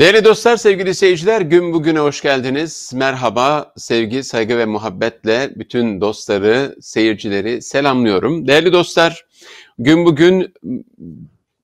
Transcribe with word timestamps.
Değerli 0.00 0.24
dostlar, 0.24 0.56
sevgili 0.56 0.94
seyirciler, 0.94 1.40
gün 1.40 1.72
bugüne 1.72 1.98
hoş 1.98 2.22
geldiniz. 2.22 2.90
Merhaba, 2.94 3.72
sevgi, 3.76 4.24
saygı 4.24 4.58
ve 4.58 4.64
muhabbetle 4.64 5.50
bütün 5.56 6.00
dostları, 6.00 6.76
seyircileri 6.80 7.62
selamlıyorum. 7.62 8.48
Değerli 8.48 8.72
dostlar, 8.72 9.26
gün 9.78 10.04
bugün 10.04 10.54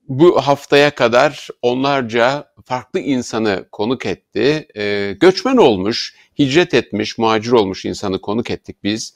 bu 0.07 0.41
haftaya 0.41 0.91
kadar 0.95 1.47
onlarca 1.61 2.53
farklı 2.65 2.99
insanı 2.99 3.65
konuk 3.71 4.05
etti. 4.05 4.67
E, 4.75 5.15
göçmen 5.19 5.57
olmuş, 5.57 6.15
hicret 6.39 6.73
etmiş, 6.73 7.17
muhacir 7.17 7.51
olmuş 7.51 7.85
insanı 7.85 8.21
konuk 8.21 8.51
ettik 8.51 8.77
biz. 8.83 9.13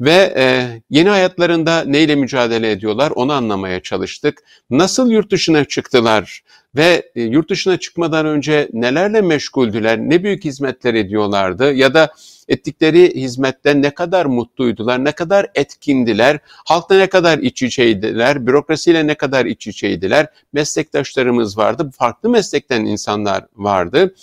Ve 0.00 0.34
e, 0.36 0.68
yeni 0.90 1.08
hayatlarında 1.08 1.84
neyle 1.84 2.14
mücadele 2.14 2.70
ediyorlar 2.70 3.10
onu 3.10 3.32
anlamaya 3.32 3.80
çalıştık. 3.80 4.42
Nasıl 4.70 5.10
yurt 5.10 5.30
dışına 5.32 5.64
çıktılar 5.64 6.42
ve 6.76 7.10
e, 7.14 7.22
yurt 7.22 7.50
dışına 7.50 7.76
çıkmadan 7.76 8.26
önce 8.26 8.68
nelerle 8.72 9.20
meşguldüler, 9.20 9.98
ne 9.98 10.24
büyük 10.24 10.44
hizmetler 10.44 10.94
ediyorlardı 10.94 11.72
ya 11.74 11.94
da 11.94 12.12
ettikleri 12.48 13.14
hizmetten 13.14 13.82
ne 13.82 13.90
kadar 13.90 14.26
mutluydular, 14.26 15.04
ne 15.04 15.12
kadar 15.12 15.50
etkindiler, 15.54 16.38
halkla 16.46 16.96
ne 16.96 17.06
kadar 17.06 17.38
iç 17.38 17.62
içeydiler, 17.62 18.46
bürokrasiyle 18.46 19.06
ne 19.06 19.14
kadar 19.14 19.46
iç 19.46 19.66
içeydiler, 19.66 20.26
meslektaşlarımız 20.52 21.58
vardı, 21.58 21.90
farklı 21.98 22.28
meslekten 22.28 22.84
insanlar 22.84 23.44
vardı. 23.56 24.14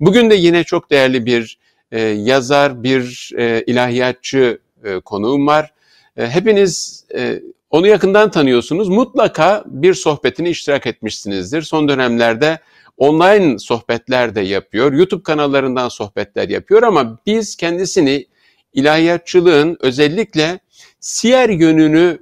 Bugün 0.00 0.30
de 0.30 0.34
yine 0.34 0.64
çok 0.64 0.90
değerli 0.90 1.26
bir 1.26 1.58
e, 1.92 2.00
yazar, 2.00 2.82
bir 2.82 3.32
e, 3.38 3.64
ilahiyatçı 3.66 4.58
e, 4.84 5.00
konuğum 5.00 5.46
var. 5.46 5.72
E, 6.16 6.26
hepiniz 6.26 7.04
e, 7.14 7.40
onu 7.70 7.86
yakından 7.86 8.30
tanıyorsunuz. 8.30 8.88
Mutlaka 8.88 9.64
bir 9.66 9.94
sohbetini 9.94 10.48
iştirak 10.48 10.86
etmişsinizdir. 10.86 11.62
Son 11.62 11.88
dönemlerde 11.88 12.58
online 12.96 13.58
sohbetler 13.58 14.34
de 14.34 14.40
yapıyor. 14.40 14.92
YouTube 14.92 15.22
kanallarından 15.22 15.88
sohbetler 15.88 16.48
yapıyor 16.48 16.82
ama 16.82 17.18
biz 17.26 17.56
kendisini 17.56 18.26
ilahiyatçılığın 18.72 19.76
özellikle 19.80 20.58
siyer 21.00 21.48
yönünü 21.48 22.18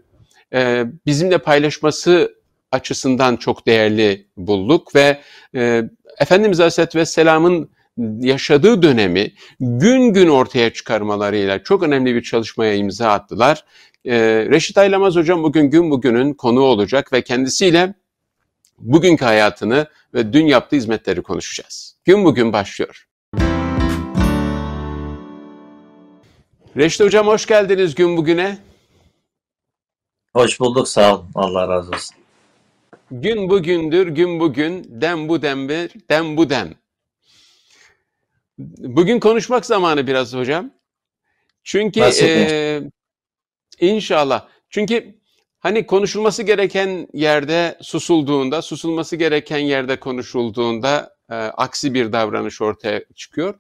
e, 0.52 0.84
bizimle 1.06 1.38
paylaşması 1.38 2.34
açısından 2.72 3.36
çok 3.36 3.66
değerli 3.66 4.26
bulduk 4.36 4.94
ve 4.94 5.20
e, 5.54 5.82
Efendimiz 6.20 6.60
Aleyhisselatü 6.60 6.98
Vesselam'ın 6.98 7.70
yaşadığı 8.20 8.82
dönemi 8.82 9.32
gün 9.60 10.12
gün 10.12 10.28
ortaya 10.28 10.72
çıkarmalarıyla 10.72 11.62
çok 11.62 11.82
önemli 11.82 12.14
bir 12.14 12.22
çalışmaya 12.22 12.74
imza 12.74 13.08
attılar. 13.08 13.64
Ee, 14.06 14.46
Reşit 14.50 14.78
Aylamaz 14.78 15.16
hocam 15.16 15.42
bugün 15.42 15.70
gün 15.70 15.90
bugünün 15.90 16.34
konuğu 16.34 16.62
olacak 16.62 17.12
ve 17.12 17.22
kendisiyle 17.22 17.94
bugünkü 18.78 19.24
hayatını 19.24 19.86
ve 20.14 20.32
dün 20.32 20.46
yaptığı 20.46 20.76
hizmetleri 20.76 21.22
konuşacağız. 21.22 21.96
Gün 22.04 22.24
bugün 22.24 22.52
başlıyor. 22.52 23.06
Reşit 26.76 27.00
hocam 27.00 27.26
hoş 27.26 27.46
geldiniz 27.46 27.94
gün 27.94 28.16
bugüne. 28.16 28.58
Hoş 30.32 30.60
bulduk 30.60 30.88
sağ 30.88 31.14
olun. 31.14 31.30
Allah 31.34 31.68
razı 31.68 31.90
olsun. 31.90 32.16
Gün 33.10 33.50
bugündür, 33.50 34.06
gün 34.06 34.40
bugün, 34.40 34.86
dem 34.88 35.28
bu 35.28 35.42
demdir, 35.42 35.92
dem 36.10 36.36
bu 36.36 36.50
dem. 36.50 36.74
Bugün 38.78 39.20
konuşmak 39.20 39.66
zamanı 39.66 40.06
biraz 40.06 40.34
hocam. 40.34 40.70
Çünkü 41.64 42.00
e, 42.00 42.82
inşallah. 43.80 44.46
Çünkü 44.70 45.14
hani 45.58 45.86
konuşulması 45.86 46.42
gereken 46.42 47.08
yerde 47.12 47.78
susulduğunda, 47.80 48.62
susulması 48.62 49.16
gereken 49.16 49.58
yerde 49.58 50.00
konuşulduğunda 50.00 51.16
e, 51.30 51.34
aksi 51.34 51.94
bir 51.94 52.12
davranış 52.12 52.62
ortaya 52.62 53.04
çıkıyor. 53.14 53.54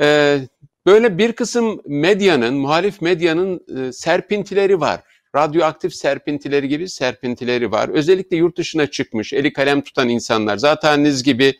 E, 0.00 0.38
böyle 0.86 1.18
bir 1.18 1.32
kısım 1.32 1.80
medyanın, 1.86 2.54
muhalif 2.54 3.02
medyanın 3.02 3.60
e, 3.76 3.92
serpintileri 3.92 4.80
var. 4.80 5.00
Radyoaktif 5.36 5.94
serpintileri 5.94 6.68
gibi 6.68 6.88
serpintileri 6.88 7.72
var. 7.72 7.88
Özellikle 7.88 8.36
yurt 8.36 8.58
dışına 8.58 8.86
çıkmış, 8.86 9.32
eli 9.32 9.52
kalem 9.52 9.82
tutan 9.82 10.08
insanlar. 10.08 10.56
Zaten 10.56 11.04
gibi 11.24 11.54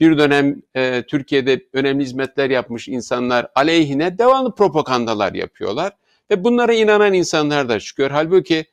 bir 0.00 0.18
dönem 0.18 0.62
e, 0.74 1.02
Türkiye'de 1.02 1.66
önemli 1.72 2.04
hizmetler 2.04 2.50
yapmış 2.50 2.88
insanlar 2.88 3.46
aleyhine 3.54 4.18
devamlı 4.18 4.54
propagandalar 4.54 5.34
yapıyorlar. 5.34 5.92
Ve 6.30 6.44
bunlara 6.44 6.74
inanan 6.74 7.12
insanlar 7.12 7.68
da 7.68 7.80
çıkıyor. 7.80 8.10
Halbuki 8.10 8.64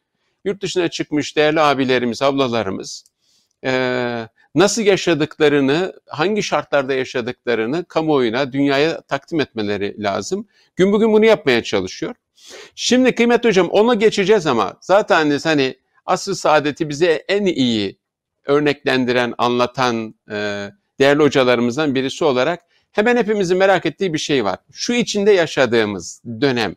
yurt 0.46 0.62
dışına 0.62 0.88
çıkmış 0.88 1.38
değerli 1.38 1.62
abilerimiz, 1.62 2.22
ablalarımız 2.22 3.04
e, 3.66 4.28
nasıl 4.56 4.82
yaşadıklarını, 4.82 5.94
hangi 6.08 6.44
şartlarda 6.44 6.94
yaşadıklarını 6.94 7.86
kamuoyuna, 7.86 8.54
dünyaya 8.54 9.02
takdim 9.02 9.40
etmeleri 9.40 10.04
lazım. 10.04 10.48
Gün 10.76 10.92
bugün 10.92 11.14
bunu 11.14 11.26
yapmaya 11.26 11.64
çalışıyor. 11.64 12.16
Şimdi 12.76 13.16
kıymetli 13.16 13.50
hocam 13.50 13.70
ona 13.70 13.94
geçeceğiz 13.94 14.48
ama 14.48 14.78
zaten 14.82 15.40
hani 15.44 15.76
asr 16.06 16.32
saadeti 16.32 16.90
bize 16.90 17.26
en 17.28 17.46
iyi 17.46 18.00
örneklendiren, 18.46 19.34
anlatan, 19.38 20.16
e, 20.32 20.70
değerli 21.00 21.24
hocalarımızdan 21.24 21.96
birisi 21.96 22.26
olarak 22.26 22.62
hemen 22.92 23.18
hepimizin 23.18 23.58
merak 23.58 23.86
ettiği 23.86 24.14
bir 24.14 24.18
şey 24.18 24.46
var. 24.46 24.58
Şu 24.72 24.94
içinde 24.94 25.32
yaşadığımız 25.32 26.22
dönem 26.42 26.76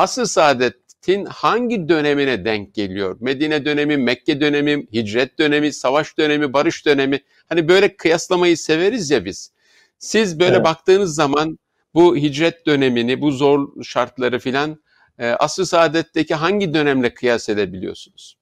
asıl 0.00 0.24
saadetin 0.24 1.24
hangi 1.24 1.88
dönemine 1.88 2.44
denk 2.44 2.74
geliyor? 2.74 3.16
Medine 3.20 3.64
dönemi, 3.64 3.96
Mekke 3.96 4.40
dönemi, 4.40 4.86
hicret 4.92 5.38
dönemi, 5.38 5.72
savaş 5.72 6.18
dönemi, 6.18 6.52
barış 6.52 6.86
dönemi. 6.86 7.20
Hani 7.48 7.68
böyle 7.68 7.96
kıyaslamayı 7.96 8.56
severiz 8.56 9.10
ya 9.10 9.24
biz. 9.24 9.52
Siz 9.98 10.40
böyle 10.40 10.54
evet. 10.54 10.64
baktığınız 10.64 11.14
zaman 11.14 11.58
bu 11.94 12.16
hicret 12.16 12.66
dönemini, 12.66 13.20
bu 13.20 13.30
zor 13.30 13.82
şartları 13.82 14.38
filan 14.38 14.80
e, 15.18 15.28
asıl 15.30 15.64
saadetteki 15.64 16.34
hangi 16.34 16.74
dönemle 16.74 17.14
kıyas 17.14 17.48
edebiliyorsunuz? 17.48 18.36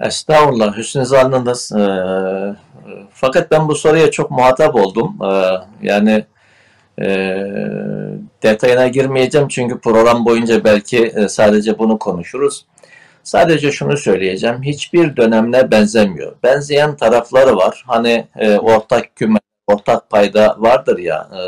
Estağfurullah, 0.00 0.76
hüsnü 0.76 1.06
zannınız. 1.06 1.72
E, 1.72 1.86
fakat 3.12 3.50
ben 3.50 3.68
bu 3.68 3.74
soruya 3.74 4.10
çok 4.10 4.30
muhatap 4.30 4.74
oldum. 4.74 5.18
E, 5.22 5.54
yani 5.82 6.26
e, 7.02 7.06
detayına 8.42 8.88
girmeyeceğim 8.88 9.48
çünkü 9.48 9.78
program 9.78 10.24
boyunca 10.24 10.64
belki 10.64 11.06
e, 11.06 11.28
sadece 11.28 11.78
bunu 11.78 11.98
konuşuruz. 11.98 12.66
Sadece 13.22 13.72
şunu 13.72 13.96
söyleyeceğim. 13.96 14.62
Hiçbir 14.62 15.16
dönemle 15.16 15.70
benzemiyor. 15.70 16.32
Benzeyen 16.42 16.96
tarafları 16.96 17.56
var. 17.56 17.84
Hani 17.86 18.26
e, 18.36 18.58
ortak 18.58 19.16
küme, 19.16 19.38
ortak 19.66 20.10
payda 20.10 20.56
vardır 20.58 20.98
ya. 20.98 21.28
E, 21.32 21.42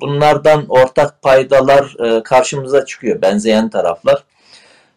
bunlardan 0.00 0.64
ortak 0.68 1.22
paydalar 1.22 1.96
e, 2.04 2.22
karşımıza 2.22 2.84
çıkıyor. 2.84 3.22
Benzeyen 3.22 3.68
taraflar. 3.70 4.24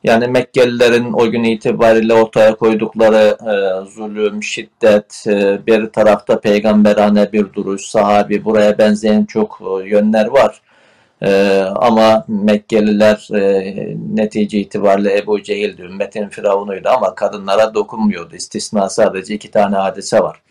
Yani 0.03 0.27
Mekkelilerin 0.27 1.13
o 1.13 1.31
gün 1.31 1.43
itibariyle 1.43 2.13
ortaya 2.13 2.55
koydukları 2.55 3.37
e, 3.51 3.85
zulüm, 3.91 4.43
şiddet, 4.43 5.23
e, 5.27 5.65
bir 5.67 5.89
tarafta 5.89 6.39
peygamberane 6.39 7.31
bir 7.31 7.53
duruş, 7.53 7.81
sahabi 7.81 8.45
buraya 8.45 8.77
benzeyen 8.77 9.25
çok 9.25 9.61
e, 9.61 9.89
yönler 9.89 10.27
var. 10.27 10.61
E, 11.23 11.59
ama 11.75 12.25
Mekkeliler 12.27 13.27
e, 13.35 13.97
netice 14.13 14.59
itibariyle 14.59 15.17
Ebu 15.17 15.43
Cehil'di, 15.43 15.81
ümmetin 15.81 16.29
firavunuydu 16.29 16.89
ama 16.89 17.15
kadınlara 17.15 17.73
dokunmuyordu. 17.73 18.35
İstisna 18.35 18.89
sadece 18.89 19.35
iki 19.35 19.51
tane 19.51 19.75
hadise 19.75 20.19
var. 20.19 20.41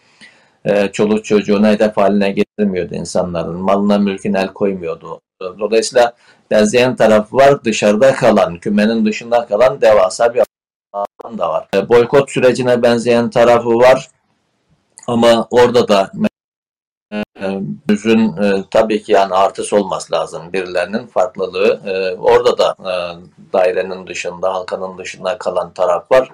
E, 0.65 0.89
çoluk 0.93 1.25
çocuğuna 1.25 1.69
hedef 1.69 1.97
haline 1.97 2.31
getirmiyordu 2.31 2.95
insanların. 2.95 3.57
Malına 3.61 3.99
mülküne 3.99 4.39
el 4.41 4.49
koymuyordu. 4.49 5.21
Dolayısıyla 5.41 6.13
benzeyen 6.51 6.97
taraf 6.97 7.33
var. 7.33 7.65
Dışarıda 7.65 8.15
kalan, 8.15 8.59
kümenin 8.59 9.07
dışında 9.07 9.47
kalan 9.47 9.81
devasa 9.81 10.35
bir 10.35 10.43
alan 10.93 11.39
da 11.39 11.51
var. 11.51 11.69
E, 11.75 11.89
boykot 11.89 12.31
sürecine 12.31 12.83
benzeyen 12.83 13.31
tarafı 13.31 13.69
var. 13.69 14.09
Ama 15.07 15.47
orada 15.51 15.89
da 15.89 16.11
yüzün 17.89 18.37
e, 18.37 18.65
tabii 18.71 19.03
ki 19.03 19.13
yani 19.13 19.35
artısı 19.35 19.77
olması 19.77 20.13
lazım 20.13 20.53
birilerinin 20.53 21.07
farklılığı. 21.07 21.81
E, 21.87 22.17
orada 22.17 22.59
da 22.59 22.77
e, 22.81 22.93
dairenin 23.53 24.07
dışında, 24.07 24.55
halkanın 24.55 24.99
dışında 24.99 25.39
kalan 25.39 25.73
taraf 25.73 26.13
var. 26.13 26.31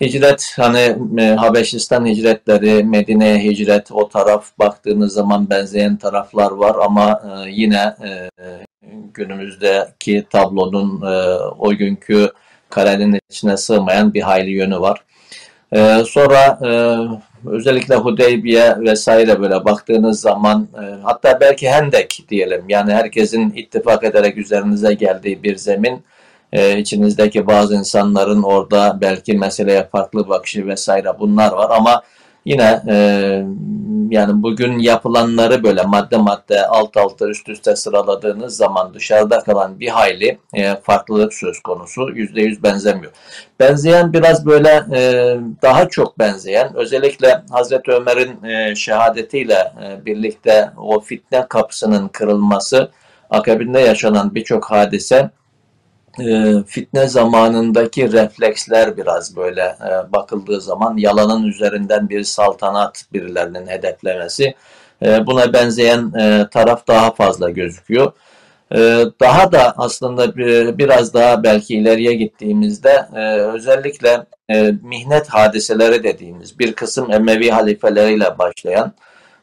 Hicret 0.00 0.52
hani 0.56 0.96
e, 1.18 1.34
Habeşistan 1.34 2.06
hicretleri, 2.06 2.84
Medine'ye 2.84 3.38
hicret 3.38 3.92
o 3.92 4.08
taraf 4.08 4.58
baktığınız 4.58 5.12
zaman 5.12 5.50
benzeyen 5.50 5.96
taraflar 5.96 6.50
var 6.50 6.76
ama 6.84 7.22
e, 7.24 7.50
yine 7.50 7.96
e, 8.04 8.28
günümüzdeki 9.14 10.26
tablonun 10.30 11.02
e, 11.02 11.38
o 11.58 11.70
günkü 11.70 12.32
karenin 12.70 13.20
içine 13.30 13.56
sığmayan 13.56 14.14
bir 14.14 14.22
hayli 14.22 14.50
yönü 14.50 14.80
var. 14.80 15.02
E, 15.72 16.04
sonra 16.04 16.58
e, 16.66 16.70
özellikle 17.46 17.94
Hudeybiye 17.94 18.76
vesaire 18.80 19.40
böyle 19.40 19.64
baktığınız 19.64 20.20
zaman 20.20 20.68
e, 20.74 20.84
hatta 21.02 21.40
belki 21.40 21.70
Hendek 21.70 22.24
diyelim 22.28 22.64
yani 22.68 22.92
herkesin 22.92 23.50
ittifak 23.50 24.04
ederek 24.04 24.38
üzerinize 24.38 24.94
geldiği 24.94 25.42
bir 25.42 25.56
zemin 25.56 26.02
e, 26.52 26.78
içinizdeki 26.78 27.46
bazı 27.46 27.74
insanların 27.74 28.42
orada 28.42 28.98
belki 29.00 29.34
meseleye 29.34 29.84
farklı 29.92 30.28
bakışı 30.28 30.66
vesaire 30.66 31.08
bunlar 31.18 31.52
var 31.52 31.70
ama 31.70 32.02
yine 32.48 32.82
e, 32.88 32.96
yani 34.10 34.42
bugün 34.42 34.78
yapılanları 34.78 35.64
böyle 35.64 35.82
madde 35.82 36.16
madde 36.16 36.66
alt 36.66 36.96
alta 36.96 37.28
üst 37.28 37.48
üste 37.48 37.76
sıraladığınız 37.76 38.56
zaman 38.56 38.94
dışarıda 38.94 39.40
kalan 39.40 39.80
bir 39.80 39.88
hayli 39.88 40.38
e, 40.54 40.76
farklılık 40.76 41.34
söz 41.34 41.60
konusu. 41.60 42.10
Yüzde 42.14 42.42
yüz 42.42 42.62
benzemiyor. 42.62 43.12
Benzeyen 43.60 44.12
biraz 44.12 44.46
böyle 44.46 44.84
e, 44.92 45.00
daha 45.62 45.88
çok 45.88 46.18
benzeyen 46.18 46.74
özellikle 46.74 47.42
Hazreti 47.50 47.90
Ömer'in 47.92 48.44
e, 48.44 48.74
şehadetiyle 48.74 49.72
e, 49.84 50.06
birlikte 50.06 50.70
o 50.76 51.00
fitne 51.00 51.46
kapısının 51.48 52.08
kırılması 52.08 52.90
akabinde 53.30 53.80
yaşanan 53.80 54.34
birçok 54.34 54.70
hadise 54.70 55.30
e, 56.20 56.64
fitne 56.66 57.08
zamanındaki 57.08 58.12
refleksler 58.12 58.96
biraz 58.96 59.36
böyle 59.36 59.62
e, 59.62 60.12
bakıldığı 60.12 60.60
zaman 60.60 60.96
yalanın 60.96 61.46
üzerinden 61.46 62.08
bir 62.08 62.24
saltanat 62.24 63.04
birilerinin 63.12 63.66
hedeflemesi 63.66 64.54
e, 65.02 65.26
buna 65.26 65.52
benzeyen 65.52 66.12
e, 66.20 66.46
taraf 66.50 66.86
daha 66.88 67.10
fazla 67.10 67.50
gözüküyor. 67.50 68.12
Daha 69.20 69.52
da 69.52 69.74
aslında 69.76 70.36
bir, 70.36 70.78
biraz 70.78 71.14
daha 71.14 71.42
belki 71.42 71.76
ileriye 71.76 72.14
gittiğimizde 72.14 73.06
özellikle 73.54 74.26
mihnet 74.82 75.28
hadiseleri 75.28 76.04
dediğimiz 76.04 76.58
bir 76.58 76.72
kısım 76.72 77.12
Emevi 77.12 77.50
halifeleriyle 77.50 78.38
başlayan 78.38 78.92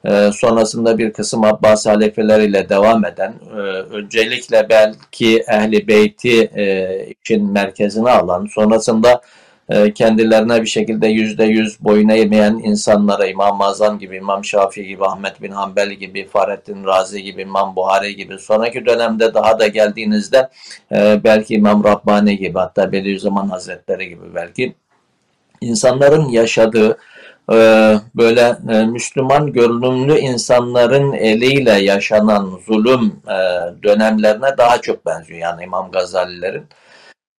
ee, 0.08 0.32
sonrasında 0.34 0.98
bir 0.98 1.14
kısım 1.14 1.44
Abbas 1.44 1.86
halifeleriyle 1.86 2.70
devam 2.70 3.06
eden, 3.06 3.34
e, 3.52 3.60
öncelikle 3.96 4.70
belki 4.70 5.40
Ehli 5.40 5.88
Beyti 5.88 6.42
e, 6.56 7.06
için 7.10 7.52
merkezine 7.52 8.10
alan, 8.10 8.46
sonrasında 8.46 9.22
e, 9.70 9.94
kendilerine 9.94 10.62
bir 10.62 10.68
şekilde 10.68 11.08
yüzde 11.08 11.44
yüz 11.44 11.84
boyun 11.84 12.10
eğmeyen 12.10 12.62
insanlara 12.64 13.28
İmam 13.28 13.62
Azam 13.62 14.00
gibi, 14.00 14.18
İmam 14.18 14.46
Şafii 14.46 14.88
gibi, 14.88 15.06
Ahmet 15.06 15.42
bin 15.42 15.52
Hanbel 15.52 15.92
gibi, 15.92 16.28
Fahrettin 16.28 16.86
Razi 16.86 17.24
gibi, 17.24 17.42
İmam 17.42 17.76
Buhari 17.76 18.16
gibi, 18.16 18.40
sonraki 18.40 18.86
dönemde 18.86 19.34
daha 19.34 19.60
da 19.60 19.68
geldiğinizde 19.68 20.50
belki 21.24 21.54
İmam 21.56 21.84
Rabbani 21.84 22.38
gibi, 22.38 22.60
hatta 22.60 22.92
Bediüzzaman 22.92 23.50
Hazretleri 23.50 24.10
gibi 24.10 24.36
belki 24.36 24.76
insanların 25.62 26.30
yaşadığı, 26.30 26.98
böyle 28.16 28.58
e, 28.70 28.86
Müslüman 28.86 29.54
görünümlü 29.54 30.18
insanların 30.18 31.14
eliyle 31.14 31.72
yaşanan 31.72 32.60
zulüm 32.68 33.22
e, 33.28 33.38
dönemlerine 33.84 34.58
daha 34.58 34.82
çok 34.82 35.06
benziyor. 35.06 35.40
Yani 35.40 35.64
İmam 35.64 35.92
Gazalilerin. 35.92 36.66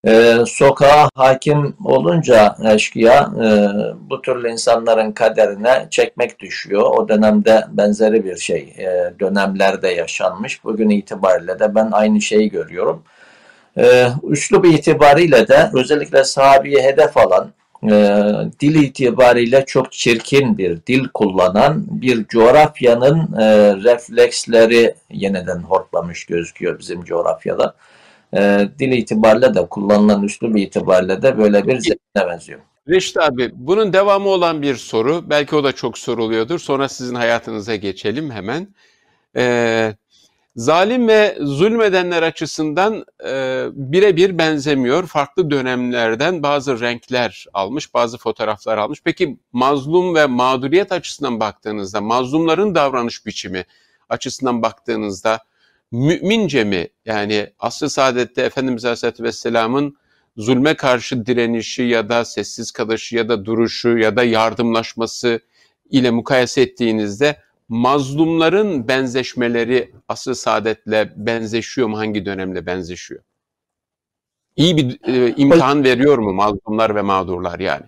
Ee, 0.07 0.39
sokağa 0.47 1.09
hakim 1.15 1.77
olunca 1.85 2.57
eşkıya 2.65 3.31
e, 3.45 3.49
bu 4.11 4.23
türlü 4.23 4.51
insanların 4.51 5.13
kaderine 5.13 5.87
çekmek 5.91 6.41
düşüyor. 6.41 6.83
O 6.83 7.09
dönemde 7.09 7.65
benzeri 7.69 8.25
bir 8.25 8.37
şey 8.37 8.75
dönemlerde 9.21 9.89
yaşanmış. 9.89 10.65
Bugün 10.65 10.91
itibariyle 10.91 11.59
de 11.59 11.75
ben 11.75 11.89
aynı 11.93 12.21
şeyi 12.21 12.51
görüyorum. 12.51 13.03
Ee, 13.79 14.09
üslup 14.23 14.67
itibariyle 14.67 15.49
de 15.49 15.71
özellikle 15.75 16.25
sahabiye 16.25 16.83
hedef 16.83 17.17
alan 17.17 17.53
e, 17.87 18.25
dil 18.61 18.83
itibariyle 18.83 19.65
çok 19.67 19.93
çirkin 19.93 20.59
bir 20.59 20.87
dil 20.87 21.09
kullanan 21.15 21.85
bir 21.91 22.27
coğrafyanın 22.27 23.33
e, 23.41 23.75
refleksleri 23.77 24.95
yeniden 25.11 25.59
hortlamış 25.59 26.25
gözüküyor 26.25 26.79
bizim 26.79 27.05
coğrafyada. 27.05 27.75
E, 28.35 28.69
dil 28.79 28.93
itibariyle 28.93 29.55
de 29.55 29.67
kullanılan 29.67 30.23
üslup 30.23 30.59
itibariyle 30.59 31.23
de 31.23 31.39
böyle 31.39 31.67
bir 31.67 31.81
zemine 31.81 32.31
benziyor. 32.33 32.61
Reşit 32.89 33.17
abi 33.17 33.51
bunun 33.55 33.93
devamı 33.93 34.29
olan 34.29 34.63
bir 34.63 34.75
soru. 34.75 35.31
Belki 35.31 35.57
o 35.57 35.65
da 35.65 35.73
çok 35.73 35.99
soruluyordur. 35.99 36.59
Sonra 36.59 36.89
sizin 36.89 37.15
hayatınıza 37.15 37.77
geçelim 37.77 38.31
hemen. 38.31 38.69
Ee, 39.37 39.95
Zalim 40.57 41.09
ve 41.09 41.39
zulmedenler 41.41 42.23
açısından 42.23 43.05
e, 43.27 43.67
birebir 43.73 44.39
benzemiyor. 44.39 45.07
Farklı 45.07 45.51
dönemlerden 45.51 46.43
bazı 46.43 46.81
renkler 46.81 47.47
almış, 47.53 47.95
bazı 47.95 48.19
fotoğraflar 48.19 48.79
almış. 48.79 49.01
Peki 49.05 49.39
mazlum 49.53 50.15
ve 50.15 50.27
mağduriyet 50.27 50.93
açısından 50.93 51.41
baktığınızda, 51.41 52.01
mazlumların 52.01 52.75
davranış 52.75 53.27
biçimi 53.27 53.65
açısından 54.09 54.63
baktığınızda 54.63 55.39
mümince 55.93 56.65
mi? 56.65 56.89
Yani 57.05 57.51
asr-ı 57.59 57.91
saadette 57.91 58.43
Efendimiz 58.43 58.85
Aleyhisselatü 58.85 59.23
Vesselam'ın 59.23 59.97
zulme 60.37 60.75
karşı 60.75 61.27
direnişi 61.27 61.83
ya 61.83 62.09
da 62.09 62.25
sessiz 62.25 62.71
kalışı 62.71 63.17
ya 63.17 63.29
da 63.29 63.45
duruşu 63.45 63.99
ya 63.99 64.17
da 64.17 64.25
yardımlaşması 64.25 65.41
ile 65.91 66.11
mukayese 66.11 66.63
ettiğinizde 66.63 67.46
mazlumların 67.69 68.89
benzeşmeleri 68.89 69.93
asr 70.09 70.33
saadetle 70.33 71.13
benzeşiyor 71.17 71.89
mu? 71.89 71.99
Hangi 71.99 72.27
dönemle 72.27 72.67
benzeşiyor? 72.67 73.21
İyi 74.57 74.77
bir 74.77 74.99
e, 75.09 75.35
imtihan 75.37 75.85
veriyor 75.85 76.19
mu 76.19 76.33
mazlumlar 76.33 76.95
ve 76.95 77.03
mağdurlar 77.03 77.59
yani? 77.59 77.87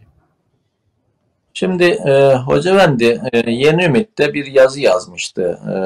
Şimdi 1.55 1.85
e, 1.85 2.35
Hoca 2.35 2.75
Efendi 2.75 3.21
e, 3.33 3.51
Yeni 3.51 3.85
Ümit'te 3.85 4.35
bir 4.35 4.47
yazı 4.47 4.81
yazmıştı. 4.81 5.59
E, 5.69 5.77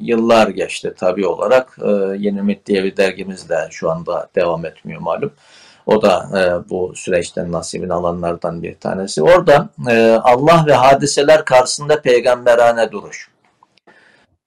yıllar 0.00 0.48
geçti 0.48 0.94
tabii 0.96 1.26
olarak. 1.26 1.78
E, 1.82 1.90
Yeni 2.18 2.38
Ümit 2.38 2.66
diye 2.66 2.84
bir 2.84 2.96
dergimiz 2.96 3.48
de 3.48 3.68
şu 3.70 3.90
anda 3.90 4.28
devam 4.34 4.66
etmiyor 4.66 5.00
malum. 5.00 5.32
O 5.86 6.02
da 6.02 6.28
e, 6.38 6.70
bu 6.70 6.92
süreçten 6.96 7.52
nasibini 7.52 7.92
alanlardan 7.92 8.62
bir 8.62 8.74
tanesi. 8.74 9.22
Orada 9.22 9.68
e, 9.90 10.10
Allah 10.22 10.64
ve 10.66 10.74
hadiseler 10.74 11.44
karşısında 11.44 12.02
peygamberane 12.02 12.92
duruş. 12.92 13.28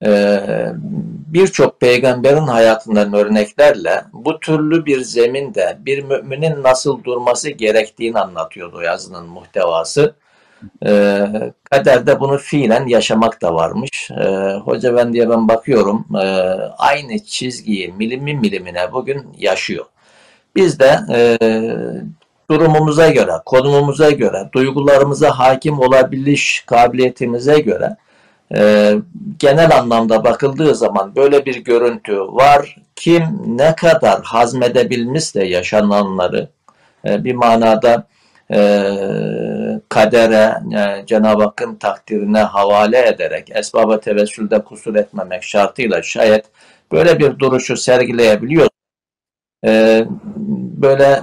E, 0.05 0.41
Birçok 1.25 1.79
peygamberin 1.79 2.47
hayatından 2.47 3.13
örneklerle 3.13 4.03
bu 4.13 4.39
türlü 4.39 4.85
bir 4.85 5.01
zeminde 5.01 5.77
bir 5.79 6.03
müminin 6.03 6.63
nasıl 6.63 7.03
durması 7.03 7.49
gerektiğini 7.49 8.19
anlatıyordu 8.19 8.81
yazının 8.81 9.25
muhtevası. 9.25 10.15
E, 10.85 11.21
kaderde 11.71 12.19
bunu 12.19 12.37
fiilen 12.37 12.87
yaşamak 12.87 13.41
da 13.41 13.55
varmış. 13.55 14.11
E, 14.11 14.25
Hoca 14.65 14.95
ben 14.95 15.13
diye 15.13 15.29
ben 15.29 15.47
bakıyorum 15.47 16.05
e, 16.15 16.25
aynı 16.77 17.19
çizgiyi 17.19 17.93
milimi 17.93 18.33
milimine 18.33 18.91
bugün 18.93 19.27
yaşıyor. 19.37 19.85
Biz 20.56 20.80
de 20.80 21.00
e, 21.14 21.38
durumumuza 22.50 23.09
göre, 23.09 23.31
konumumuza 23.45 24.12
göre, 24.12 24.50
duygularımıza 24.54 25.40
hakim 25.40 25.80
olabiliş 25.80 26.64
kabiliyetimize 26.68 27.59
göre 27.59 27.97
e, 28.56 28.94
genel 29.40 29.78
anlamda 29.78 30.24
bakıldığı 30.24 30.76
zaman 30.76 31.16
böyle 31.16 31.45
bir 31.45 31.64
görüntü 31.64 32.19
var. 32.19 32.76
Kim 32.95 33.24
ne 33.47 33.76
kadar 33.76 34.24
hazmedebilmişse 34.24 35.45
yaşananları 35.45 36.50
e, 37.06 37.24
bir 37.24 37.35
manada 37.35 38.07
e, 38.52 38.59
kadere, 39.90 40.56
e, 40.78 41.06
Cenab-ı 41.06 41.44
Hakk'ın 41.44 41.76
takdirine 41.76 42.40
havale 42.40 43.07
ederek 43.07 43.47
esbaba 43.56 44.00
tevessülde 44.00 44.59
kusur 44.59 44.95
etmemek 44.95 45.44
şartıyla 45.44 46.04
şayet 46.04 46.45
böyle 46.92 47.19
bir 47.19 47.40
duruşu 47.40 47.78
sergileyebiliyor 47.78 48.68
e, 49.66 50.06
böyle 50.81 51.22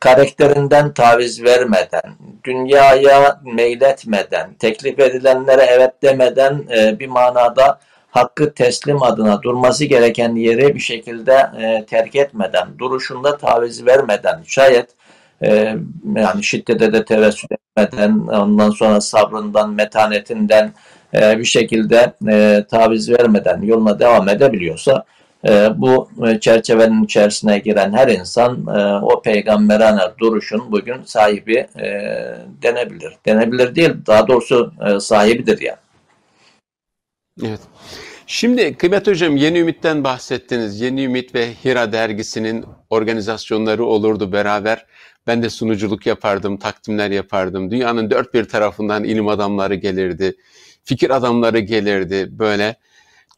karakterinden 0.00 0.94
taviz 0.94 1.44
vermeden, 1.44 2.14
dünyaya 2.44 3.40
meyletmeden, 3.44 4.54
teklif 4.54 4.98
edilenlere 4.98 5.62
evet 5.62 5.92
demeden 6.02 6.64
e, 6.76 6.98
bir 6.98 7.06
manada 7.06 7.78
hakkı 8.10 8.54
teslim 8.54 9.02
adına 9.02 9.42
durması 9.42 9.84
gereken 9.84 10.34
yeri 10.34 10.74
bir 10.74 10.80
şekilde 10.80 11.50
e, 11.60 11.84
terk 11.86 12.16
etmeden, 12.16 12.68
duruşunda 12.78 13.36
taviz 13.36 13.86
vermeden, 13.86 14.42
şayet 14.46 14.90
e, 15.42 15.76
yani 16.16 16.44
şiddete 16.44 16.92
de 16.92 17.04
tevessül 17.04 17.48
etmeden, 17.76 18.26
ondan 18.26 18.70
sonra 18.70 19.00
sabrından, 19.00 19.70
metanetinden 19.70 20.72
e, 21.14 21.38
bir 21.38 21.44
şekilde 21.44 22.12
e, 22.28 22.64
taviz 22.70 23.10
vermeden 23.10 23.62
yoluna 23.62 23.98
devam 23.98 24.28
edebiliyorsa 24.28 25.04
ee, 25.15 25.15
bu 25.76 26.08
e, 26.26 26.40
çerçevenin 26.40 27.04
içerisine 27.04 27.58
giren 27.58 27.92
her 27.92 28.08
insan 28.08 28.66
e, 28.66 29.04
o 29.04 29.22
peygamberane 29.22 30.00
duruşun 30.18 30.72
bugün 30.72 31.02
sahibi 31.04 31.66
e, 31.78 31.86
denebilir. 32.62 33.12
Denebilir 33.26 33.74
değil, 33.74 33.90
daha 34.06 34.28
doğrusu 34.28 34.72
sahibidir 35.00 35.60
yani. 35.60 35.78
Evet. 37.44 37.60
Şimdi 38.26 38.74
Kıymet 38.76 39.06
Hocam 39.06 39.36
Yeni 39.36 39.58
Ümit'ten 39.58 40.04
bahsettiniz. 40.04 40.80
Yeni 40.80 41.04
Ümit 41.04 41.34
ve 41.34 41.48
Hira 41.64 41.92
dergisinin 41.92 42.64
organizasyonları 42.90 43.84
olurdu 43.84 44.32
beraber. 44.32 44.86
Ben 45.26 45.42
de 45.42 45.50
sunuculuk 45.50 46.06
yapardım, 46.06 46.56
takdimler 46.56 47.10
yapardım. 47.10 47.70
Dünyanın 47.70 48.10
dört 48.10 48.34
bir 48.34 48.44
tarafından 48.44 49.04
ilim 49.04 49.28
adamları 49.28 49.74
gelirdi, 49.74 50.36
fikir 50.84 51.10
adamları 51.10 51.58
gelirdi 51.58 52.28
böyle 52.30 52.76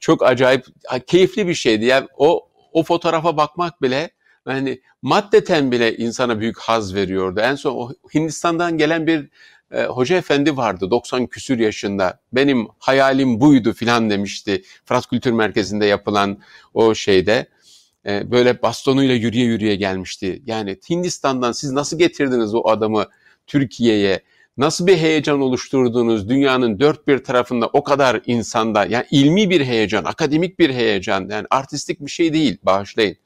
çok 0.01 0.23
acayip 0.23 0.67
keyifli 1.07 1.49
bir 1.49 1.55
şeydi. 1.55 1.85
Yani 1.85 2.09
o 2.17 2.49
o 2.73 2.83
fotoğrafa 2.83 3.37
bakmak 3.37 3.83
bile 3.83 4.11
yani 4.49 4.81
maddeten 5.03 5.73
bile 5.73 5.97
insana 5.97 6.41
büyük 6.41 6.59
haz 6.59 6.95
veriyordu. 6.95 7.41
En 7.41 7.55
son 7.55 7.75
o 7.75 7.93
Hindistan'dan 8.15 8.79
gelen 8.79 9.07
bir 9.07 9.29
e, 9.73 9.85
hoca 9.85 10.17
efendi 10.17 10.57
vardı 10.57 10.91
90 10.91 11.27
küsür 11.27 11.59
yaşında. 11.59 12.21
Benim 12.33 12.69
hayalim 12.79 13.41
buydu 13.41 13.73
filan 13.73 14.11
demişti. 14.11 14.63
Fırat 14.85 15.07
Kültür 15.07 15.33
Merkezi'nde 15.33 15.87
yapılan 15.87 16.39
o 16.75 16.95
şeyde. 16.95 17.49
E, 18.07 18.31
böyle 18.31 18.63
bastonuyla 18.63 19.15
yürüye 19.15 19.45
yürüye 19.45 19.77
gelmişti. 19.77 20.43
Yani 20.47 20.79
Hindistan'dan 20.91 21.53
siz 21.53 21.73
nasıl 21.73 21.99
getirdiniz 21.99 22.55
o 22.55 22.69
adamı 22.69 23.07
Türkiye'ye? 23.47 24.23
Nasıl 24.59 24.87
bir 24.87 24.97
heyecan 24.97 25.41
oluşturdunuz 25.41 26.29
dünyanın 26.29 26.81
dört 26.81 27.07
bir 27.09 27.19
tarafında 27.19 27.67
o 27.67 27.85
kadar 27.85 28.21
insanda? 28.27 28.85
Yani 28.85 29.05
ilmi 29.11 29.51
bir 29.51 29.65
heyecan, 29.65 30.05
akademik 30.05 30.59
bir 30.59 30.71
heyecan. 30.71 31.29
Yani 31.31 31.47
artistik 31.51 32.01
bir 32.01 32.11
şey 32.11 32.33
değil, 32.33 32.59
bağışlayın. 32.63 33.17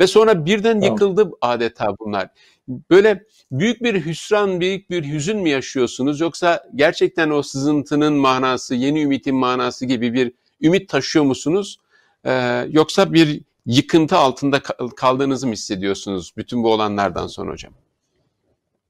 Ve 0.00 0.06
sonra 0.06 0.46
birden 0.46 0.80
yıkıldı 0.80 1.30
adeta 1.40 1.86
bunlar. 2.00 2.28
Böyle 2.68 3.24
büyük 3.50 3.82
bir 3.82 4.06
hüsran, 4.06 4.60
büyük 4.60 4.90
bir 4.90 5.04
hüzün 5.12 5.38
mü 5.38 5.48
yaşıyorsunuz 5.48 6.20
yoksa 6.20 6.64
gerçekten 6.74 7.30
o 7.30 7.42
sızıntının 7.42 8.12
manası, 8.12 8.74
yeni 8.74 9.02
ümitin 9.02 9.36
manası 9.36 9.86
gibi 9.86 10.12
bir 10.12 10.32
ümit 10.62 10.88
taşıyor 10.88 11.24
musunuz? 11.24 11.78
Ee, 12.24 12.66
yoksa 12.70 13.12
bir 13.12 13.40
yıkıntı 13.66 14.16
altında 14.16 14.60
kaldığınızı 14.96 15.46
mı 15.46 15.52
hissediyorsunuz 15.52 16.32
bütün 16.36 16.62
bu 16.62 16.72
olanlardan 16.72 17.26
sonra 17.26 17.52
hocam? 17.52 17.72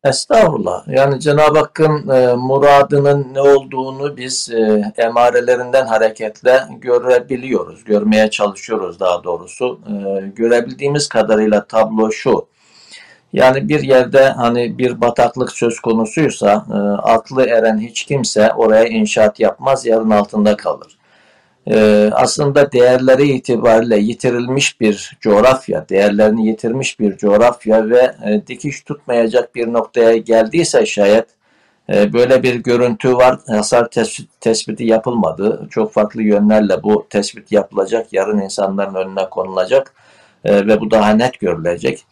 Estağfurullah. 0.09 0.89
Yani 0.89 1.21
Cenab-ı 1.21 1.59
Hakk'ın 1.59 2.09
e, 2.09 2.35
muradının 2.35 3.35
ne 3.35 3.41
olduğunu 3.41 4.17
biz 4.17 4.51
e, 4.53 4.93
emarelerinden 4.97 5.87
hareketle 5.87 6.61
görebiliyoruz. 6.81 7.85
Görmeye 7.85 8.31
çalışıyoruz 8.31 9.01
daha 9.01 9.25
doğrusu. 9.25 9.81
E, 9.87 10.27
görebildiğimiz 10.27 11.09
kadarıyla 11.09 11.67
tablo 11.67 12.13
şu. 12.13 12.47
Yani 13.33 13.69
bir 13.69 13.83
yerde 13.83 14.29
hani 14.29 14.79
bir 14.79 15.01
bataklık 15.01 15.53
söz 15.53 15.81
konusuysa 15.81 16.67
e, 16.71 16.77
aklı 17.03 17.47
eren 17.47 17.79
hiç 17.79 18.05
kimse 18.05 18.53
oraya 18.53 18.85
inşaat 18.85 19.41
yapmaz, 19.41 19.87
yarın 19.87 20.11
altında 20.11 20.57
kalır. 20.57 20.99
E, 21.71 22.11
aslında 22.13 22.73
değerleri 22.73 23.29
itibariyle 23.29 23.99
yitirilmiş 23.99 24.81
bir 24.81 25.17
coğrafya, 25.21 25.89
değerlerini 25.89 26.47
yitirmiş 26.49 27.01
bir 27.01 27.17
coğrafya 27.17 27.91
ve 27.91 28.15
e, 28.25 28.47
dikiş 28.47 28.83
tutmayacak 28.83 29.55
bir 29.55 29.73
noktaya 29.73 30.17
geldiyse 30.17 30.87
şayet 30.87 31.27
e, 31.93 32.13
böyle 32.13 32.43
bir 32.43 32.55
görüntü 32.55 33.17
var. 33.17 33.39
Hasar 33.47 33.89
tespiti 34.41 34.85
yapılmadı. 34.85 35.69
Çok 35.71 35.93
farklı 35.93 36.23
yönlerle 36.23 36.83
bu 36.83 37.07
tespit 37.11 37.53
yapılacak, 37.53 38.13
yarın 38.13 38.41
insanların 38.41 38.95
önüne 38.95 39.31
konulacak 39.31 39.95
e, 40.45 40.67
ve 40.67 40.81
bu 40.81 40.91
daha 40.91 41.11
net 41.11 41.41
görülecek. 41.41 42.05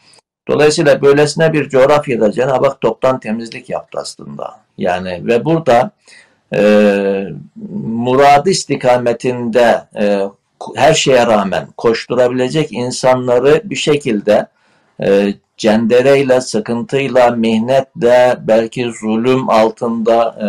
Dolayısıyla 0.49 1.03
böylesine 1.03 1.53
bir 1.53 1.69
coğrafyada 1.69 2.33
Cenab-ı 2.33 2.67
Hak 2.67 2.81
toptan 2.81 3.21
temizlik 3.21 3.71
yaptı 3.71 3.99
aslında. 4.01 4.61
Yani 4.79 5.27
ve 5.27 5.45
burada 5.45 5.91
e, 6.55 7.27
muradı 7.85 8.51
istikametinde 8.51 9.85
e, 9.97 10.21
her 10.77 10.95
şeye 10.95 11.27
rağmen 11.27 11.69
koşturabilecek 11.77 12.73
insanları 12.73 13.63
bir 13.65 13.77
şekilde 13.77 14.47
e, 15.03 15.35
cendereyle, 15.57 16.41
sıkıntıyla, 16.41 17.31
mihnetle, 17.31 18.37
belki 18.41 18.93
zulüm 19.01 19.51
altında 19.51 20.37
e, 20.41 20.49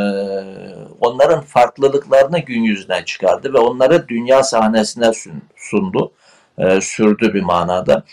onların 1.02 1.42
farklılıklarını 1.42 2.40
gün 2.40 2.62
yüzüne 2.62 3.06
çıkardı 3.06 3.54
ve 3.54 3.58
onları 3.58 4.08
dünya 4.08 4.44
sahnesine 4.44 5.12
sundu, 5.56 6.12
e, 6.58 6.82
sürdü 6.82 7.34
bir 7.34 7.44
manada. 7.44 8.04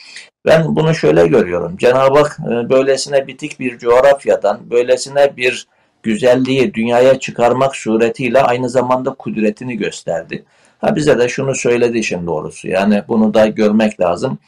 Ben 0.47 0.77
bunu 0.77 0.95
şöyle 0.95 1.27
görüyorum. 1.27 1.77
Cenab-ı 1.77 2.19
Hak 2.19 2.39
e, 2.41 2.71
böylesine 2.71 3.27
bitik 3.27 3.61
bir 3.61 3.79
coğrafyadan, 3.79 4.61
böylesine 4.71 5.37
bir 5.37 5.67
güzelliği 6.03 6.75
dünyaya 6.75 7.19
çıkarmak 7.19 7.77
suretiyle 7.77 8.43
aynı 8.43 8.69
zamanda 8.69 9.15
kudretini 9.15 9.77
gösterdi. 9.77 10.45
Ha 10.79 10.97
bize 10.97 11.19
de 11.19 11.29
şunu 11.29 11.55
söyledi 11.55 11.99
işin 11.99 12.27
doğrusu. 12.27 12.69
Yani 12.69 13.03
bunu 13.09 13.35
da 13.35 13.47
görmek 13.47 14.01
lazım. 14.01 14.39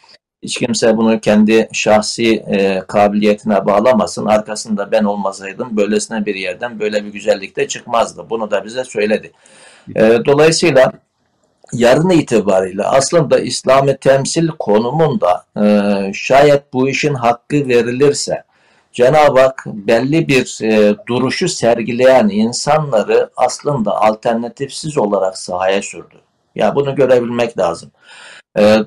Hiç 0.43 0.59
kimse 0.59 0.97
bunu 0.97 1.21
kendi 1.21 1.69
şahsi 1.73 2.37
e, 2.37 2.81
kabiliyetine 2.89 3.67
bağlamasın. 3.67 4.27
Arkasında 4.27 4.93
ben 4.93 5.05
olmasaydım 5.05 5.77
böylesine 5.77 6.27
bir 6.27 6.35
yerden 6.35 6.81
böyle 6.81 7.05
bir 7.05 7.13
güzellikte 7.13 7.69
çıkmazdı. 7.69 8.31
Bunu 8.31 8.51
da 8.51 8.65
bize 8.65 8.85
söyledi. 8.85 9.33
E, 9.97 10.19
dolayısıyla 10.27 10.93
yarın 11.73 12.11
itibariyle 12.11 12.85
aslında 12.85 13.39
İslam'ı 13.39 13.97
temsil 13.97 14.49
konumunda 14.49 15.45
e, 15.57 16.13
şayet 16.15 16.73
bu 16.73 16.89
işin 16.89 17.15
hakkı 17.15 17.69
verilirse 17.69 18.45
Cenab-ı 18.95 19.41
Hak 19.41 19.63
belli 19.67 20.29
bir 20.29 20.59
e, 20.63 20.97
duruşu 21.09 21.49
sergileyen 21.49 22.29
insanları 22.29 23.31
aslında 23.37 24.01
alternatifsiz 24.01 24.99
olarak 24.99 25.39
sahaya 25.39 25.83
sürdü. 25.83 26.15
Ya 26.55 26.75
bunu 26.75 26.95
görebilmek 26.95 27.59
lazım. 27.59 27.91
E, 28.59 28.79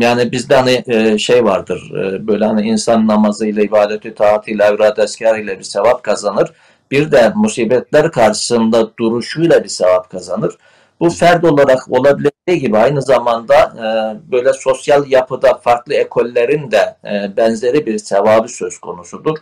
yani 0.00 0.32
bizde 0.32 0.56
hani 0.56 0.84
e, 0.86 1.18
şey 1.18 1.44
vardır 1.44 1.92
e, 1.94 2.26
böyle 2.26 2.44
hani 2.44 2.62
insan 2.62 3.06
namazıyla, 3.06 3.62
ibadeti, 3.62 4.14
taatiyle, 4.14 4.64
evrat 4.64 4.98
eskarıyla 4.98 5.58
bir 5.58 5.64
sevap 5.64 6.02
kazanır. 6.02 6.52
Bir 6.90 7.12
de 7.12 7.32
musibetler 7.34 8.12
karşısında 8.12 8.96
duruşuyla 8.96 9.64
bir 9.64 9.68
sevap 9.68 10.10
kazanır. 10.10 10.56
Bu 11.00 11.10
ferd 11.10 11.42
olarak 11.42 11.90
olabileceği 11.90 12.60
gibi 12.60 12.78
aynı 12.78 13.02
zamanda 13.02 13.54
e, 13.56 13.84
böyle 14.32 14.52
sosyal 14.52 15.10
yapıda 15.10 15.54
farklı 15.54 15.94
ekollerin 15.94 16.70
de 16.70 16.96
e, 17.04 17.36
benzeri 17.36 17.86
bir 17.86 17.98
sevabı 17.98 18.48
söz 18.48 18.78
konusudur. 18.78 19.38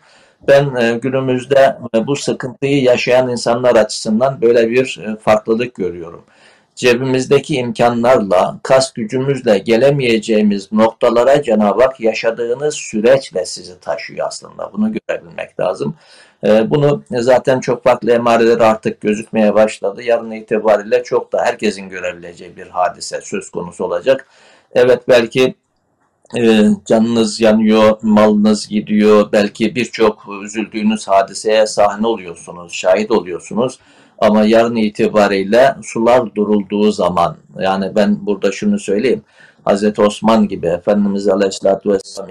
Ben 0.48 0.74
e, 0.74 0.98
günümüzde 0.98 1.78
e, 1.94 2.06
bu 2.06 2.16
sıkıntıyı 2.16 2.82
yaşayan 2.82 3.28
insanlar 3.28 3.76
açısından 3.76 4.42
böyle 4.42 4.70
bir 4.70 5.00
e, 5.06 5.16
farklılık 5.16 5.74
görüyorum. 5.74 6.24
Cebimizdeki 6.74 7.56
imkanlarla, 7.56 8.58
kas 8.62 8.92
gücümüzle 8.92 9.58
gelemeyeceğimiz 9.58 10.72
noktalara 10.72 11.42
Cenab-ı 11.42 11.82
Hak 11.82 12.00
yaşadığınız 12.00 12.74
süreçle 12.74 13.46
sizi 13.46 13.80
taşıyor 13.80 14.26
aslında. 14.26 14.72
Bunu 14.72 14.92
görebilmek 14.92 15.60
lazım. 15.60 15.94
Ee, 16.44 16.70
bunu 16.70 17.02
zaten 17.10 17.60
çok 17.60 17.84
farklı 17.84 18.12
emareler 18.12 18.60
artık 18.60 19.00
gözükmeye 19.00 19.54
başladı. 19.54 20.02
Yarın 20.02 20.30
itibariyle 20.30 21.02
çok 21.02 21.32
da 21.32 21.44
herkesin 21.44 21.88
görebileceği 21.88 22.56
bir 22.56 22.66
hadise 22.66 23.20
söz 23.22 23.50
konusu 23.50 23.84
olacak. 23.84 24.26
Evet 24.72 25.02
belki 25.08 25.54
e, 26.36 26.64
canınız 26.86 27.40
yanıyor, 27.40 27.98
malınız 28.02 28.68
gidiyor, 28.68 29.32
belki 29.32 29.74
birçok 29.74 30.24
üzüldüğünüz 30.42 31.08
hadiseye 31.08 31.66
sahne 31.66 32.06
oluyorsunuz, 32.06 32.72
şahit 32.72 33.10
oluyorsunuz. 33.10 33.78
Ama 34.18 34.44
yarın 34.44 34.76
itibariyle 34.76 35.74
sular 35.82 36.34
durulduğu 36.34 36.92
zaman, 36.92 37.36
yani 37.58 37.92
ben 37.96 38.26
burada 38.26 38.52
şunu 38.52 38.78
söyleyeyim, 38.78 39.22
Hazreti 39.64 40.02
Osman 40.02 40.48
gibi 40.48 40.66
Efendimiz 40.66 41.28
Aleyhisselatü 41.28 41.90
Vesselam 41.90 42.30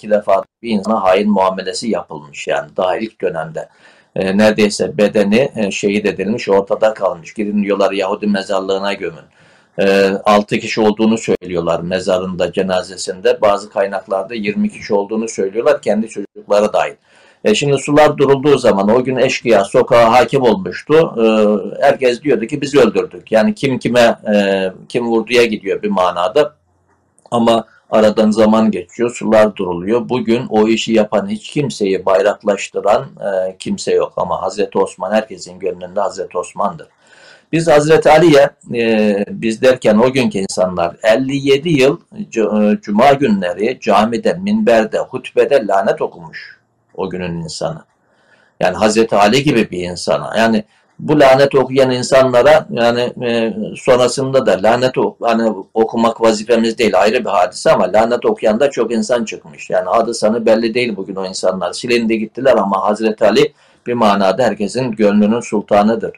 iki 0.00 0.10
defa 0.10 0.42
bir 0.62 0.70
insana 0.70 1.02
hain 1.02 1.30
muamelesi 1.30 1.90
yapılmış 1.90 2.46
yani 2.46 2.70
daha 2.76 2.96
ilk 2.96 3.20
dönemde. 3.20 3.68
E, 4.16 4.38
neredeyse 4.38 4.98
bedeni 4.98 5.50
e, 5.56 5.70
şehit 5.70 6.06
edilmiş 6.06 6.48
ortada 6.48 6.94
kalmış. 6.94 7.34
Gidin 7.34 7.62
diyorlar 7.62 7.92
Yahudi 7.92 8.26
mezarlığına 8.26 8.92
gömün. 8.92 9.24
E, 9.78 10.10
6 10.24 10.58
kişi 10.58 10.80
olduğunu 10.80 11.18
söylüyorlar 11.18 11.80
mezarında 11.80 12.52
cenazesinde. 12.52 13.40
Bazı 13.40 13.70
kaynaklarda 13.70 14.34
20 14.34 14.70
kişi 14.70 14.94
olduğunu 14.94 15.28
söylüyorlar 15.28 15.82
kendi 15.82 16.08
çocukları 16.08 16.72
dahil. 16.72 16.94
E 17.44 17.54
şimdi 17.54 17.78
sular 17.78 18.18
durulduğu 18.18 18.58
zaman 18.58 18.88
o 18.88 19.04
gün 19.04 19.16
eşkıya 19.16 19.64
sokağa 19.64 20.12
hakim 20.12 20.42
olmuştu. 20.42 21.14
E, 21.18 21.24
herkes 21.82 22.22
diyordu 22.22 22.46
ki 22.46 22.60
biz 22.60 22.74
öldürdük. 22.74 23.32
Yani 23.32 23.54
kim 23.54 23.78
kime 23.78 24.18
e, 24.34 24.64
kim 24.88 25.06
vurduya 25.06 25.44
gidiyor 25.44 25.82
bir 25.82 25.90
manada. 25.90 26.54
Ama 27.30 27.64
Aradan 27.90 28.30
zaman 28.30 28.70
geçiyor, 28.70 29.10
sular 29.10 29.56
duruluyor. 29.56 30.08
Bugün 30.08 30.46
o 30.48 30.68
işi 30.68 30.92
yapan 30.92 31.28
hiç 31.28 31.50
kimseyi 31.50 32.06
bayraklaştıran 32.06 33.02
e, 33.02 33.56
kimse 33.58 33.94
yok. 33.94 34.12
Ama 34.16 34.42
Hazreti 34.42 34.78
Osman 34.78 35.12
herkesin 35.12 35.58
gönlünde 35.58 36.00
Hazreti 36.00 36.38
Osman'dır. 36.38 36.88
Biz 37.52 37.68
Hazreti 37.68 38.10
Ali'ye 38.10 38.50
e, 38.74 39.24
biz 39.28 39.62
derken 39.62 39.98
o 39.98 40.12
günkü 40.12 40.38
insanlar 40.38 40.96
57 41.02 41.68
yıl 41.68 42.00
e, 42.36 42.80
cuma 42.80 43.12
günleri 43.12 43.80
camide, 43.80 44.32
minberde, 44.32 44.98
hutbede 44.98 45.66
lanet 45.66 46.02
okumuş 46.02 46.58
o 46.94 47.10
günün 47.10 47.40
insanı. 47.40 47.84
Yani 48.60 48.76
Hazreti 48.76 49.16
Ali 49.16 49.42
gibi 49.42 49.70
bir 49.70 49.82
insana. 49.82 50.38
Yani 50.38 50.64
bu 51.00 51.20
lanet 51.20 51.54
okuyan 51.54 51.90
insanlara 51.90 52.66
yani 52.70 53.00
e, 53.00 53.54
sonrasında 53.76 54.46
da 54.46 54.62
lanet 54.62 54.94
hani 55.22 55.52
okumak 55.74 56.20
vazifemiz 56.20 56.78
değil 56.78 57.00
ayrı 57.00 57.24
bir 57.24 57.30
hadise 57.30 57.72
ama 57.72 57.92
lanet 57.92 58.26
okuyan 58.26 58.60
da 58.60 58.70
çok 58.70 58.92
insan 58.92 59.24
çıkmış. 59.24 59.70
Yani 59.70 59.88
adı 59.88 60.14
sanı 60.14 60.46
belli 60.46 60.74
değil 60.74 60.96
bugün 60.96 61.14
o 61.14 61.26
insanlar. 61.26 61.72
Silindi 61.72 62.18
gittiler 62.18 62.56
ama 62.56 62.82
Hazreti 62.82 63.24
Ali 63.24 63.52
bir 63.86 63.94
manada 63.94 64.42
herkesin 64.42 64.92
gönlünün 64.92 65.40
sultanıdır. 65.40 66.12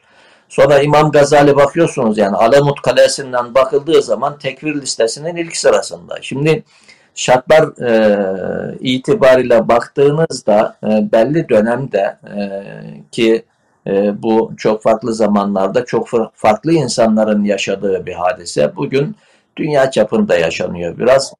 Sonra 0.49 0.81
İmam 0.81 1.11
Gazali 1.11 1.55
bakıyorsunuz 1.55 2.17
yani 2.17 2.35
Alamut 2.35 2.81
Kalesi'nden 2.81 3.55
bakıldığı 3.55 4.01
zaman 4.01 4.37
tekvir 4.37 4.81
listesinin 4.81 5.35
ilk 5.35 5.57
sırasında. 5.57 6.15
Şimdi 6.21 6.63
şartlar 7.15 7.63
e, 7.89 8.77
itibariyle 8.79 9.67
baktığınızda 9.67 10.75
e, 10.83 11.11
belli 11.11 11.49
dönemde 11.49 12.17
e, 12.37 12.63
ki 13.11 13.45
e, 13.87 14.23
bu 14.23 14.53
çok 14.57 14.83
farklı 14.83 15.13
zamanlarda 15.13 15.85
çok 15.85 16.07
farklı 16.33 16.73
insanların 16.73 17.43
yaşadığı 17.43 18.05
bir 18.05 18.13
hadise. 18.13 18.75
Bugün 18.75 19.15
dünya 19.57 19.91
çapında 19.91 20.37
yaşanıyor 20.37 20.97
biraz. 20.97 21.33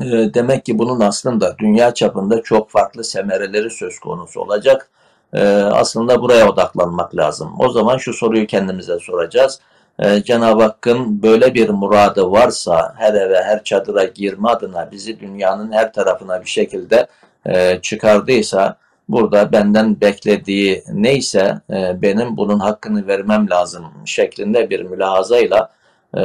E, 0.00 0.34
demek 0.34 0.64
ki 0.64 0.78
bunun 0.78 1.00
aslında 1.00 1.58
dünya 1.58 1.94
çapında 1.94 2.42
çok 2.42 2.70
farklı 2.70 3.04
semereleri 3.04 3.70
söz 3.70 3.98
konusu 3.98 4.40
olacak. 4.40 4.90
E, 5.32 5.46
aslında 5.54 6.22
buraya 6.22 6.48
odaklanmak 6.48 7.16
lazım. 7.16 7.54
O 7.58 7.68
zaman 7.68 7.96
şu 7.96 8.12
soruyu 8.12 8.46
kendimize 8.46 8.98
soracağız. 8.98 9.60
E, 9.98 10.22
Cenab-ı 10.22 10.62
Hakk'ın 10.62 11.22
böyle 11.22 11.54
bir 11.54 11.68
muradı 11.68 12.30
varsa 12.30 12.94
her 12.96 13.14
eve 13.14 13.42
her 13.42 13.64
çadıra 13.64 14.04
girme 14.04 14.48
adına 14.48 14.90
bizi 14.90 15.20
dünyanın 15.20 15.72
her 15.72 15.92
tarafına 15.92 16.40
bir 16.40 16.48
şekilde 16.48 17.06
e, 17.46 17.80
çıkardıysa 17.82 18.76
burada 19.08 19.52
benden 19.52 20.00
beklediği 20.00 20.82
neyse 20.92 21.60
e, 21.70 22.02
benim 22.02 22.36
bunun 22.36 22.58
hakkını 22.58 23.06
vermem 23.06 23.50
lazım 23.50 23.84
şeklinde 24.06 24.70
bir 24.70 24.80
mülahazayla 24.82 25.72
e, 26.16 26.20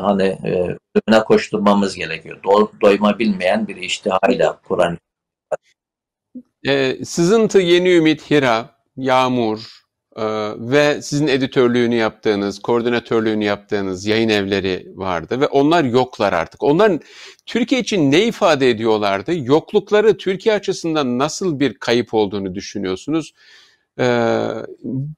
hani 0.00 0.22
e, 0.22 0.76
önüne 1.08 1.24
koşturmamız 1.24 1.94
gerekiyor. 1.94 2.42
Do 2.44 2.70
doyma 2.80 3.18
bilmeyen 3.18 3.68
bir 3.68 3.76
iştihayla 3.76 4.60
Kur'an. 4.68 4.98
E, 6.66 7.04
sızıntı, 7.04 7.58
Yeni 7.58 7.90
Ümit, 7.90 8.30
Hira, 8.30 8.70
Yağmur, 8.96 9.58
ee, 9.58 9.83
ve 10.56 11.02
sizin 11.02 11.26
editörlüğünü 11.26 11.94
yaptığınız, 11.94 12.58
koordinatörlüğünü 12.58 13.44
yaptığınız 13.44 14.06
yayın 14.06 14.28
evleri 14.28 14.86
vardı 14.94 15.40
ve 15.40 15.46
onlar 15.46 15.84
yoklar 15.84 16.32
artık. 16.32 16.62
Onlar 16.62 16.92
Türkiye 17.46 17.80
için 17.80 18.12
ne 18.12 18.24
ifade 18.24 18.70
ediyorlardı? 18.70 19.32
Yoklukları 19.34 20.16
Türkiye 20.16 20.54
açısından 20.54 21.18
nasıl 21.18 21.60
bir 21.60 21.74
kayıp 21.74 22.14
olduğunu 22.14 22.54
düşünüyorsunuz? 22.54 23.32
Ee, 23.98 24.48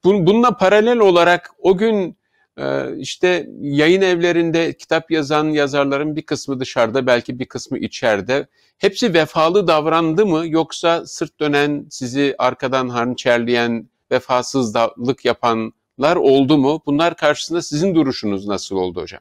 bununla 0.05 0.57
paralel 0.57 0.99
olarak 0.99 1.51
o 1.59 1.77
gün 1.77 2.17
e, 2.59 2.97
işte 2.99 3.49
yayın 3.61 4.03
evlerinde 4.03 4.73
kitap 4.73 5.11
yazan 5.11 5.45
yazarların 5.45 6.17
bir 6.17 6.23
kısmı 6.23 6.61
dışarıda 6.61 7.07
belki 7.07 7.39
bir 7.39 7.45
kısmı 7.45 7.79
içeride. 7.79 8.47
Hepsi 8.79 9.15
vefalı 9.15 9.67
davrandı 9.67 10.27
mı 10.27 10.45
yoksa 10.47 11.07
sırt 11.07 11.41
dönen 11.41 11.87
sizi 11.91 12.35
arkadan 12.39 12.89
hançerleyen 12.89 13.89
vefasızlık 14.11 15.25
yapanlar 15.25 16.17
oldu 16.17 16.59
mu? 16.59 16.83
Bunlar 16.87 17.17
karşısında 17.17 17.63
sizin 17.63 17.95
duruşunuz 17.95 18.47
nasıl 18.47 18.77
oldu 18.77 19.01
hocam? 19.01 19.21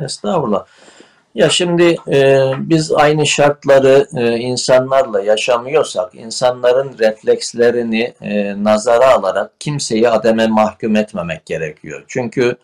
Estağfurullah. 0.00 0.66
Ya 1.34 1.48
şimdi 1.48 1.96
e, 2.08 2.50
biz 2.58 2.92
aynı 2.92 3.26
şartları 3.26 4.06
e, 4.16 4.36
insanlarla 4.36 5.20
yaşamıyorsak, 5.20 6.14
insanların 6.14 6.98
reflekslerini 6.98 8.14
e, 8.20 8.64
nazara 8.64 9.12
alarak 9.12 9.60
kimseyi 9.60 10.08
ademe 10.08 10.46
mahkum 10.46 10.96
etmemek 10.96 11.46
gerekiyor. 11.46 12.04
Çünkü 12.08 12.56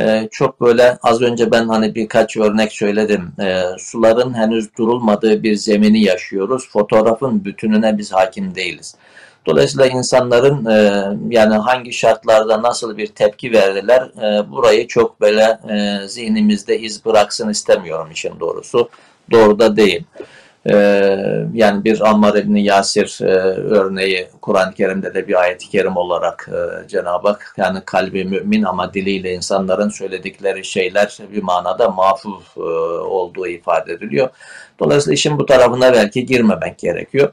e, 0.00 0.28
çok 0.30 0.60
böyle 0.60 0.98
az 1.02 1.22
önce 1.22 1.52
ben 1.52 1.68
hani 1.68 1.94
birkaç 1.94 2.36
örnek 2.36 2.72
söyledim. 2.72 3.32
E, 3.40 3.62
suların 3.78 4.34
henüz 4.34 4.76
durulmadığı 4.78 5.42
bir 5.42 5.54
zemini 5.54 6.02
yaşıyoruz. 6.02 6.68
Fotoğrafın 6.70 7.44
bütününe 7.44 7.98
biz 7.98 8.12
hakim 8.12 8.54
değiliz. 8.54 8.94
Dolayısıyla 9.46 9.86
insanların 9.86 10.66
e, 10.66 11.04
yani 11.28 11.54
hangi 11.54 11.92
şartlarda 11.92 12.62
nasıl 12.62 12.96
bir 12.96 13.06
tepki 13.06 13.52
verdiler 13.52 14.02
e, 14.02 14.50
burayı 14.50 14.86
çok 14.86 15.20
böyle 15.20 15.58
e, 15.70 16.08
zihnimizde 16.08 16.78
iz 16.78 17.04
bıraksın 17.04 17.48
istemiyorum 17.48 18.08
işin 18.12 18.40
doğrusu. 18.40 18.88
Doğru 19.30 19.58
da 19.58 19.76
değil. 19.76 20.04
E, 20.66 20.74
yani 21.54 21.84
bir 21.84 22.10
Ammar 22.10 22.34
İbni 22.34 22.64
Yasir 22.64 23.18
e, 23.22 23.26
örneği 23.54 24.28
Kur'an-ı 24.42 24.74
Kerim'de 24.74 25.14
de 25.14 25.28
bir 25.28 25.40
ayet-i 25.40 25.68
kerim 25.68 25.96
olarak 25.96 26.48
e, 26.52 26.88
Cenab-ı 26.88 27.28
Hak 27.28 27.54
yani 27.56 27.78
kalbi 27.84 28.24
mümin 28.24 28.62
ama 28.62 28.94
diliyle 28.94 29.34
insanların 29.34 29.88
söyledikleri 29.88 30.64
şeyler 30.64 31.18
bir 31.32 31.42
manada 31.42 31.90
mafuf 31.90 32.56
e, 32.56 32.60
olduğu 33.00 33.46
ifade 33.46 33.92
ediliyor. 33.92 34.28
Dolayısıyla 34.80 35.14
işin 35.14 35.38
bu 35.38 35.46
tarafına 35.46 35.92
belki 35.92 36.26
girmemek 36.26 36.78
gerekiyor. 36.78 37.32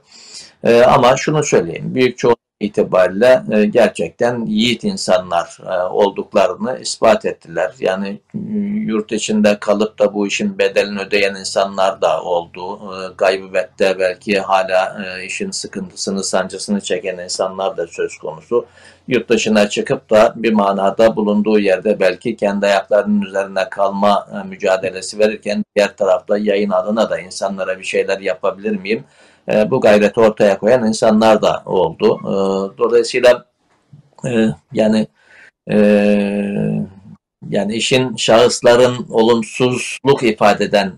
E, 0.63 0.81
ama 0.81 1.17
şunu 1.17 1.43
söyleyeyim, 1.43 1.95
büyük 1.95 2.17
çoğu 2.17 2.35
itibariyle 2.61 3.43
e, 3.51 3.65
gerçekten 3.65 4.45
yiğit 4.45 4.83
insanlar 4.83 5.57
e, 5.65 5.83
olduklarını 5.83 6.79
ispat 6.79 7.25
ettiler. 7.25 7.71
Yani 7.79 8.21
e, 8.35 8.39
yurt 8.85 9.11
içinde 9.11 9.57
kalıp 9.59 9.99
da 9.99 10.13
bu 10.13 10.27
işin 10.27 10.57
bedelini 10.57 10.99
ödeyen 10.99 11.35
insanlar 11.35 12.01
da 12.01 12.21
oldu. 12.21 12.79
E, 12.93 13.13
gaybibette 13.17 13.99
belki 13.99 14.39
hala 14.39 15.05
e, 15.05 15.25
işin 15.25 15.51
sıkıntısını, 15.51 16.23
sancısını 16.23 16.81
çeken 16.81 17.17
insanlar 17.17 17.77
da 17.77 17.87
söz 17.87 18.17
konusu. 18.17 18.65
Yurt 19.07 19.29
dışına 19.29 19.69
çıkıp 19.69 20.09
da 20.09 20.33
bir 20.35 20.53
manada 20.53 21.15
bulunduğu 21.15 21.59
yerde 21.59 21.99
belki 21.99 22.35
kendi 22.35 22.65
ayaklarının 22.65 23.21
üzerine 23.21 23.69
kalma 23.69 24.27
e, 24.33 24.47
mücadelesi 24.47 25.19
verirken 25.19 25.63
diğer 25.75 25.97
tarafta 25.97 26.37
yayın 26.37 26.69
adına 26.69 27.09
da 27.09 27.19
insanlara 27.19 27.79
bir 27.79 27.83
şeyler 27.83 28.19
yapabilir 28.19 28.75
miyim? 28.75 29.03
E, 29.49 29.71
bu 29.71 29.81
gayreti 29.81 30.19
ortaya 30.19 30.57
koyan 30.57 30.87
insanlar 30.87 31.41
da 31.41 31.63
oldu. 31.65 32.19
E, 32.23 32.33
dolayısıyla 32.77 33.45
e, 34.25 34.47
yani 34.73 35.07
yani 37.49 37.73
işin 37.75 38.15
şahısların 38.15 39.05
olumsuzluk 39.09 40.23
ifade 40.23 40.65
eden 40.65 40.93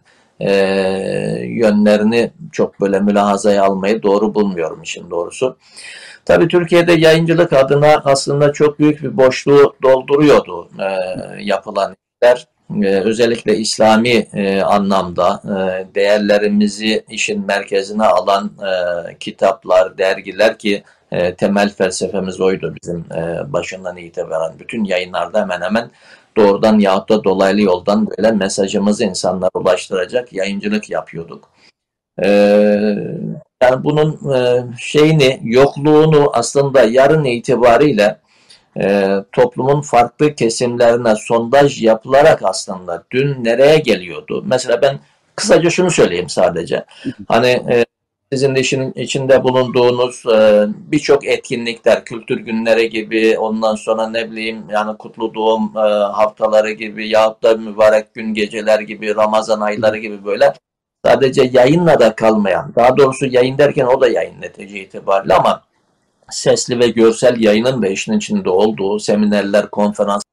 yönlerini 1.47 2.32
çok 2.51 2.82
böyle 2.82 2.99
mülahazaya 2.99 3.63
almayı 3.63 4.03
doğru 4.03 4.36
bulmuyorum 4.36 4.82
işin 4.82 5.10
doğrusu. 5.10 5.58
Tabii 6.25 6.47
Türkiye'de 6.47 6.93
yayıncılık 6.93 7.53
adına 7.53 8.01
aslında 8.06 8.53
çok 8.53 8.79
büyük 8.79 9.03
bir 9.03 9.17
boşluğu 9.17 9.75
dolduruyordu 9.84 10.69
yapılan 11.39 11.95
işler. 12.21 12.47
Ee, 12.84 12.88
özellikle 12.88 13.58
İslami 13.58 14.28
e, 14.34 14.62
anlamda 14.62 15.41
e, 15.45 15.95
değerlerimizi 15.95 17.06
işin 17.10 17.45
merkezine 17.45 18.04
alan 18.06 18.52
e, 18.62 19.17
kitaplar, 19.17 19.97
dergiler 19.97 20.58
ki 20.58 20.84
e, 21.12 21.36
temel 21.36 21.69
felsefemiz 21.69 22.41
oydu 22.41 22.76
bizim 22.82 23.06
e, 23.15 23.54
başından 23.54 23.97
itibaren. 23.97 24.60
Bütün 24.60 24.84
yayınlarda 24.84 25.41
hemen 25.41 25.62
hemen 25.62 25.91
doğrudan 26.38 26.80
yahut 26.80 27.10
da 27.10 27.23
dolaylı 27.23 27.62
yoldan 27.62 28.10
böyle 28.10 28.32
mesajımızı 28.32 29.04
insanlara 29.04 29.52
ulaştıracak 29.54 30.34
yayıncılık 30.34 30.89
yapıyorduk. 30.89 31.49
E, 32.23 32.30
yani 33.63 33.84
bunun 33.84 34.34
e, 34.34 34.63
şeyini, 34.80 35.39
yokluğunu 35.43 36.32
aslında 36.34 36.84
yarın 36.84 37.23
itibariyle 37.23 38.22
e, 38.79 39.15
toplumun 39.31 39.81
farklı 39.81 40.36
kesimlerine 40.36 41.15
sondaj 41.15 41.83
yapılarak 41.83 42.39
aslında 42.43 43.03
dün 43.12 43.43
nereye 43.43 43.77
geliyordu? 43.77 44.43
Mesela 44.47 44.81
ben 44.81 44.99
kısaca 45.36 45.69
şunu 45.69 45.91
söyleyeyim 45.91 46.29
sadece. 46.29 46.86
Hani 47.27 47.47
e, 47.47 47.86
sizin 48.33 48.55
de 48.55 48.59
işin 48.59 48.91
içinde 48.91 49.43
bulunduğunuz 49.43 50.25
e, 50.25 50.67
birçok 50.91 51.25
etkinlikler, 51.25 52.05
kültür 52.05 52.39
günleri 52.39 52.89
gibi, 52.89 53.38
ondan 53.39 53.75
sonra 53.75 54.09
ne 54.09 54.31
bileyim 54.31 54.63
yani 54.71 54.97
kutlu 54.97 55.33
doğum 55.33 55.71
e, 55.77 55.79
haftaları 56.13 56.71
gibi 56.71 57.09
yahut 57.09 57.43
da 57.43 57.53
mübarek 57.55 58.13
gün 58.13 58.33
geceler 58.33 58.79
gibi, 58.79 59.15
Ramazan 59.15 59.62
ayları 59.62 59.97
gibi 59.97 60.25
böyle 60.25 60.53
sadece 61.05 61.49
yayınla 61.53 61.99
da 61.99 62.15
kalmayan, 62.15 62.73
daha 62.75 62.97
doğrusu 62.97 63.25
yayın 63.25 63.57
derken 63.57 63.86
o 63.86 64.01
da 64.01 64.07
yayın 64.07 64.41
netice 64.41 64.79
itibariyle 64.79 65.33
ama 65.33 65.63
sesli 66.31 66.79
ve 66.79 66.88
görsel 66.88 67.41
yayının 67.41 67.81
da 67.81 67.88
işin 67.88 68.13
içinde 68.13 68.49
olduğu 68.49 68.99
seminerler, 68.99 69.69
konferanslar, 69.69 70.23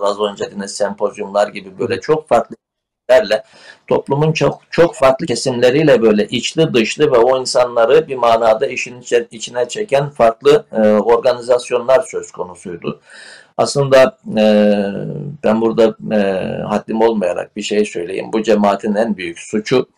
az 0.00 0.20
önce 0.20 0.44
dediğiniz 0.44 0.76
sempozyumlar 0.76 1.48
gibi 1.48 1.78
böyle 1.78 2.00
çok 2.00 2.28
farklı 2.28 2.56
lerle 3.10 3.42
toplumun 3.86 4.32
çok 4.32 4.62
çok 4.70 4.94
farklı 4.94 5.26
kesimleriyle 5.26 6.02
böyle 6.02 6.26
içli 6.26 6.74
dışlı 6.74 7.12
ve 7.12 7.18
o 7.18 7.40
insanları 7.40 8.08
bir 8.08 8.16
manada 8.16 8.66
işin 8.66 9.04
içine 9.30 9.68
çeken 9.68 10.10
farklı 10.10 10.66
e, 10.72 10.80
organizasyonlar 10.80 12.02
söz 12.02 12.32
konusuydu. 12.32 13.00
Aslında 13.56 14.18
e, 14.38 14.44
ben 15.44 15.60
burada 15.60 15.96
e, 16.14 16.18
haddim 16.62 17.00
olmayarak 17.00 17.56
bir 17.56 17.62
şey 17.62 17.84
söyleyeyim. 17.84 18.32
Bu 18.32 18.42
cemaatin 18.42 18.94
en 18.94 19.16
büyük 19.16 19.38
suçu 19.38 19.88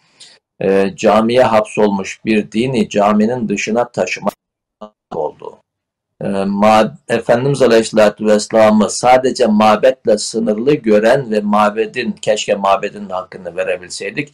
e, 0.61 0.96
camiye 0.96 1.42
hapsolmuş 1.42 2.25
bir 2.25 2.53
dini 2.53 2.88
caminin 2.88 3.49
dışına 3.49 3.88
taşımak 3.88 4.35
oldu. 5.14 5.59
E, 6.21 6.29
ma 6.29 6.99
Efendimiz 7.09 7.62
Aleyhisselatü 7.62 8.27
Vesselam'ı 8.27 8.90
sadece 8.90 9.47
mabetle 9.47 10.19
sınırlı 10.19 10.75
gören 10.75 11.31
ve 11.31 11.40
mabedin, 11.40 12.12
keşke 12.12 12.55
mabedin 12.55 13.09
hakkını 13.09 13.57
verebilseydik, 13.57 14.33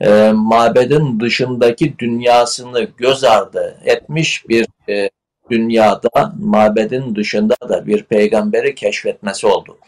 e, 0.00 0.32
mabedin 0.34 1.20
dışındaki 1.20 1.98
dünyasını 1.98 2.88
göz 2.96 3.24
ardı 3.24 3.76
etmiş 3.84 4.48
bir 4.48 4.66
e, 4.88 5.10
dünyada 5.50 6.32
mabedin 6.38 7.14
dışında 7.14 7.54
da 7.68 7.86
bir 7.86 8.02
peygamberi 8.04 8.74
keşfetmesi 8.74 9.46
oldu. 9.46 9.78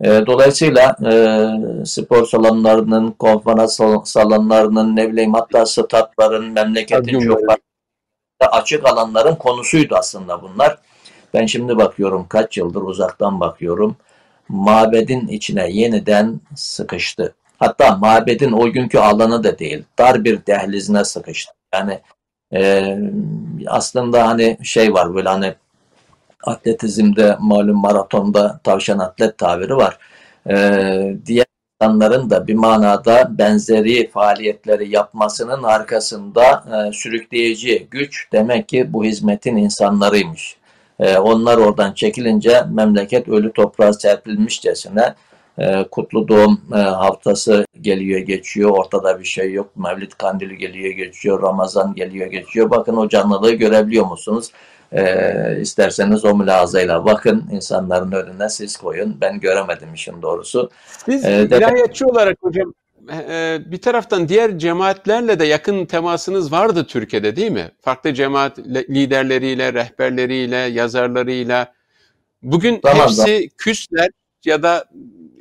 E, 0.00 0.26
dolayısıyla 0.26 0.96
e, 1.12 1.14
spor 1.86 2.26
salonlarının, 2.26 3.10
konferans 3.10 3.80
salonlarının, 4.04 4.96
ne 4.96 5.12
bileyim 5.12 5.34
hatta 5.34 5.66
statların, 5.66 6.44
memleketin 6.44 7.20
çok 7.20 7.40
açık 8.46 8.86
alanların 8.88 9.34
konusuydu 9.34 9.94
aslında 9.96 10.42
bunlar. 10.42 10.78
Ben 11.34 11.46
şimdi 11.46 11.76
bakıyorum 11.76 12.26
kaç 12.28 12.56
yıldır 12.56 12.82
uzaktan 12.82 13.40
bakıyorum. 13.40 13.96
Mabedin 14.48 15.28
içine 15.28 15.70
yeniden 15.70 16.40
sıkıştı. 16.56 17.34
Hatta 17.58 17.96
mabedin 17.96 18.52
o 18.52 18.72
günkü 18.72 18.98
alanı 18.98 19.44
da 19.44 19.58
değil. 19.58 19.84
Dar 19.98 20.24
bir 20.24 20.46
dehlizine 20.46 21.04
sıkıştı. 21.04 21.52
Yani 21.74 22.00
e, 22.54 22.98
aslında 23.66 24.28
hani 24.28 24.58
şey 24.62 24.94
var 24.94 25.14
böyle 25.14 25.28
hani 25.28 25.54
atletizmde 26.44 27.36
malum 27.40 27.76
maratonda 27.76 28.60
tavşan 28.64 28.98
atlet 28.98 29.38
tabiri 29.38 29.76
var. 29.76 29.98
E, 30.50 31.16
diğer 31.26 31.46
insanların 31.82 32.30
da 32.30 32.46
bir 32.46 32.54
manada 32.54 33.38
benzeri 33.38 34.10
faaliyetleri 34.10 34.90
yapmasının 34.90 35.62
arkasında 35.62 36.64
e, 36.66 36.92
sürükleyici 36.92 37.86
güç 37.90 38.32
demek 38.32 38.68
ki 38.68 38.92
bu 38.92 39.04
hizmetin 39.04 39.56
insanlarıymış. 39.56 40.56
E, 41.00 41.18
onlar 41.18 41.58
oradan 41.58 41.92
çekilince 41.92 42.62
memleket 42.72 43.28
ölü 43.28 43.52
toprağa 43.52 43.92
serpilmişçesine 43.92 45.14
e, 45.58 45.84
kutlu 45.90 46.28
doğum 46.28 46.60
e, 46.74 46.76
haftası 46.76 47.66
geliyor 47.80 48.20
geçiyor 48.20 48.70
ortada 48.70 49.20
bir 49.20 49.24
şey 49.24 49.52
yok. 49.52 49.76
Mevlid 49.76 50.12
kandili 50.12 50.58
geliyor 50.58 50.94
geçiyor. 50.94 51.42
Ramazan 51.42 51.94
geliyor 51.94 52.26
geçiyor. 52.26 52.70
Bakın 52.70 52.96
o 52.96 53.08
canlılığı 53.08 53.52
görebiliyor 53.52 54.06
musunuz? 54.06 54.50
E, 54.92 55.60
isterseniz 55.60 56.24
o 56.24 56.36
mülazayla 56.36 57.04
bakın 57.04 57.44
insanların 57.52 58.12
önüne 58.12 58.48
siz 58.48 58.76
koyun. 58.76 59.16
Ben 59.20 59.40
göremedim 59.40 59.94
işin 59.94 60.22
doğrusu. 60.22 60.70
Biz 61.08 61.24
ee, 61.24 61.48
ilahiyatçı 61.50 62.04
de... 62.04 62.08
olarak 62.08 62.38
hocam 62.40 62.72
e, 63.12 63.58
bir 63.66 63.80
taraftan 63.80 64.28
diğer 64.28 64.58
cemaatlerle 64.58 65.40
de 65.40 65.44
yakın 65.44 65.86
temasınız 65.86 66.52
vardı 66.52 66.86
Türkiye'de 66.88 67.36
değil 67.36 67.50
mi? 67.50 67.70
Farklı 67.80 68.14
cemaat 68.14 68.58
liderleriyle, 68.90 69.72
rehberleriyle, 69.72 70.56
yazarlarıyla. 70.56 71.72
Bugün 72.42 72.80
tamam, 72.82 73.02
hepsi 73.02 73.24
tamam. 73.24 73.42
küsler 73.58 74.08
ya 74.44 74.62
da 74.62 74.84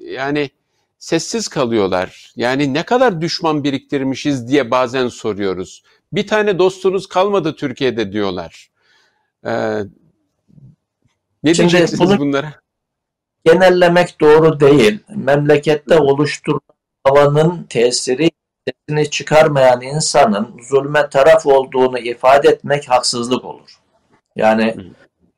yani 0.08 0.50
sessiz 0.98 1.48
kalıyorlar. 1.48 2.34
Yani 2.36 2.74
ne 2.74 2.84
kadar 2.84 3.22
düşman 3.22 3.64
biriktirmişiz 3.64 4.48
diye 4.48 4.72
bazen 4.72 5.08
soruyoruz. 5.08 5.84
Bir 6.14 6.28
tane 6.28 6.60
dostunuz 6.60 7.08
kalmadı 7.08 7.56
Türkiye'de 7.56 8.12
diyorlar. 8.12 8.70
Ee, 9.46 9.80
ne 11.44 11.54
Şimdi 11.54 11.72
diyeceksiniz 11.72 12.10
bunu 12.10 12.20
bunlara? 12.20 12.54
Genellemek 13.46 14.22
doğru 14.22 14.60
değil. 14.60 15.00
Memlekette 15.16 16.00
oluşturulan 16.00 16.62
havanın 17.04 17.64
tesiri 17.64 18.32
sesini 18.68 19.10
çıkarmayan 19.10 19.82
insanın 19.82 20.62
zulme 20.70 21.10
taraf 21.10 21.46
olduğunu 21.46 22.00
ifade 22.00 22.50
etmek 22.50 22.90
haksızlık 22.90 23.46
olur. 23.46 23.80
Yani 24.36 24.76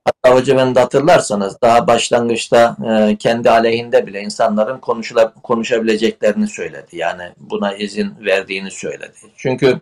hatta 0.10 0.36
hocam 0.36 0.76
da 0.76 0.82
hatırlarsanız 0.82 1.62
daha 1.62 1.88
başlangıçta 1.88 2.78
e, 2.90 3.16
kendi 3.16 3.50
aleyhinde 3.50 4.08
bile 4.08 4.22
insanların 4.22 4.78
konuşula, 4.78 5.34
konuşabileceklerini 5.44 6.48
söyledi. 6.48 6.98
Yani 6.98 7.24
buna 7.38 7.74
izin 7.74 8.14
verdiğini 8.26 8.72
söyledi. 8.72 9.14
Çünkü 9.38 9.80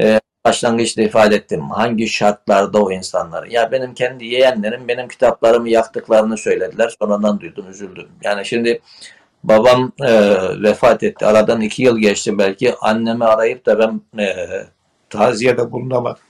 e, 0.00 0.20
başlangıçta 0.44 1.02
ifade 1.02 1.36
ettim. 1.36 1.70
Hangi 1.70 2.08
şartlarda 2.08 2.82
o 2.82 2.92
insanları? 2.92 3.52
Ya 3.52 3.72
benim 3.72 3.94
kendi 3.94 4.26
yeğenlerim 4.26 4.88
benim 4.88 5.08
kitaplarımı 5.08 5.68
yaktıklarını 5.68 6.38
söylediler. 6.38 6.94
Sonradan 7.00 7.40
duydum, 7.40 7.70
üzüldüm. 7.70 8.08
Yani 8.22 8.46
şimdi 8.46 8.80
babam 9.44 9.92
e, 10.02 10.12
vefat 10.62 11.02
etti. 11.02 11.26
Aradan 11.26 11.60
iki 11.60 11.82
yıl 11.82 11.98
geçti 11.98 12.38
belki. 12.38 12.74
Annemi 12.80 13.24
arayıp 13.24 13.66
da 13.66 13.78
ben 13.78 14.22
e, 14.22 14.36
taziyede 15.10 15.72
bulunamadım. 15.72 16.22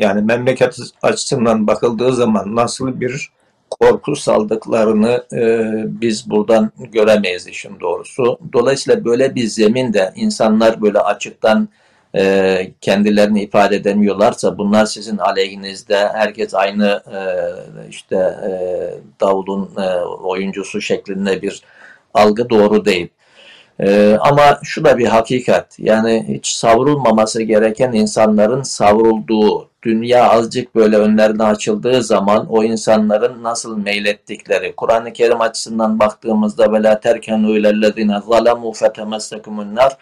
Yani 0.00 0.22
memleket 0.22 0.76
açısından 1.02 1.66
bakıldığı 1.66 2.12
zaman 2.12 2.56
nasıl 2.56 3.00
bir 3.00 3.30
korku 3.70 4.16
saldıklarını 4.16 5.24
e, 5.32 5.70
biz 6.00 6.30
buradan 6.30 6.72
göremeyiz 6.92 7.46
işin 7.46 7.80
doğrusu. 7.80 8.38
Dolayısıyla 8.52 9.04
böyle 9.04 9.34
bir 9.34 9.46
zeminde 9.46 10.12
insanlar 10.16 10.82
böyle 10.82 10.98
açıktan 10.98 11.68
e, 12.16 12.72
kendilerini 12.80 13.42
ifade 13.42 13.76
edemiyorlarsa 13.76 14.58
bunlar 14.58 14.86
sizin 14.86 15.18
aleyhinizde 15.18 16.08
herkes 16.08 16.54
aynı 16.54 17.02
e, 17.14 17.20
işte 17.90 18.16
e, 18.16 18.50
davulun 19.20 19.70
e, 19.78 20.00
oyuncusu 20.04 20.80
şeklinde 20.80 21.42
bir 21.42 21.62
algı 22.14 22.50
doğru 22.50 22.84
değil. 22.84 23.08
E, 23.80 24.16
ama 24.20 24.58
şu 24.62 24.84
da 24.84 24.98
bir 24.98 25.06
hakikat 25.06 25.78
yani 25.78 26.24
hiç 26.28 26.46
savrulmaması 26.46 27.42
gereken 27.42 27.92
insanların 27.92 28.62
savrulduğu 28.62 29.69
dünya 29.82 30.30
azıcık 30.30 30.74
böyle 30.74 30.96
önlerine 30.96 31.44
açıldığı 31.44 32.02
zaman 32.02 32.46
o 32.50 32.64
insanların 32.64 33.42
nasıl 33.42 33.78
meylettikleri 33.78 34.74
Kur'an-ı 34.76 35.12
Kerim 35.12 35.40
açısından 35.40 35.98
baktığımızda 35.98 36.72
ve 36.72 36.82
la 36.82 37.00
terkenu 37.00 37.58
ilellezine 37.58 38.20
zalemu 38.28 38.72
fetemessekumun 38.72 39.74
nar 39.74 39.96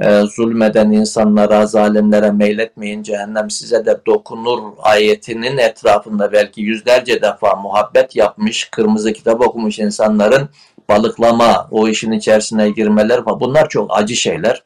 e, 0.00 0.20
zulmeden 0.20 0.90
insanlara, 0.90 1.66
zalimlere 1.66 2.30
meyletmeyin, 2.30 3.02
cehennem 3.02 3.50
size 3.50 3.86
de 3.86 4.00
dokunur 4.06 4.62
ayetinin 4.78 5.58
etrafında 5.58 6.32
belki 6.32 6.60
yüzlerce 6.60 7.22
defa 7.22 7.54
muhabbet 7.54 8.16
yapmış, 8.16 8.64
kırmızı 8.64 9.12
kitap 9.12 9.40
okumuş 9.40 9.78
insanların 9.78 10.48
balıklama, 10.88 11.68
o 11.70 11.88
işin 11.88 12.12
içerisine 12.12 12.70
girmeler, 12.70 13.26
bunlar 13.26 13.68
çok 13.68 13.98
acı 13.98 14.16
şeyler. 14.16 14.62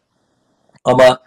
Ama 0.85 1.19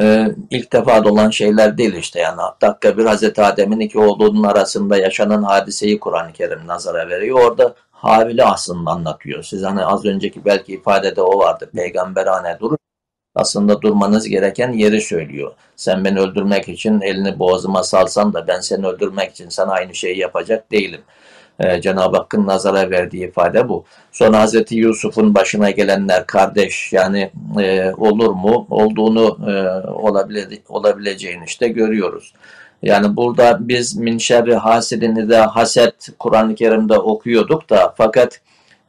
e, 0.00 0.28
ilk 0.50 0.72
defa 0.72 1.02
olan 1.04 1.30
şeyler 1.30 1.78
değil 1.78 1.94
işte 1.94 2.20
yani 2.20 2.40
dakika 2.60 2.98
bir 2.98 3.04
Hazreti 3.04 3.42
Adem'in 3.42 3.80
iki 3.80 3.98
oğlunun 3.98 4.42
arasında 4.42 4.96
yaşanan 4.96 5.42
hadiseyi 5.42 6.00
Kur'an-ı 6.00 6.32
Kerim 6.32 6.66
nazara 6.66 7.08
veriyor. 7.08 7.40
Orada 7.40 7.74
Habil'i 7.90 8.44
aslında 8.44 8.90
anlatıyor. 8.90 9.42
Siz 9.42 9.62
hani 9.62 9.84
az 9.84 10.04
önceki 10.04 10.44
belki 10.44 10.72
ifadede 10.72 11.22
o 11.22 11.38
vardı. 11.38 11.70
Peygamberane 11.74 12.58
duruş 12.60 12.78
aslında 13.34 13.82
durmanız 13.82 14.28
gereken 14.28 14.72
yeri 14.72 15.00
söylüyor. 15.00 15.52
Sen 15.76 16.04
beni 16.04 16.20
öldürmek 16.20 16.68
için 16.68 17.00
elini 17.00 17.38
boğazıma 17.38 17.82
salsan 17.82 18.32
da 18.34 18.46
ben 18.46 18.60
seni 18.60 18.86
öldürmek 18.86 19.30
için 19.30 19.48
sana 19.48 19.72
aynı 19.72 19.94
şeyi 19.94 20.18
yapacak 20.18 20.72
değilim. 20.72 21.00
Ee, 21.60 21.80
Cenab-ı 21.80 22.16
Hakk'ın 22.16 22.46
nazara 22.46 22.90
verdiği 22.90 23.28
ifade 23.28 23.68
bu. 23.68 23.84
Sonra 24.12 24.40
Hazreti 24.40 24.76
Yusuf'un 24.76 25.34
başına 25.34 25.70
gelenler 25.70 26.26
kardeş 26.26 26.92
yani 26.92 27.30
e, 27.60 27.92
olur 27.96 28.30
mu? 28.30 28.66
Olduğunu 28.70 29.38
e, 29.50 29.52
olabile, 29.90 30.48
olabileceğini 30.68 31.44
işte 31.46 31.68
görüyoruz. 31.68 32.32
Yani 32.82 33.16
burada 33.16 33.58
biz 33.60 33.96
min 33.96 34.18
şerri 34.18 34.54
hasidini 34.54 35.28
de 35.28 35.36
haset 35.36 36.08
Kur'an-ı 36.18 36.54
Kerim'de 36.54 36.98
okuyorduk 36.98 37.70
da 37.70 37.94
fakat 37.96 38.40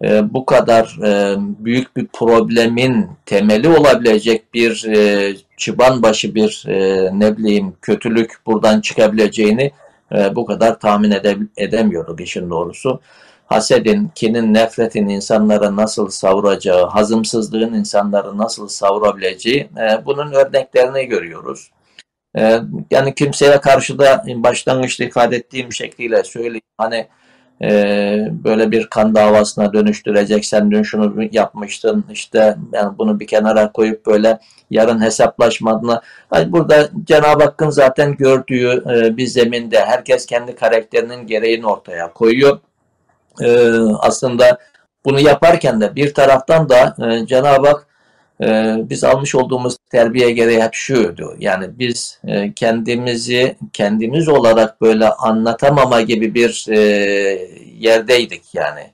e, 0.03 0.33
bu 0.33 0.45
kadar 0.45 0.97
e, 1.03 1.35
büyük 1.37 1.97
bir 1.97 2.07
problemin 2.07 3.07
temeli 3.25 3.69
olabilecek 3.69 4.53
bir 4.53 4.85
e, 4.87 5.33
çıban 5.57 6.03
başı 6.03 6.35
bir 6.35 6.65
e, 6.67 7.09
ne 7.19 7.37
bileyim 7.37 7.73
kötülük 7.81 8.33
buradan 8.45 8.81
çıkabileceğini 8.81 9.71
e, 10.13 10.35
bu 10.35 10.45
kadar 10.45 10.79
tahmin 10.79 11.11
ede, 11.11 11.37
edemiyorduk 11.57 12.21
işin 12.21 12.49
doğrusu. 12.49 13.01
Hasedin, 13.45 14.11
kinin, 14.15 14.53
nefretin 14.53 15.07
insanlara 15.07 15.75
nasıl 15.75 16.09
savuracağı, 16.09 16.85
hazımsızlığın 16.85 17.73
insanları 17.73 18.37
nasıl 18.37 18.67
savurabileceği 18.67 19.69
e, 19.77 20.05
bunun 20.05 20.31
örneklerini 20.31 21.05
görüyoruz. 21.05 21.71
E, 22.37 22.59
yani 22.91 23.15
kimseye 23.15 23.61
karşı 23.61 23.99
da 23.99 24.23
başlangıçta 24.27 25.03
ifade 25.03 25.35
ettiğim 25.35 25.73
şekliyle 25.73 26.23
söyleyeyim. 26.23 26.61
Hani 26.77 27.07
e, 27.61 28.27
böyle 28.43 28.71
bir 28.71 28.87
kan 28.87 29.15
davasına 29.15 29.73
dönüştürecek. 29.73 30.45
Sen 30.45 30.71
dün 30.71 30.83
şunu 30.83 31.23
yapmıştın 31.31 32.05
işte 32.11 32.57
yani 32.73 32.97
bunu 32.97 33.19
bir 33.19 33.27
kenara 33.27 33.71
koyup 33.71 34.05
böyle 34.05 34.39
yarın 34.69 35.01
hesaplaşmadığına. 35.01 36.01
Hani 36.29 36.51
burada 36.51 36.89
Cenab-ı 37.03 37.43
Hakk'ın 37.43 37.69
zaten 37.69 38.15
gördüğü 38.15 38.83
e, 38.95 39.17
bir 39.17 39.27
zeminde 39.27 39.85
herkes 39.85 40.25
kendi 40.25 40.55
karakterinin 40.55 41.27
gereğini 41.27 41.67
ortaya 41.67 42.13
koyuyor. 42.13 42.59
E, 43.41 43.69
aslında 43.99 44.57
bunu 45.05 45.19
yaparken 45.19 45.81
de 45.81 45.95
bir 45.95 46.13
taraftan 46.13 46.69
da 46.69 46.95
e, 47.07 47.25
Cenab-ı 47.27 47.67
Hak 47.67 47.87
e, 48.41 48.75
biz 48.89 49.03
almış 49.03 49.35
olduğumuz 49.35 49.77
terbiye 49.91 50.31
gereği 50.31 50.63
hep 50.63 50.73
şuydu. 50.73 51.35
Yani 51.39 51.79
biz 51.79 52.19
e, 52.27 52.53
kendimizi 52.53 53.55
kendimiz 53.73 54.27
olarak 54.27 54.81
böyle 54.81 55.09
anlatamama 55.09 56.01
gibi 56.01 56.33
bir 56.33 56.65
e, 56.69 56.79
yerdeydik 57.79 58.43
yani. 58.53 58.93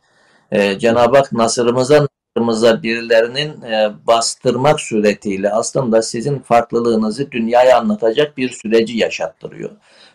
E, 0.51 0.79
Cenab-ı 0.79 1.17
Hak 1.17 1.31
nasırımıza 1.31 2.07
nasırımıza 2.37 2.83
birilerinin 2.83 3.61
bastırmak 4.07 4.79
suretiyle 4.81 5.49
aslında 5.49 6.01
sizin 6.01 6.39
farklılığınızı 6.39 7.31
dünyaya 7.31 7.77
anlatacak 7.77 8.37
bir 8.37 8.49
süreci 8.49 8.97
yaşattırıyor. 8.97 9.69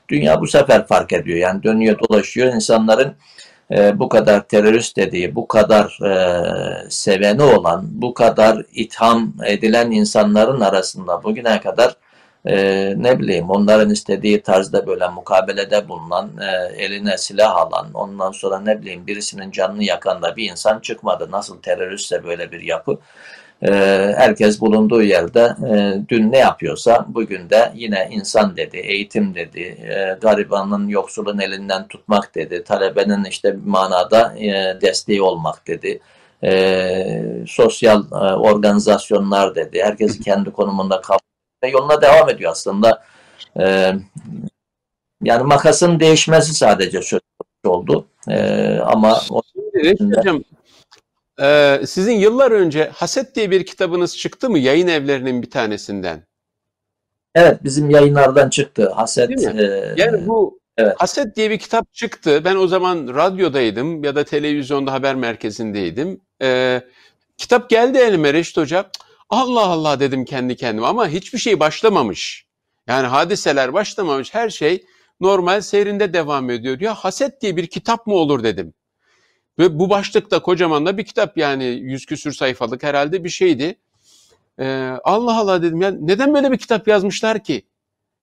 Dünya 0.08 0.40
bu 0.40 0.46
sefer 0.46 0.86
fark 0.86 1.12
ediyor. 1.12 1.38
Yani 1.38 1.62
dönüyor 1.62 1.98
dolaşıyor 1.98 2.54
insanların 2.54 3.14
e, 3.70 3.98
bu 3.98 4.08
kadar 4.08 4.48
terörist 4.48 4.96
dediği, 4.96 5.34
bu 5.34 5.48
kadar 5.48 5.98
e, 6.04 6.90
seveni 6.90 7.42
olan, 7.42 7.86
bu 7.92 8.14
kadar 8.14 8.62
itham 8.72 9.34
edilen 9.46 9.90
insanların 9.90 10.60
arasında 10.60 11.24
bugüne 11.24 11.60
kadar 11.60 11.96
e, 12.46 12.54
ne 12.96 13.18
bileyim 13.18 13.50
onların 13.50 13.90
istediği 13.90 14.42
tarzda 14.42 14.86
böyle 14.86 15.08
mukabelede 15.08 15.88
bulunan, 15.88 16.30
e, 16.42 16.82
eline 16.84 17.18
silah 17.18 17.56
alan, 17.56 17.86
ondan 17.94 18.32
sonra 18.32 18.60
ne 18.60 18.82
bileyim 18.82 19.06
birisinin 19.06 19.50
canını 19.50 19.84
yakan 19.84 20.22
da 20.22 20.36
bir 20.36 20.50
insan 20.50 20.80
çıkmadı. 20.80 21.28
Nasıl 21.30 21.62
teröristse 21.62 22.24
böyle 22.24 22.52
bir 22.52 22.60
yapı. 22.60 22.98
E, 23.64 23.70
herkes 24.16 24.60
bulunduğu 24.60 25.02
yerde 25.02 25.56
e, 25.70 26.00
dün 26.08 26.32
ne 26.32 26.38
yapıyorsa 26.38 27.06
bugün 27.08 27.50
de 27.50 27.72
yine 27.74 28.08
insan 28.10 28.56
dedi, 28.56 28.76
eğitim 28.76 29.34
dedi, 29.34 29.60
e, 29.60 30.18
garibanın 30.20 30.88
yoksulun 30.88 31.38
elinden 31.38 31.88
tutmak 31.88 32.34
dedi, 32.34 32.64
talebenin 32.64 33.24
işte 33.24 33.52
bir 33.62 33.66
manada 33.66 34.34
e, 34.38 34.80
desteği 34.80 35.22
olmak 35.22 35.66
dedi. 35.66 36.00
E, 36.44 37.44
sosyal 37.48 38.04
e, 38.12 38.34
organizasyonlar 38.34 39.54
dedi. 39.54 39.82
Herkes 39.82 40.20
kendi 40.20 40.50
konumunda 40.50 41.00
ve 41.64 41.68
yoluna 41.68 42.02
devam 42.02 42.30
ediyor 42.30 42.52
aslında. 42.52 43.02
E, 43.60 43.92
yani 45.22 45.42
makasın 45.42 46.00
değişmesi 46.00 46.54
sadece 46.54 47.02
söz 47.02 47.20
oldu. 47.64 48.06
E, 48.28 48.78
ama 48.78 49.20
Şimdi, 49.74 50.16
hocam, 50.16 50.44
e, 51.42 51.80
sizin 51.86 52.12
yıllar 52.12 52.50
önce 52.50 52.90
Haset 52.94 53.34
diye 53.34 53.50
bir 53.50 53.66
kitabınız 53.66 54.16
çıktı 54.16 54.50
mı 54.50 54.58
yayın 54.58 54.88
evlerinin 54.88 55.42
bir 55.42 55.50
tanesinden? 55.50 56.26
Evet 57.34 57.64
bizim 57.64 57.90
yayınlardan 57.90 58.50
çıktı. 58.50 58.90
Haset. 58.94 59.30
E, 59.46 59.94
yani 59.96 60.26
bu 60.26 60.60
evet. 60.76 60.94
Haset 60.98 61.36
diye 61.36 61.50
bir 61.50 61.58
kitap 61.58 61.94
çıktı. 61.94 62.42
Ben 62.44 62.56
o 62.56 62.66
zaman 62.66 63.14
radyodaydım 63.14 64.04
ya 64.04 64.14
da 64.16 64.24
televizyonda 64.24 64.92
haber 64.92 65.14
merkezindeydim. 65.14 66.20
E, 66.42 66.80
kitap 67.36 67.70
geldi 67.70 67.98
elime 67.98 68.32
Reşit 68.32 68.56
Hoca. 68.56 68.90
Allah 69.30 69.66
Allah 69.66 70.00
dedim 70.00 70.24
kendi 70.24 70.56
kendime 70.56 70.86
ama 70.86 71.08
hiçbir 71.08 71.38
şey 71.38 71.60
başlamamış. 71.60 72.46
Yani 72.86 73.06
hadiseler 73.06 73.72
başlamamış. 73.72 74.34
Her 74.34 74.50
şey 74.50 74.84
normal 75.20 75.60
seyrinde 75.60 76.12
devam 76.12 76.50
ediyor. 76.50 76.80
Ya 76.80 76.94
haset 76.94 77.40
diye 77.40 77.56
bir 77.56 77.66
kitap 77.66 78.06
mı 78.06 78.14
olur 78.14 78.44
dedim. 78.44 78.74
Ve 79.58 79.78
bu 79.78 79.90
başlıkta 79.90 80.42
kocaman 80.42 80.86
da 80.86 80.98
bir 80.98 81.04
kitap 81.04 81.36
yani 81.36 81.64
yüz 81.64 82.06
küsür 82.06 82.32
sayfalık 82.32 82.82
herhalde 82.82 83.24
bir 83.24 83.28
şeydi. 83.28 83.76
Ee, 84.58 84.92
Allah 85.04 85.38
Allah 85.38 85.62
dedim 85.62 85.80
ya 85.80 85.90
neden 85.90 86.34
böyle 86.34 86.52
bir 86.52 86.58
kitap 86.58 86.88
yazmışlar 86.88 87.44
ki? 87.44 87.62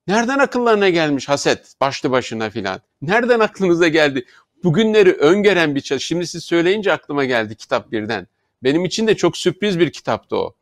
Nereden 0.08 0.39
akıllarına 0.39 0.89
gelmiş 0.89 1.30
haset 1.30 1.74
başlı 1.82 2.12
başına 2.12 2.50
filan? 2.50 2.82
Nereden 3.02 3.39
aklınıza 3.39 3.88
geldi? 3.88 4.26
Bugünleri 4.63 5.12
öngören 5.12 5.76
bir 5.76 5.82
çalışma. 5.82 6.06
Şimdi 6.06 6.28
siz 6.28 6.44
söyleyince 6.44 6.94
aklıma 6.94 7.26
geldi 7.26 7.56
kitap 7.56 7.91
birden. 7.91 8.28
Benim 8.63 8.86
için 8.86 9.08
de 9.08 9.15
çok 9.15 9.38
sürpriz 9.38 9.80
bir 9.80 9.91
kitaptı 9.91 10.38
o. 10.38 10.54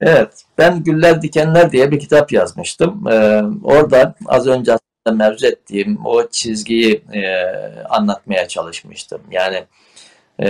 Evet, 0.00 0.44
ben 0.58 0.84
Güller 0.84 1.22
Dikenler 1.22 1.72
diye 1.72 1.90
bir 1.90 2.00
kitap 2.00 2.32
yazmıştım. 2.32 3.08
Ee, 3.08 3.42
orada 3.64 4.14
az 4.26 4.46
önce 4.46 4.72
mevzu 5.12 5.46
ettiğim 5.46 6.06
o 6.06 6.28
çizgiyi 6.28 7.04
e, 7.12 7.22
anlatmaya 7.88 8.48
çalışmıştım. 8.48 9.22
Yani 9.30 9.64
e, 10.42 10.48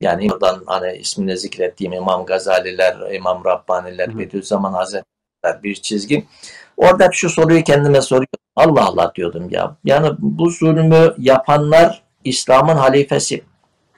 yani 0.00 0.32
oradan 0.32 0.62
hani 0.66 0.96
ismini 0.96 1.36
zikrettiğim 1.38 1.92
İmam 1.92 2.26
Gazaliler, 2.26 3.14
İmam 3.14 3.44
Rabbaniler, 3.44 4.18
Bediüzzaman 4.18 4.72
Hazretleri 4.72 5.62
bir 5.62 5.74
çizgi. 5.74 6.26
Orada 6.76 7.08
şu 7.12 7.30
soruyu 7.30 7.64
kendime 7.64 8.00
soruyorum. 8.00 8.28
Allah 8.56 8.86
Allah 8.86 9.12
diyordum 9.14 9.50
ya. 9.50 9.76
Yani 9.84 10.10
bu 10.18 10.50
zulmü 10.50 11.14
yapanlar 11.18 12.02
İslam'ın 12.24 12.76
halifesi. 12.76 13.44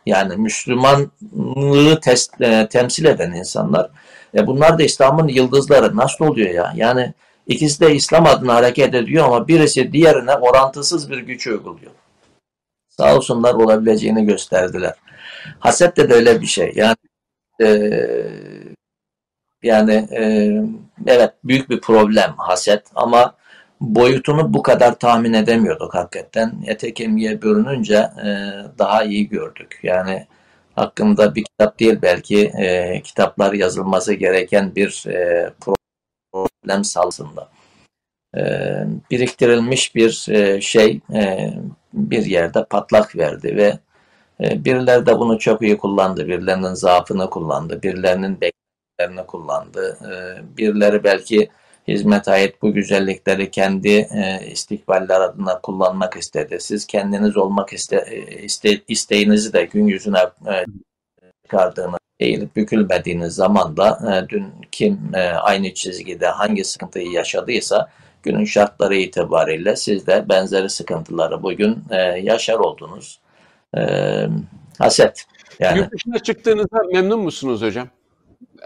Yani 0.07 0.37
Müslümanlığı 0.37 2.01
tes, 2.01 2.31
e, 2.41 2.69
temsil 2.69 3.05
eden 3.05 3.33
insanlar. 3.33 3.91
E 4.35 4.47
bunlar 4.47 4.79
da 4.79 4.83
İslam'ın 4.83 5.29
yıldızları. 5.29 5.97
Nasıl 5.97 6.25
oluyor 6.25 6.51
ya? 6.51 6.73
Yani 6.77 7.15
ikisi 7.53 7.81
de 7.81 7.95
İslam 7.95 8.27
adına 8.27 8.55
hareket 8.55 8.95
ediyor 8.95 9.25
ama 9.25 9.49
birisi 9.49 9.93
diğerine 9.93 10.35
orantısız 10.35 11.11
bir 11.11 11.19
güç 11.19 11.47
uyguluyor. 11.47 11.93
Sağ 12.89 13.17
olsunlar 13.17 13.55
olabileceğini 13.55 14.27
gösterdiler. 14.27 14.95
Haset 15.59 15.97
de, 15.97 16.11
de 16.11 16.15
öyle 16.15 16.41
bir 16.41 16.47
şey. 16.47 16.73
Yani 16.75 16.97
e, 17.63 18.01
yani 19.63 20.09
e, 20.13 20.23
evet 21.07 21.31
büyük 21.45 21.71
bir 21.71 21.81
problem 21.81 22.35
haset 22.37 22.83
ama 22.95 23.35
boyutunu 23.81 24.55
bu 24.55 24.63
kadar 24.63 24.99
tahmin 24.99 25.33
edemiyorduk 25.33 25.95
hakikaten. 25.95 26.55
Ete 26.67 26.95
kemiğe 26.95 27.43
bürününce 27.43 27.97
e, 27.97 28.29
daha 28.79 29.05
iyi 29.05 29.29
gördük. 29.29 29.81
Yani 29.83 30.27
hakkında 30.75 31.35
bir 31.35 31.45
kitap 31.45 31.81
değil 31.81 31.99
belki 32.03 32.45
e, 32.45 33.01
kitaplar 33.03 33.53
yazılması 33.53 34.15
gereken 34.15 34.75
bir 34.75 35.05
e, 35.09 35.51
problem 35.61 35.82
salsında. 36.85 37.49
E, 38.37 38.43
biriktirilmiş 39.11 39.95
bir 39.95 40.27
e, 40.31 40.61
şey 40.61 41.01
e, 41.15 41.55
bir 41.93 42.27
yerde 42.27 42.65
patlak 42.65 43.17
verdi 43.17 43.57
ve 43.57 43.79
birileri 44.41 45.07
de 45.07 45.19
bunu 45.19 45.39
çok 45.39 45.63
iyi 45.63 45.79
kullandı. 45.79 46.27
Birilerinin 46.27 46.75
zaafını 46.75 47.31
kullandı. 47.31 47.83
Birilerinin 47.83 48.41
beklentilerini 48.41 49.27
kullandı. 49.27 49.99
Birileri 50.57 51.05
belki 51.05 51.49
hizmet 51.89 52.29
ait 52.29 52.63
bu 52.63 52.73
güzellikleri 52.73 53.51
kendi 53.51 54.09
istikballer 54.51 55.21
adına 55.21 55.61
kullanmak 55.61 56.17
istedi. 56.17 56.57
Siz 56.61 56.87
kendiniz 56.87 57.37
olmak 57.37 57.73
iste, 57.73 58.25
iste, 58.43 58.81
isteğinizi 58.89 59.53
de 59.53 59.65
gün 59.65 59.87
yüzüne 59.87 60.21
çıkardığınız, 61.45 61.99
eğilip 62.23 62.57
bükülmediğiniz 62.57 63.35
zaman 63.35 63.77
da 63.77 63.99
e, 64.13 64.29
dün 64.29 64.47
kim 64.73 65.01
e, 65.15 65.21
aynı 65.21 65.75
çizgide 65.75 66.27
hangi 66.27 66.65
sıkıntıyı 66.65 67.11
yaşadıysa 67.11 67.89
günün 68.23 68.45
şartları 68.45 68.95
itibariyle 68.95 69.77
siz 69.77 70.07
de 70.07 70.29
benzeri 70.29 70.71
sıkıntıları 70.71 71.43
bugün 71.43 71.79
e, 71.91 71.97
yaşar 72.03 72.59
oldunuz. 72.59 73.21
E, 73.77 73.83
haset. 74.79 75.25
Yani. 75.59 75.79
Yurt 75.79 75.93
dışına 75.93 76.19
çıktığınızda 76.19 76.79
memnun 76.93 77.21
musunuz 77.21 77.63
hocam? 77.63 77.89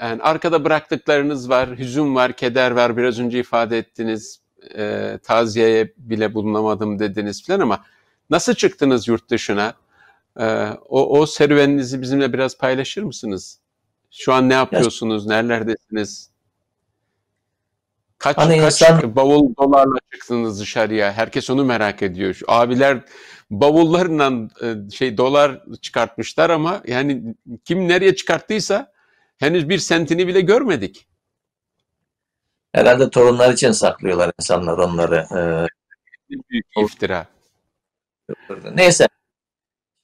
Yani 0.03 0.23
arkada 0.23 0.65
bıraktıklarınız 0.65 1.51
var, 1.51 1.79
hüzün 1.79 2.15
var, 2.15 2.33
keder 2.33 2.71
var. 2.71 2.97
Biraz 2.97 3.21
önce 3.21 3.41
ifade 3.41 3.79
ettiniz, 3.79 4.41
e, 4.77 5.19
taziyeye 5.23 5.93
bile 5.97 6.35
bulunamadım 6.35 6.99
dediniz 6.99 7.47
falan 7.47 7.61
ama 7.61 7.85
nasıl 8.31 8.55
çıktınız 8.55 9.09
yurt 9.09 9.31
dışına? 9.31 9.75
E, 10.41 10.45
o, 10.89 11.19
o 11.19 11.27
serüveninizi 11.27 12.03
bizimle 12.03 12.33
biraz 12.33 12.59
paylaşır 12.59 13.03
mısınız? 13.03 13.61
Şu 14.11 14.33
an 14.33 14.49
ne 14.49 14.55
yapıyorsunuz, 14.55 15.27
nerelerdesiniz? 15.27 16.31
Kaç, 18.19 18.37
hani 18.37 18.59
kaç 18.59 18.83
insan... 18.83 19.17
bavul 19.17 19.55
dolarla 19.57 19.99
çıktınız 20.13 20.61
dışarıya? 20.61 21.13
Herkes 21.13 21.51
onu 21.51 21.65
merak 21.65 22.03
ediyor. 22.03 22.35
Şu 22.35 22.45
abiler 22.49 23.01
bavullarla 23.51 24.49
e, 24.63 24.91
şey 24.91 25.17
dolar 25.17 25.63
çıkartmışlar 25.83 26.51
ama 26.51 26.83
yani 26.87 27.35
kim 27.65 27.89
nereye 27.89 28.17
çıkarttıysa 28.17 28.93
henüz 29.39 29.69
bir 29.69 29.79
sentini 29.79 30.27
bile 30.27 30.41
görmedik. 30.41 31.07
Herhalde 32.73 33.11
torunlar 33.11 33.53
için 33.53 33.73
saklıyorlar 33.73 34.33
insanlar 34.41 34.79
onları. 34.79 35.27
Ee, 35.37 35.67
Büyük 36.51 36.67
iftira. 36.77 37.27
Neyse. 38.75 39.09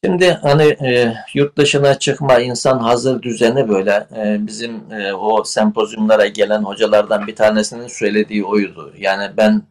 Şimdi 0.04 0.38
hani 0.42 0.62
e, 0.62 1.14
yurt 1.34 1.58
dışına 1.58 1.98
çıkma 1.98 2.38
insan 2.38 2.78
hazır 2.78 3.22
düzeni 3.22 3.68
böyle 3.68 4.06
e, 4.16 4.46
bizim 4.46 4.92
e, 4.92 5.12
o 5.12 5.44
sempozyumlara 5.44 6.26
gelen 6.26 6.62
hocalardan 6.62 7.26
bir 7.26 7.36
tanesinin 7.36 7.86
söylediği 7.86 8.44
oydu. 8.44 8.94
Yani 8.98 9.30
ben 9.36 9.62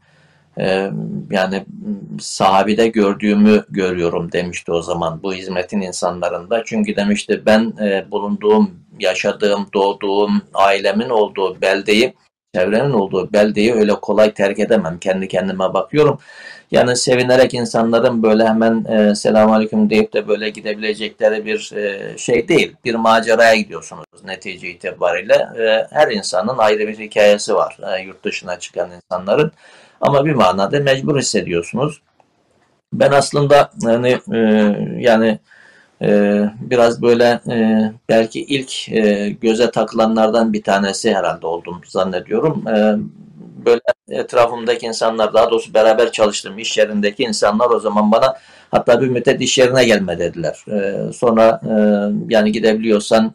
e, 0.60 0.92
yani 1.32 1.66
sahabide 2.20 2.88
gördüğümü 2.88 3.64
görüyorum 3.70 4.32
demişti 4.32 4.72
o 4.72 4.82
zaman 4.82 5.24
bu 5.24 5.34
hizmetin 5.34 5.82
insanlarında. 5.82 6.64
Çünkü 6.66 6.96
demişti 6.96 7.42
ben 7.46 7.74
e, 7.82 8.12
bulunduğum 8.12 8.72
yaşadığım, 9.00 9.68
doğduğum, 9.74 10.42
ailemin 10.54 11.10
olduğu 11.10 11.62
beldeyi, 11.62 12.14
çevrenin 12.56 12.94
olduğu 12.94 13.34
beldeyi 13.34 13.74
öyle 13.74 13.94
kolay 13.94 14.34
terk 14.34 14.60
edemem. 14.60 14.98
Kendi 15.00 15.28
kendime 15.28 15.74
bakıyorum. 15.74 16.20
Yani 16.72 16.96
sevinerek 16.96 17.54
insanların 17.54 18.24
böyle 18.24 18.48
hemen 18.48 18.86
e, 18.86 19.16
selamun 19.16 19.54
aleyküm 19.54 19.90
deyip 19.90 20.14
de 20.14 20.28
böyle 20.28 20.50
gidebilecekleri 20.50 21.46
bir 21.46 21.74
e, 21.76 22.18
şey 22.18 22.48
değil. 22.48 22.76
Bir 22.86 22.96
maceraya 22.96 23.56
gidiyorsunuz 23.56 24.06
netice 24.24 24.70
itibariyle. 24.70 25.34
E, 25.34 25.88
her 25.90 26.12
insanın 26.12 26.58
ayrı 26.58 26.88
bir 26.88 27.00
hikayesi 27.00 27.56
var. 27.56 27.78
E, 27.98 28.02
yurt 28.02 28.24
dışına 28.24 28.60
çıkan 28.60 28.92
insanların. 28.92 29.52
Ama 30.02 30.26
bir 30.26 30.34
manada 30.34 30.80
mecbur 30.80 31.20
hissediyorsunuz. 31.20 32.02
Ben 32.94 33.12
aslında 33.12 33.72
hani 33.84 34.20
e, 34.34 34.38
yani 34.98 35.40
ee, 36.02 36.50
biraz 36.62 37.02
böyle 37.02 37.40
e, 37.50 37.92
belki 38.10 38.42
ilk 38.46 38.90
e, 38.90 39.30
göze 39.30 39.72
takılanlardan 39.72 40.54
bir 40.54 40.64
tanesi 40.64 41.16
herhalde 41.16 41.48
oldum 41.48 41.82
zannediyorum. 41.86 42.68
Ee, 42.68 42.96
böyle 43.66 43.82
etrafımdaki 44.10 44.86
insanlar 44.86 45.34
daha 45.34 45.52
doğrusu 45.52 45.74
beraber 45.74 46.12
çalıştığım 46.12 46.60
iş 46.60 46.78
yerindeki 46.78 47.24
insanlar 47.24 47.70
o 47.70 47.80
zaman 47.80 48.12
bana 48.12 48.38
hatta 48.72 49.02
bir 49.02 49.08
müddet 49.08 49.42
iş 49.42 49.58
yerine 49.58 49.86
gelme 49.86 50.20
dediler. 50.20 50.66
Ee, 50.68 51.14
sonra 51.14 51.62
e, 51.64 51.74
yani 52.34 52.52
gidebiliyorsan 52.52 53.34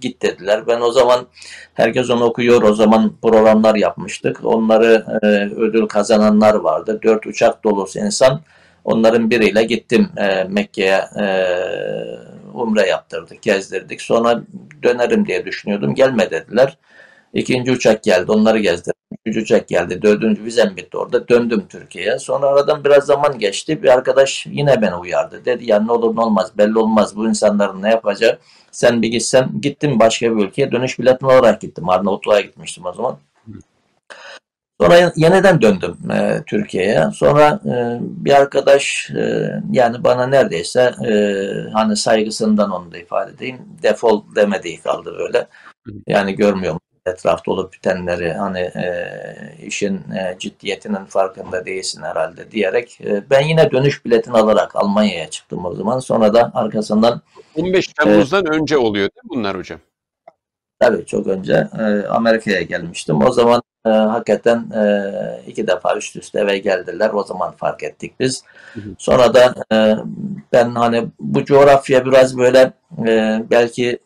git 0.00 0.22
dediler. 0.22 0.66
Ben 0.66 0.80
o 0.80 0.92
zaman 0.92 1.26
herkes 1.74 2.10
onu 2.10 2.24
okuyor. 2.24 2.62
O 2.62 2.74
zaman 2.74 3.12
programlar 3.22 3.74
yapmıştık. 3.74 4.44
Onları 4.44 5.04
e, 5.22 5.26
ödül 5.56 5.86
kazananlar 5.86 6.54
vardı. 6.54 7.00
Dört 7.02 7.26
uçak 7.26 7.64
dolusu 7.64 7.98
insan. 7.98 8.40
Onların 8.84 9.30
biriyle 9.30 9.64
gittim 9.64 10.08
e, 10.16 10.44
Mekke'ye 10.44 11.04
e, 11.20 11.26
umre 12.54 12.86
yaptırdık, 12.86 13.42
gezdirdik. 13.42 14.02
Sonra 14.02 14.42
dönerim 14.82 15.26
diye 15.26 15.44
düşünüyordum. 15.44 15.94
Gelme 15.94 16.30
dediler. 16.30 16.78
İkinci 17.34 17.72
uçak 17.72 18.02
geldi. 18.02 18.32
Onları 18.32 18.58
gezdirdim. 18.58 18.95
Uçak 19.34 19.68
geldi. 19.68 20.02
Dördüncü 20.02 20.44
vizem 20.44 20.76
bitti 20.76 20.98
orada. 20.98 21.28
Döndüm 21.28 21.64
Türkiye'ye. 21.68 22.18
Sonra 22.18 22.46
aradan 22.46 22.84
biraz 22.84 23.06
zaman 23.06 23.38
geçti. 23.38 23.82
Bir 23.82 23.88
arkadaş 23.88 24.46
yine 24.46 24.82
beni 24.82 24.94
uyardı. 24.94 25.44
Dedi 25.44 25.70
ya 25.70 25.80
ne 25.80 25.92
olur 25.92 26.16
ne 26.16 26.20
olmaz 26.20 26.52
belli 26.58 26.78
olmaz. 26.78 27.16
Bu 27.16 27.28
insanların 27.28 27.82
ne 27.82 27.90
yapacağı. 27.90 28.38
Sen 28.72 29.02
bir 29.02 29.08
gitsen 29.08 29.48
gittim 29.62 30.00
başka 30.00 30.36
bir 30.36 30.44
ülkeye. 30.44 30.72
Dönüş 30.72 30.98
biletini 30.98 31.28
olarak 31.28 31.60
gittim. 31.60 31.88
Arnavutluğa 31.88 32.40
gitmiştim 32.40 32.86
o 32.86 32.92
zaman. 32.92 33.18
Sonra 34.80 35.12
yeniden 35.16 35.62
döndüm 35.62 35.96
e, 36.10 36.42
Türkiye'ye. 36.46 37.10
Sonra 37.14 37.60
e, 37.64 37.98
bir 38.00 38.32
arkadaş 38.32 39.10
e, 39.10 39.50
yani 39.72 40.04
bana 40.04 40.26
neredeyse 40.26 40.94
e, 41.08 41.12
hani 41.72 41.96
saygısından 41.96 42.70
onu 42.70 42.92
da 42.92 42.98
ifade 42.98 43.30
edeyim. 43.30 43.58
Defol 43.82 44.22
demediği 44.36 44.80
kaldı 44.80 45.14
böyle. 45.18 45.46
Yani 46.06 46.34
görmüyorum 46.34 46.80
etrafta 47.06 47.50
olup 47.50 47.72
bitenleri 47.72 48.32
hani 48.32 48.58
e, 48.60 49.08
işin 49.62 49.94
e, 49.94 50.36
ciddiyetinin 50.38 51.04
farkında 51.04 51.66
değilsin 51.66 52.02
herhalde 52.02 52.50
diyerek 52.50 53.00
e, 53.00 53.30
ben 53.30 53.40
yine 53.40 53.70
dönüş 53.70 54.04
biletini 54.04 54.36
alarak 54.36 54.76
Almanya'ya 54.76 55.30
çıktım 55.30 55.64
o 55.64 55.74
zaman. 55.74 55.98
Sonra 55.98 56.34
da 56.34 56.50
arkasından 56.54 57.22
15 57.54 57.86
Temmuz'dan 57.86 58.46
e, 58.46 58.48
önce 58.48 58.78
oluyor 58.78 59.08
değil 59.10 59.24
mi 59.24 59.30
bunlar 59.30 59.56
hocam? 59.58 59.80
Tabii 60.80 61.06
çok 61.06 61.26
önce 61.26 61.68
e, 61.78 62.06
Amerika'ya 62.06 62.62
gelmiştim. 62.62 63.22
O 63.22 63.32
zaman 63.32 63.62
e, 63.86 63.88
hakikaten 63.88 64.70
e, 64.70 65.12
iki 65.46 65.66
defa 65.66 65.96
üst 65.96 66.16
üste 66.16 66.40
eve 66.40 66.58
geldiler. 66.58 67.10
O 67.10 67.22
zaman 67.22 67.52
fark 67.52 67.82
ettik 67.82 68.20
biz. 68.20 68.42
Sonra 68.98 69.34
da 69.34 69.54
e, 69.72 69.96
ben 70.52 70.74
hani 70.74 71.06
bu 71.20 71.44
coğrafya 71.44 72.06
biraz 72.06 72.38
böyle 72.38 72.72
e, 73.06 73.42
belki 73.50 73.98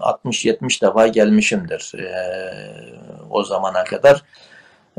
60-70 0.00 0.82
defa 0.82 1.06
gelmişimdir 1.06 1.92
e, 1.98 2.10
o 3.30 3.44
zamana 3.44 3.84
kadar. 3.84 4.22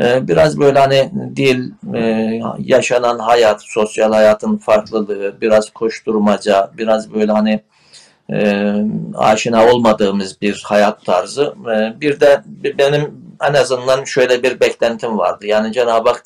E, 0.01 0.27
biraz 0.27 0.59
böyle 0.59 0.79
hani 0.79 1.11
dil, 1.35 1.71
e, 1.95 2.41
yaşanan 2.59 3.19
hayat, 3.19 3.61
sosyal 3.63 4.13
hayatın 4.13 4.57
farklılığı, 4.57 5.41
biraz 5.41 5.69
koşturmaca, 5.69 6.71
biraz 6.77 7.13
böyle 7.13 7.31
hani 7.31 7.61
e, 8.31 8.73
aşina 9.15 9.71
olmadığımız 9.71 10.41
bir 10.41 10.63
hayat 10.65 11.05
tarzı. 11.05 11.55
E, 11.75 12.01
bir 12.01 12.19
de 12.19 12.43
benim 12.77 13.21
en 13.49 13.53
azından 13.53 14.03
şöyle 14.03 14.43
bir 14.43 14.59
beklentim 14.59 15.17
vardı. 15.17 15.45
Yani 15.45 15.73
Cenab-ı 15.73 16.09
Hak 16.09 16.23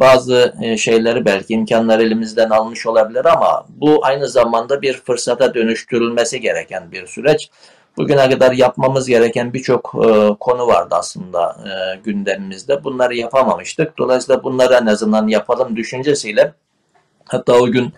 bazı 0.00 0.54
e, 0.62 0.76
şeyleri 0.76 1.24
belki 1.24 1.54
imkanlar 1.54 1.98
elimizden 1.98 2.50
almış 2.50 2.86
olabilir 2.86 3.24
ama 3.24 3.66
bu 3.68 3.98
aynı 4.02 4.28
zamanda 4.28 4.82
bir 4.82 4.92
fırsata 4.92 5.54
dönüştürülmesi 5.54 6.40
gereken 6.40 6.92
bir 6.92 7.06
süreç. 7.06 7.50
Bugüne 7.96 8.30
kadar 8.30 8.52
yapmamız 8.52 9.08
gereken 9.08 9.52
birçok 9.52 9.94
e, 9.94 10.34
konu 10.40 10.66
vardı 10.66 10.94
aslında 10.98 11.56
e, 11.64 12.00
gündemimizde. 12.04 12.84
Bunları 12.84 13.14
yapamamıştık. 13.16 13.98
Dolayısıyla 13.98 14.44
bunları 14.44 14.74
en 14.74 14.86
azından 14.86 15.28
yapalım 15.28 15.76
düşüncesiyle 15.76 16.52
hatta 17.24 17.52
o 17.52 17.66
gün 17.66 17.92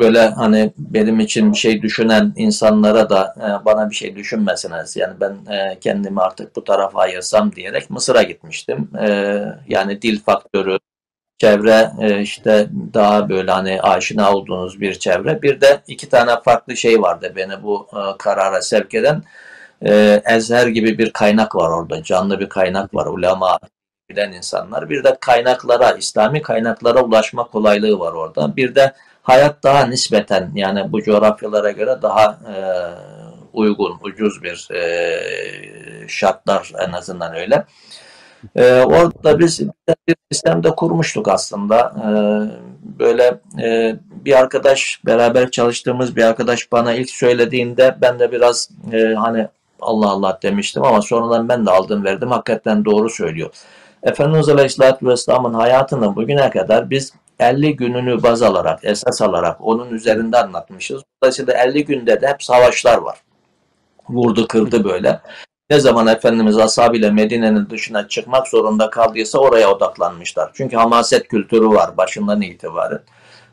böyle 0.00 0.28
hani 0.28 0.72
benim 0.78 1.20
için 1.20 1.52
şey 1.52 1.82
düşünen 1.82 2.32
insanlara 2.36 3.10
da 3.10 3.34
e, 3.38 3.64
bana 3.64 3.90
bir 3.90 3.94
şey 3.94 4.16
düşünmesiniz. 4.16 4.96
Yani 4.96 5.14
ben 5.20 5.52
e, 5.54 5.78
kendimi 5.80 6.20
artık 6.20 6.56
bu 6.56 6.64
tarafa 6.64 7.00
ayırsam 7.00 7.52
diyerek 7.52 7.90
Mısır'a 7.90 8.22
gitmiştim. 8.22 8.90
Ee, 9.00 9.44
yani 9.68 10.02
dil 10.02 10.20
faktörü, 10.22 10.78
çevre 11.38 11.90
e, 12.00 12.20
işte 12.20 12.68
daha 12.94 13.28
böyle 13.28 13.50
hani 13.50 13.82
aşina 13.82 14.32
olduğunuz 14.34 14.80
bir 14.80 14.94
çevre. 14.94 15.42
Bir 15.42 15.60
de 15.60 15.80
iki 15.86 16.08
tane 16.08 16.30
farklı 16.44 16.76
şey 16.76 17.02
vardı 17.02 17.32
beni 17.36 17.62
bu 17.62 17.88
karara 18.18 18.62
sevk 18.62 18.94
eden. 18.94 19.22
Ee, 19.86 20.22
Ezher 20.26 20.66
gibi 20.66 20.98
bir 20.98 21.12
kaynak 21.12 21.56
var 21.56 21.70
orada. 21.70 22.02
Canlı 22.02 22.40
bir 22.40 22.48
kaynak 22.48 22.94
var. 22.94 23.06
Ulema 23.06 23.58
bilen 24.10 24.32
insanlar. 24.32 24.90
Bir 24.90 25.04
de 25.04 25.16
kaynaklara, 25.20 25.92
İslami 25.92 26.42
kaynaklara 26.42 27.02
ulaşma 27.02 27.44
kolaylığı 27.44 27.98
var 27.98 28.12
orada. 28.12 28.56
Bir 28.56 28.74
de 28.74 28.92
hayat 29.30 29.62
daha 29.62 29.86
nispeten 29.86 30.50
yani 30.54 30.92
bu 30.92 31.02
coğrafyalara 31.02 31.70
göre 31.70 31.98
daha 32.02 32.24
e, 32.24 32.54
uygun, 33.52 33.98
ucuz 34.02 34.42
bir 34.42 34.68
e, 34.74 36.08
şartlar 36.08 36.72
en 36.88 36.92
azından 36.92 37.34
öyle. 37.34 37.64
E, 38.56 38.72
orada 38.80 39.38
biz 39.38 39.60
bir 40.08 40.16
sistemde 40.32 40.70
kurmuştuk 40.70 41.28
aslında. 41.28 41.78
E, 41.78 42.10
böyle 42.98 43.40
e, 43.62 43.96
bir 44.24 44.38
arkadaş, 44.38 45.00
beraber 45.06 45.50
çalıştığımız 45.50 46.16
bir 46.16 46.22
arkadaş 46.22 46.72
bana 46.72 46.92
ilk 46.92 47.10
söylediğinde 47.10 47.96
ben 48.00 48.18
de 48.18 48.32
biraz 48.32 48.68
e, 48.92 49.14
hani 49.14 49.48
Allah 49.80 50.08
Allah 50.10 50.38
demiştim 50.42 50.84
ama 50.84 51.02
sonradan 51.02 51.48
ben 51.48 51.66
de 51.66 51.70
aldım 51.70 52.04
verdim. 52.04 52.30
Hakikaten 52.30 52.84
doğru 52.84 53.10
söylüyor. 53.10 53.50
Efendimiz 54.02 54.48
Aleyhisselatü 54.48 55.06
Vesselam'ın 55.06 55.54
hayatını 55.54 56.16
bugüne 56.16 56.50
kadar 56.50 56.90
biz 56.90 57.12
50 57.40 57.76
gününü 57.76 58.22
baz 58.22 58.42
alarak, 58.42 58.80
esas 58.82 59.22
alarak 59.22 59.56
onun 59.60 59.90
üzerinde 59.90 60.38
anlatmışız. 60.38 61.02
Dolayısıyla 61.22 61.54
50 61.54 61.84
günde 61.84 62.20
de 62.20 62.28
hep 62.28 62.42
savaşlar 62.42 62.98
var. 62.98 63.18
Vurdu 64.08 64.48
kırdı 64.48 64.84
böyle. 64.84 65.20
Ne 65.70 65.80
zaman 65.80 66.06
Efendimiz 66.06 66.58
ashabıyla 66.58 67.12
Medine'nin 67.12 67.70
dışına 67.70 68.08
çıkmak 68.08 68.48
zorunda 68.48 68.90
kaldıysa 68.90 69.38
oraya 69.38 69.70
odaklanmışlar. 69.70 70.50
Çünkü 70.54 70.76
hamaset 70.76 71.28
kültürü 71.28 71.68
var 71.68 71.96
başından 71.96 72.42
itibaren. 72.42 73.00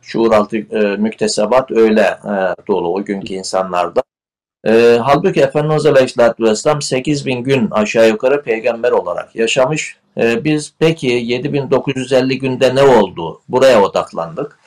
Şuur 0.02 0.34
altı 0.34 0.58
e, 0.58 0.97
müktesebat 0.97 1.71
öyle 1.71 2.02
e, 2.02 2.34
dolu 2.67 2.93
o 2.93 3.06
günkü 3.06 3.34
insanlarda. 3.34 4.04
E, 4.68 5.00
halbuki 5.04 5.42
Efendimiz 5.42 5.86
Aleyhisselatü 5.86 6.44
Vesselam 6.44 6.82
8 6.82 7.26
bin 7.26 7.44
gün 7.44 7.72
aşağı 7.72 8.08
yukarı 8.08 8.44
peygamber 8.44 8.92
olarak 8.92 9.36
yaşamış. 9.36 9.98
E, 10.18 10.44
biz 10.44 10.74
peki 10.80 11.08
7950 11.08 12.40
günde 12.40 12.76
ne 12.76 12.84
oldu? 12.84 13.42
Buraya 13.50 13.82
odaklandık. 13.82 14.60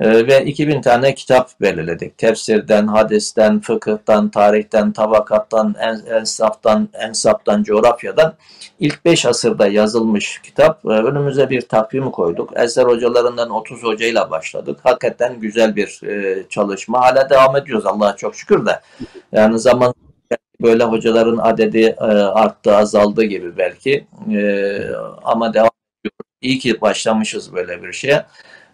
E, 0.00 0.26
ve 0.26 0.44
2000 0.44 0.80
tane 0.80 1.14
kitap 1.14 1.60
belirledik. 1.60 2.18
Tefsirden, 2.18 2.86
hadisten, 2.86 3.60
fıkıhtan, 3.60 4.28
tarihten, 4.28 4.92
tabakattan, 4.92 5.74
ensaftan, 6.10 6.88
ensaptan, 6.92 7.62
coğrafyadan 7.62 8.34
ilk 8.80 9.04
5 9.04 9.26
asırda 9.26 9.66
yazılmış 9.66 10.40
kitap. 10.42 10.84
E, 10.84 10.88
önümüze 10.88 11.50
bir 11.50 11.60
takvim 11.60 12.10
koyduk. 12.10 12.50
Eser 12.56 12.84
hocalarından 12.84 13.50
30 13.50 13.82
hocayla 13.82 14.30
başladık. 14.30 14.78
Hakikaten 14.82 15.40
güzel 15.40 15.76
bir 15.76 16.00
e, 16.06 16.44
çalışma. 16.48 17.00
Hala 17.00 17.30
devam 17.30 17.56
ediyoruz 17.56 17.86
Allah'a 17.86 18.16
çok 18.16 18.36
şükür 18.36 18.66
de. 18.66 18.80
Yani 19.32 19.58
zaman 19.58 19.94
böyle 20.62 20.84
hocaların 20.84 21.38
adedi 21.38 21.96
e, 22.00 22.04
arttı, 22.04 22.76
azaldı 22.76 23.24
gibi 23.24 23.58
belki. 23.58 24.06
E, 24.32 24.80
ama 25.24 25.54
devam 25.54 25.70
ediyoruz. 26.00 26.18
İyi 26.40 26.58
ki 26.58 26.80
başlamışız 26.80 27.52
böyle 27.54 27.82
bir 27.82 27.92
şeye. 27.92 28.24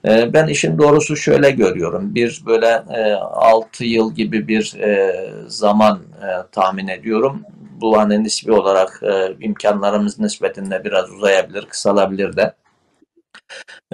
E, 0.05 0.33
ben 0.33 0.47
işin 0.47 0.79
doğrusu 0.79 1.17
şöyle 1.17 1.51
görüyorum. 1.51 2.15
Bir 2.15 2.43
böyle 2.47 2.83
e, 2.91 3.13
6 3.15 3.85
yıl 3.85 4.15
gibi 4.15 4.49
bir 4.49 4.75
e, 4.81 5.15
zaman 5.47 5.99
e, 6.23 6.29
tahmin 6.53 6.89
ediyorum. 6.89 7.43
Bu 7.81 7.99
hani 7.99 8.25
nispi 8.25 8.53
olarak 8.53 9.01
e, 9.03 9.37
imkanlarımız 9.41 10.19
nispetinde 10.19 10.85
biraz 10.85 11.11
uzayabilir, 11.11 11.67
kısalabilir 11.67 12.37
de. 12.37 12.55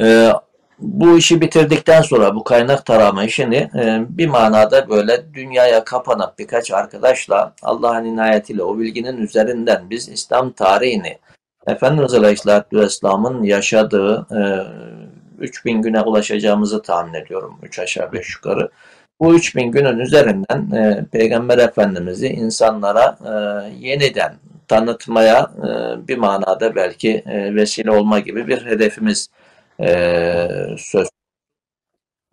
E, 0.00 0.32
bu 0.78 1.18
işi 1.18 1.40
bitirdikten 1.40 2.02
sonra 2.02 2.34
bu 2.34 2.44
kaynak 2.44 2.86
tarama 2.86 3.24
işini 3.24 3.56
e, 3.56 4.00
bir 4.08 4.26
manada 4.26 4.88
böyle 4.88 5.34
dünyaya 5.34 5.84
kapanıp 5.84 6.38
birkaç 6.38 6.70
arkadaşla 6.70 7.54
Allah'ın 7.62 8.04
inayetiyle 8.04 8.62
o 8.62 8.78
bilginin 8.78 9.16
üzerinden 9.16 9.90
biz 9.90 10.08
İslam 10.08 10.52
tarihini 10.52 11.18
Efendimiz 11.66 12.14
Aleyhisselatü 12.14 12.78
Vesselam'ın 12.80 13.42
yaşadığı 13.42 14.26
e, 14.30 14.40
3000 15.40 15.82
güne 15.82 16.00
ulaşacağımızı 16.00 16.82
tahmin 16.82 17.14
ediyorum. 17.14 17.58
3 17.62 17.78
aşağı 17.78 18.12
5 18.12 18.34
yukarı. 18.34 18.70
Bu 19.20 19.34
3000 19.34 19.72
günün 19.72 19.98
üzerinden 19.98 20.70
e, 20.76 21.04
Peygamber 21.12 21.58
Efendimiz'i 21.58 22.28
insanlara 22.28 23.18
e, 23.24 23.32
yeniden 23.86 24.34
tanıtmaya 24.68 25.50
e, 25.58 25.68
bir 26.08 26.18
manada 26.18 26.74
belki 26.74 27.22
e, 27.26 27.54
vesile 27.54 27.90
olma 27.90 28.18
gibi 28.18 28.48
bir 28.48 28.66
hedefimiz 28.66 29.28
e, 29.80 30.48
söz. 30.78 31.08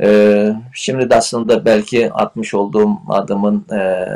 E, 0.01 0.49
şimdi 0.73 1.09
de 1.09 1.15
aslında 1.15 1.65
belki 1.65 2.11
atmış 2.13 2.53
olduğum 2.53 2.89
adımın 3.09 3.65
e, 3.71 4.07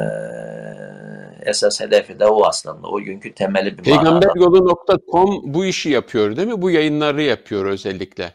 esas 1.46 1.82
hedefi 1.82 2.20
de 2.20 2.26
o 2.26 2.46
aslında. 2.46 2.88
O 2.88 3.00
günkü 3.00 3.34
temeli 3.34 3.78
bir 3.78 3.84
Peygamberyolu.com 3.84 5.54
bu 5.54 5.66
işi 5.66 5.89
yapıyor 5.89 6.36
değil 6.36 6.48
mi? 6.48 6.62
Bu 6.62 6.72
yayınları 6.72 7.22
yapıyor 7.22 7.66
özellikle. 7.66 8.34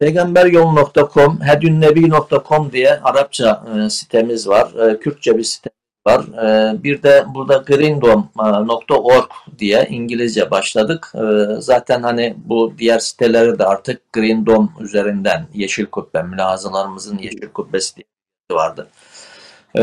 Peygamberyolu.com, 0.00 1.40
hedünnebi.com 1.40 2.72
diye 2.72 3.00
Arapça 3.00 3.64
e, 3.76 3.90
sitemiz 3.90 4.48
var. 4.48 4.74
E, 4.74 4.98
Kürtçe 4.98 5.38
bir 5.38 5.42
site 5.42 5.70
var. 6.06 6.20
E, 6.20 6.82
bir 6.82 7.02
de 7.02 7.24
burada 7.34 7.56
greendom.org 7.56 9.30
diye 9.58 9.86
İngilizce 9.90 10.50
başladık. 10.50 11.12
E, 11.14 11.20
zaten 11.60 12.02
hani 12.02 12.34
bu 12.44 12.74
diğer 12.78 12.98
siteleri 12.98 13.58
de 13.58 13.64
artık 13.64 14.12
Greendom 14.12 14.72
üzerinden 14.80 15.46
Yeşil 15.54 15.86
Kubbe, 15.86 16.22
mülahazalarımızın 16.22 17.18
Yeşil 17.18 17.48
Kubbesi 17.48 17.96
diye 17.96 18.06
vardı. 18.50 18.88
E, 19.78 19.82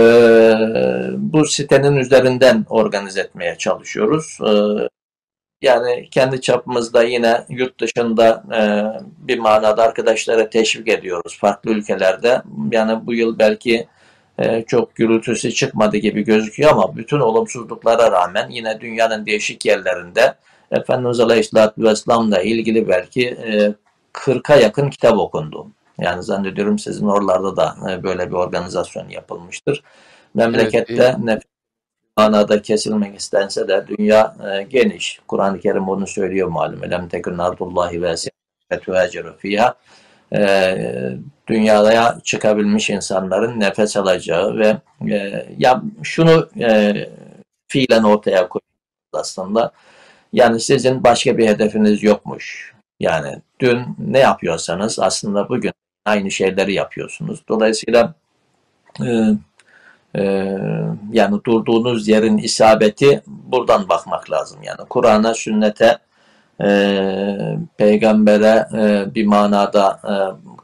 bu 1.17 1.45
sitenin 1.45 1.95
üzerinden 1.95 2.65
organize 2.69 3.21
etmeye 3.21 3.57
çalışıyoruz. 3.57 4.37
E, 4.41 4.51
yani 5.65 6.07
kendi 6.11 6.41
çapımızda 6.41 7.03
yine 7.03 7.45
yurt 7.49 7.79
dışında 7.79 8.43
e, 8.53 8.61
bir 9.17 9.39
manada 9.39 9.83
arkadaşlara 9.83 10.49
teşvik 10.49 10.87
ediyoruz 10.87 11.37
farklı 11.39 11.71
ülkelerde. 11.71 12.41
Yani 12.71 13.05
bu 13.05 13.13
yıl 13.13 13.39
belki 13.39 13.87
e, 14.39 14.61
çok 14.61 14.95
gürültüsü 14.95 15.51
çıkmadı 15.51 15.97
gibi 15.97 16.23
gözüküyor 16.23 16.71
ama 16.71 16.95
bütün 16.95 17.19
olumsuzluklara 17.19 18.11
rağmen 18.11 18.49
yine 18.49 18.81
dünyanın 18.81 19.25
değişik 19.25 19.65
yerlerinde 19.65 20.35
Efendimiz 20.71 21.19
Aleyhisselatü 21.19 21.83
Vesselam'la 21.83 22.41
ilgili 22.41 22.87
belki 22.87 23.27
e, 23.27 23.73
40'a 24.13 24.55
yakın 24.55 24.89
kitap 24.89 25.17
okundu. 25.17 25.67
Yani 25.99 26.23
zannediyorum 26.23 26.79
sizin 26.79 27.07
oralarda 27.07 27.57
da 27.57 27.75
e, 27.91 28.03
böyle 28.03 28.29
bir 28.29 28.35
organizasyon 28.35 29.09
yapılmıştır. 29.09 29.83
Memlekette 30.33 30.93
evet, 30.93 31.17
nefes 31.17 31.54
manada 32.17 32.61
kesilmek 32.61 33.19
istense 33.19 33.67
de 33.67 33.85
dünya 33.87 34.35
e, 34.51 34.63
geniş. 34.63 35.19
Kur'an-ı 35.27 35.59
Kerim 35.59 35.87
bunu 35.87 36.07
söylüyor 36.07 36.47
malum. 36.47 36.83
Elem 36.83 37.07
tekun 37.07 37.37
ardullahi 37.37 38.01
ve 38.01 38.15
fetüheceru 38.69 39.37
fiyha. 39.37 39.75
E, 40.33 40.77
dünyaya 41.47 42.17
çıkabilmiş 42.23 42.89
insanların 42.89 43.59
nefes 43.59 43.97
alacağı 43.97 44.57
ve 44.57 44.77
e, 45.15 45.45
ya 45.57 45.81
şunu 46.03 46.49
e, 46.59 46.93
fiilen 47.67 48.03
ortaya 48.03 48.47
koyuyor 48.47 48.65
aslında. 49.13 49.71
Yani 50.33 50.59
sizin 50.59 51.03
başka 51.03 51.37
bir 51.37 51.47
hedefiniz 51.47 52.03
yokmuş. 52.03 52.73
Yani 52.99 53.41
dün 53.59 53.79
ne 53.99 54.19
yapıyorsanız 54.19 54.99
aslında 54.99 55.49
bugün 55.49 55.73
aynı 56.05 56.31
şeyleri 56.31 56.73
yapıyorsunuz. 56.73 57.43
Dolayısıyla 57.49 58.13
e, 59.01 59.07
yani 61.11 61.39
durduğunuz 61.45 62.07
yerin 62.07 62.37
isabeti 62.37 63.21
buradan 63.27 63.89
bakmak 63.89 64.31
lazım. 64.31 64.63
Yani 64.63 64.87
Kur'an'a, 64.89 65.33
sünnete, 65.33 65.97
e, 66.63 67.57
peygambere 67.77 68.67
e, 68.73 69.15
bir 69.15 69.25
manada 69.25 69.99
e, 70.03 70.13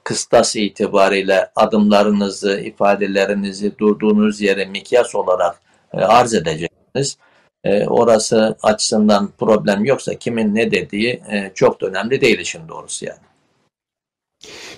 kıstas 0.04 0.56
itibariyle 0.56 1.50
adımlarınızı, 1.56 2.60
ifadelerinizi 2.60 3.78
durduğunuz 3.78 4.42
yere 4.42 4.66
mikyas 4.66 5.16
olarak 5.16 5.62
e, 5.94 5.98
arz 5.98 6.34
edeceksiniz. 6.34 7.18
E, 7.64 7.88
orası 7.88 8.58
açısından 8.64 9.30
problem 9.40 9.86
yoksa 9.86 10.16
kimin 10.16 10.56
ne 10.56 10.72
dediği 10.72 11.22
e, 11.32 11.52
çok 11.56 11.82
da 11.82 11.88
önemli 11.88 12.22
değil 12.22 12.40
işin 12.40 12.68
doğrusu 12.68 13.06
yani. 13.06 13.20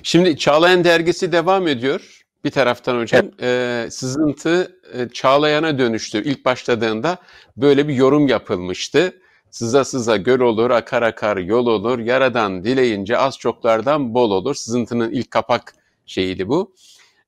Şimdi 0.04 0.38
Çağlayan 0.38 0.84
dergisi 0.84 1.32
devam 1.32 1.68
ediyor. 1.68 2.23
Bir 2.44 2.52
taraftan 2.52 3.00
hocam 3.00 3.32
e, 3.42 3.88
sızıntı 3.92 4.80
e, 4.94 5.10
Çağlayan'a 5.10 5.80
dönüştü. 5.80 6.24
İlk 6.24 6.46
başladığında 6.46 7.18
böyle 7.58 7.88
bir 7.88 7.94
yorum 7.94 8.28
yapılmıştı. 8.28 9.14
Sıza 9.52 9.86
sıza 9.86 10.18
göl 10.18 10.40
olur, 10.40 10.70
akar 10.70 11.02
akar 11.02 11.38
yol 11.38 11.68
olur, 11.68 12.00
yaradan 12.00 12.64
dileyince 12.64 13.18
az 13.18 13.38
çoklardan 13.38 14.14
bol 14.14 14.32
olur. 14.32 14.56
Sızıntının 14.56 15.12
ilk 15.12 15.32
kapak 15.32 15.76
şeyiydi 16.06 16.48
bu. 16.48 16.76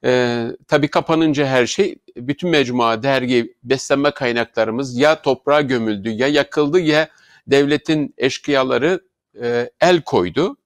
Ee, 0.04 0.48
tabii 0.68 0.88
kapanınca 0.88 1.46
her 1.46 1.66
şey, 1.66 1.96
bütün 2.18 2.50
mecmua, 2.50 3.04
dergi, 3.04 3.56
beslenme 3.64 4.12
kaynaklarımız 4.12 4.98
ya 4.98 5.22
toprağa 5.22 5.62
gömüldü, 5.62 6.10
ya 6.10 6.28
yakıldı, 6.28 6.80
ya 6.80 7.10
devletin 7.48 8.14
eşkıyaları 8.18 9.00
e, 9.42 9.70
el 9.82 10.02
koydu. 10.02 10.58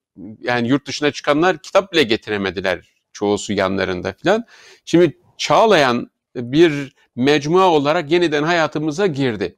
Yani 0.42 0.68
yurt 0.68 0.88
dışına 0.88 1.12
çıkanlar 1.12 1.58
kitap 1.58 1.94
bile 1.94 2.04
getiremediler 2.04 2.99
çoğusu 3.14 3.54
yanlarında 3.54 4.14
filan. 4.14 4.46
Şimdi 4.86 5.18
Çağlayan 5.38 6.12
bir 6.36 6.96
mecmua 7.16 7.68
olarak 7.68 8.12
yeniden 8.12 8.44
hayatımıza 8.44 9.08
girdi. 9.08 9.56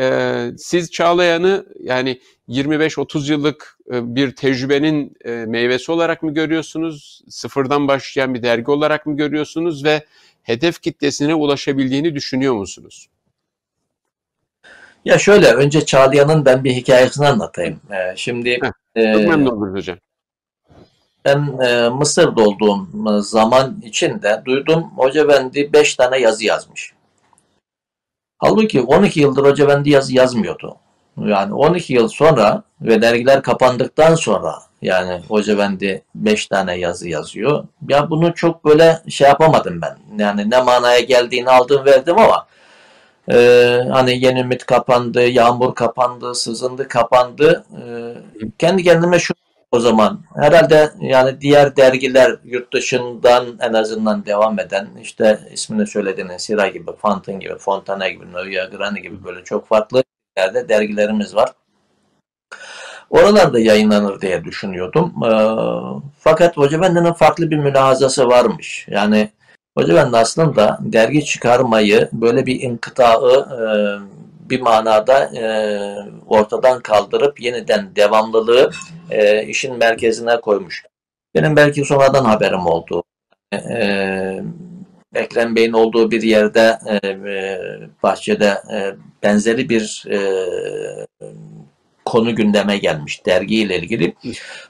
Ee, 0.00 0.50
siz 0.58 0.90
Çağlayan'ı 0.90 1.66
yani 1.80 2.20
25-30 2.48 3.32
yıllık 3.32 3.78
e, 3.92 4.16
bir 4.16 4.36
tecrübenin 4.36 5.16
e, 5.24 5.30
meyvesi 5.30 5.92
olarak 5.92 6.22
mı 6.22 6.34
görüyorsunuz? 6.34 7.22
Sıfırdan 7.28 7.88
başlayan 7.88 8.34
bir 8.34 8.42
dergi 8.42 8.70
olarak 8.70 9.06
mı 9.06 9.16
görüyorsunuz 9.16 9.84
ve 9.84 10.04
hedef 10.42 10.82
kitlesine 10.82 11.34
ulaşabildiğini 11.34 12.14
düşünüyor 12.14 12.54
musunuz? 12.54 13.08
Ya 15.04 15.18
şöyle 15.18 15.54
önce 15.54 15.86
Çağlayan'ın 15.86 16.44
ben 16.44 16.64
bir 16.64 16.72
hikayesini 16.72 17.26
anlatayım. 17.26 17.80
Ee, 17.90 18.16
şimdi 18.16 18.50
Heh, 18.50 18.72
çok 19.14 19.22
e, 19.22 19.26
memnun 19.26 19.46
oluruz 19.46 19.74
hocam. 19.74 19.98
Ben 21.24 21.58
e, 21.66 21.88
Mısır'da 21.88 22.42
olduğum 22.42 22.86
zaman 23.22 23.82
içinde 23.84 24.42
duydum 24.44 24.84
Hoca 24.96 25.28
Bendi 25.28 25.72
5 25.72 25.94
tane 25.94 26.18
yazı 26.18 26.44
yazmış. 26.44 26.92
Halbuki 28.38 28.82
12 28.82 29.20
yıldır 29.20 29.44
Hoca 29.44 29.68
Bendi 29.68 29.90
yazı 29.90 30.14
yazmıyordu. 30.14 30.76
Yani 31.16 31.54
12 31.54 31.92
yıl 31.92 32.08
sonra 32.08 32.62
ve 32.80 33.02
dergiler 33.02 33.42
kapandıktan 33.42 34.14
sonra 34.14 34.54
yani 34.82 35.22
Hoca 35.28 35.58
Bendi 35.58 36.02
5 36.14 36.46
tane 36.46 36.78
yazı 36.78 37.08
yazıyor. 37.08 37.64
Ya 37.88 38.10
bunu 38.10 38.34
çok 38.34 38.64
böyle 38.64 39.02
şey 39.08 39.28
yapamadım 39.28 39.80
ben. 39.82 40.22
Yani 40.24 40.50
ne 40.50 40.62
manaya 40.62 41.00
geldiğini 41.00 41.50
aldım 41.50 41.84
verdim 41.84 42.18
ama 42.18 42.46
e, 43.32 43.36
hani 43.90 44.24
Yeni 44.24 44.40
Ümit 44.40 44.66
kapandı, 44.66 45.22
Yağmur 45.22 45.74
kapandı, 45.74 46.34
Sızındı 46.34 46.88
kapandı. 46.88 47.64
E, 47.76 47.82
kendi 48.58 48.84
kendime 48.84 49.18
şu 49.18 49.34
o 49.72 49.80
zaman. 49.80 50.20
Herhalde 50.34 50.92
yani 51.00 51.40
diğer 51.40 51.76
dergiler 51.76 52.36
yurt 52.44 52.72
dışından 52.72 53.46
en 53.60 53.72
azından 53.72 54.26
devam 54.26 54.58
eden 54.58 54.88
işte 55.02 55.40
ismini 55.52 55.86
söylediğiniz 55.86 56.42
Sira 56.42 56.68
gibi, 56.68 56.90
Fountain 57.02 57.40
gibi, 57.40 57.58
Fontana 57.58 58.08
gibi, 58.08 58.32
Novia 58.32 58.64
Grani 58.64 59.02
gibi 59.02 59.24
böyle 59.24 59.44
çok 59.44 59.68
farklı 59.68 60.04
yerde 60.38 60.68
dergilerimiz 60.68 61.36
var. 61.36 61.50
Oralarda 63.10 63.60
yayınlanır 63.60 64.20
diye 64.20 64.44
düşünüyordum. 64.44 65.14
E, 65.24 65.30
fakat 66.18 66.56
Hoca 66.56 66.80
Bende'nin 66.80 67.12
farklı 67.12 67.50
bir 67.50 67.56
mülahazası 67.56 68.28
varmış. 68.28 68.86
Yani 68.90 69.30
Hoca 69.78 69.94
Bende 69.94 70.16
aslında 70.16 70.78
dergi 70.80 71.24
çıkarmayı 71.24 72.08
böyle 72.12 72.46
bir 72.46 72.60
inkıtağı 72.60 73.40
e, 73.40 73.66
bir 74.52 74.60
manada 74.60 75.24
e, 75.24 75.44
ortadan 76.26 76.80
kaldırıp 76.80 77.40
yeniden 77.40 77.96
devamlılığı 77.96 78.70
e, 79.10 79.46
işin 79.46 79.78
merkezine 79.78 80.40
koymuş. 80.40 80.84
Benim 81.34 81.56
belki 81.56 81.84
sonradan 81.84 82.24
haberim 82.24 82.66
oldu. 82.66 83.04
E, 83.52 83.56
e 83.56 84.42
Ekrem 85.14 85.56
Bey'in 85.56 85.72
olduğu 85.72 86.10
bir 86.10 86.22
yerde 86.22 86.78
e, 86.86 87.08
e, 87.08 87.60
bahçede 88.02 88.62
e, 88.72 88.94
benzeri 89.22 89.68
bir 89.68 90.04
e, 90.10 90.18
konu 92.04 92.34
gündeme 92.34 92.78
gelmiş 92.78 93.26
dergiyle 93.26 93.78
ilgili. 93.78 94.14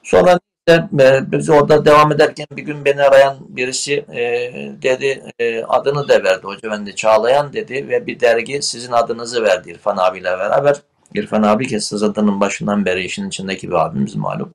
Sonra 0.03 0.39
e, 0.69 1.33
biz 1.33 1.51
orada 1.51 1.85
devam 1.85 2.13
ederken 2.13 2.47
bir 2.57 2.63
gün 2.63 2.85
beni 2.85 3.03
arayan 3.03 3.37
birisi 3.49 3.93
e, 3.95 4.53
dedi 4.83 5.23
e, 5.39 5.65
adını 5.65 6.09
da 6.09 6.25
verdi 6.25 6.43
hoca 6.43 6.71
ben 6.71 6.87
de 6.87 6.95
Çağlayan 6.95 7.53
dedi 7.53 7.89
ve 7.89 8.07
bir 8.07 8.21
dergi 8.21 8.63
sizin 8.63 8.93
adınızı 8.93 9.43
verdi 9.43 9.71
İrfan 9.71 9.97
abiyle 9.97 10.25
beraber. 10.25 10.77
İrfan 11.15 11.43
abi 11.43 11.67
ki 11.67 11.81
sızıntının 11.81 12.41
başından 12.41 12.85
beri 12.85 13.05
işin 13.05 13.29
içindeki 13.29 13.69
bir 13.69 13.75
abimiz 13.75 14.17
malum. 14.17 14.55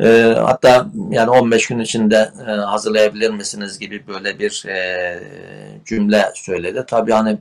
E, 0.00 0.34
hatta 0.38 0.86
yani 1.10 1.30
15 1.30 1.66
gün 1.66 1.78
içinde 1.78 2.32
e, 2.48 2.50
hazırlayabilir 2.50 3.30
misiniz 3.30 3.78
gibi 3.78 4.06
böyle 4.06 4.38
bir 4.38 4.64
e, 4.68 5.20
cümle 5.84 6.32
söyledi. 6.34 6.84
Tabii 6.86 7.12
hani 7.12 7.38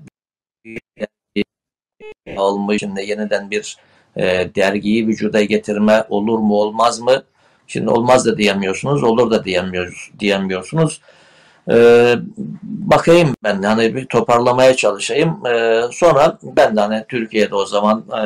olma 2.38 2.76
içinde 2.76 3.02
yeniden 3.02 3.52
bir 3.52 3.78
e, 4.18 4.56
dergiyi 4.56 5.08
vücuda 5.08 5.44
getirme 5.44 6.06
olur 6.10 6.40
mu 6.40 6.54
olmaz 6.54 7.00
mı? 7.00 7.24
Şimdi 7.68 7.90
olmaz 7.90 8.26
da 8.26 8.38
diyemiyorsunuz, 8.38 9.04
olur 9.04 9.32
da 9.32 9.46
diyemiyoruz, 9.46 10.12
diyemiyorsunuz. 10.20 11.02
Ee, 11.70 12.16
bakayım 12.64 13.36
ben 13.44 13.64
hani 13.64 13.96
bir 13.96 14.06
toparlamaya 14.06 14.76
çalışayım. 14.76 15.46
Ee, 15.46 15.82
sonra 15.92 16.38
ben 16.44 16.76
de 16.76 16.82
hani 16.82 17.06
Türkiye'de 17.10 17.56
o 17.56 17.66
zaman 17.66 18.06
e, 18.12 18.24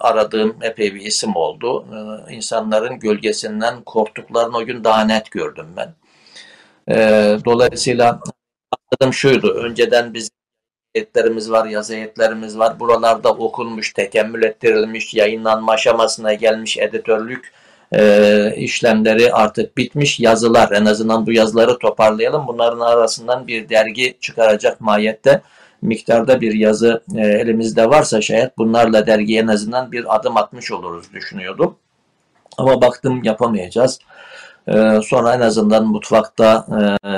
aradığım 0.00 0.56
epey 0.62 0.94
bir 0.94 1.00
isim 1.00 1.36
oldu. 1.36 1.86
Ee, 2.28 2.34
insanların 2.34 2.98
gölgesinden 2.98 3.82
korktuklarını 3.82 4.56
o 4.56 4.64
gün 4.64 4.84
daha 4.84 5.04
net 5.04 5.30
gördüm 5.30 5.66
ben. 5.76 5.94
Ee, 6.88 7.38
dolayısıyla 7.44 8.20
anladığım 8.72 9.12
şuydu. 9.14 9.54
Önceden 9.54 10.14
biz 10.14 10.30
ayetlerimiz 10.96 11.50
var, 11.50 11.66
yazı 11.66 11.94
ayetlerimiz 11.94 12.58
var. 12.58 12.80
Buralarda 12.80 13.30
okunmuş, 13.30 13.92
tekemmül 13.92 14.42
ettirilmiş, 14.42 15.14
yayınlanma 15.14 15.72
aşamasına 15.72 16.34
gelmiş 16.34 16.78
editörlük 16.78 17.52
e, 17.92 18.54
işlemleri 18.56 19.32
artık 19.32 19.76
bitmiş 19.76 20.20
yazılar 20.20 20.70
en 20.72 20.84
azından 20.84 21.26
bu 21.26 21.32
yazıları 21.32 21.78
toparlayalım. 21.78 22.46
Bunların 22.46 22.80
arasından 22.80 23.46
bir 23.46 23.68
dergi 23.68 24.16
çıkaracak 24.20 24.80
mahiyette 24.80 25.42
miktarda 25.82 26.40
bir 26.40 26.54
yazı 26.54 27.02
e, 27.16 27.20
elimizde 27.20 27.90
varsa 27.90 28.20
şayet 28.20 28.58
bunlarla 28.58 29.06
dergiye 29.06 29.42
en 29.42 29.46
azından 29.46 29.92
bir 29.92 30.16
adım 30.16 30.36
atmış 30.36 30.72
oluruz 30.72 31.12
düşünüyordum. 31.12 31.76
Ama 32.58 32.82
baktım 32.82 33.22
yapamayacağız. 33.24 33.98
Ee, 34.68 35.00
sonra 35.04 35.34
en 35.34 35.40
azından 35.40 35.86
mutfakta 35.86 36.66
e, 36.70 37.08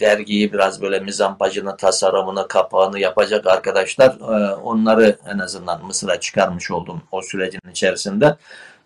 dergiyi 0.00 0.52
biraz 0.52 0.82
böyle 0.82 1.00
mizampajını, 1.00 1.76
tasarımını, 1.76 2.48
kapağını 2.48 3.00
yapacak 3.00 3.46
arkadaşlar 3.46 4.08
e, 4.08 4.54
onları 4.54 5.16
en 5.34 5.38
azından 5.38 5.86
Mısır'a 5.86 6.20
çıkarmış 6.20 6.70
oldum 6.70 7.02
o 7.12 7.22
sürecin 7.22 7.60
içerisinde. 7.70 8.36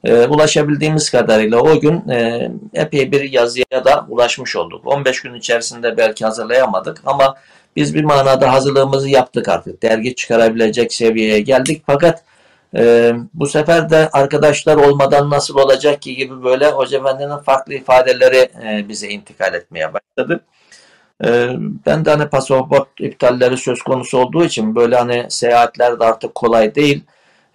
E, 0.05 0.27
ulaşabildiğimiz 0.27 1.11
kadarıyla 1.11 1.61
o 1.61 1.81
gün 1.81 2.09
e, 2.09 2.51
epey 2.75 3.13
bir 3.13 3.33
yazıya 3.33 3.85
da 3.85 4.07
ulaşmış 4.09 4.57
olduk. 4.57 4.87
15 4.87 5.23
gün 5.23 5.35
içerisinde 5.35 5.97
belki 5.97 6.25
hazırlayamadık 6.25 7.03
ama 7.07 7.35
biz 7.77 7.95
bir 7.95 8.05
manada 8.05 8.53
hazırlığımızı 8.53 9.09
yaptık 9.09 9.49
artık. 9.49 9.83
Dergi 9.83 10.15
çıkarabilecek 10.15 10.95
seviyeye 10.95 11.41
geldik 11.41 11.83
fakat 11.87 12.25
e, 12.77 13.13
bu 13.35 13.47
sefer 13.47 13.91
de 13.91 14.09
arkadaşlar 14.13 14.77
olmadan 14.77 15.31
nasıl 15.31 15.59
olacak 15.59 16.03
ki 16.03 16.17
gibi 16.17 16.45
böyle 16.45 16.71
Hoca 16.71 16.99
Efendi'nin 16.99 17.37
farklı 17.37 17.75
ifadeleri 17.75 18.51
e, 18.65 18.89
bize 18.89 19.09
intikal 19.09 19.55
etmeye 19.55 19.91
başladı. 19.95 20.41
E, 21.25 21.51
ben 21.87 22.05
de 22.05 22.11
hani 22.11 22.29
pasaport 22.29 22.89
iptalleri 23.01 23.57
söz 23.57 23.83
konusu 23.83 24.19
olduğu 24.19 24.45
için 24.45 24.75
böyle 24.75 24.97
hani 24.97 25.27
seyahatler 25.29 26.01
de 26.01 26.05
artık 26.05 26.35
kolay 26.35 26.75
değil. 26.75 27.05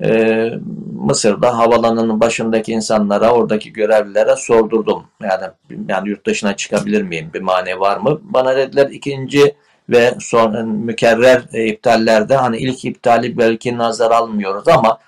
E, 0.03 0.51
Mısır'da 0.93 1.57
havalanının 1.57 2.20
başındaki 2.20 2.72
insanlara, 2.72 3.32
oradaki 3.32 3.74
görevlilere 3.74 4.36
sordurdum. 4.36 5.03
Yani 5.24 5.43
yani 5.89 6.09
yurt 6.09 6.26
dışına 6.26 6.55
çıkabilir 6.55 7.01
miyim? 7.01 7.32
Bir 7.34 7.41
mani 7.41 7.80
var 7.80 7.97
mı? 7.97 8.20
Bana 8.24 8.55
dediler 8.55 8.89
ikinci 8.89 9.55
ve 9.89 10.13
son 10.20 10.68
mükerrer 10.68 11.68
iptallerde 11.68 12.36
hani 12.36 12.57
ilk 12.57 12.86
iptali 12.86 13.38
belki 13.38 13.78
nazar 13.78 14.11
almıyoruz 14.11 14.68
ama 14.68 14.99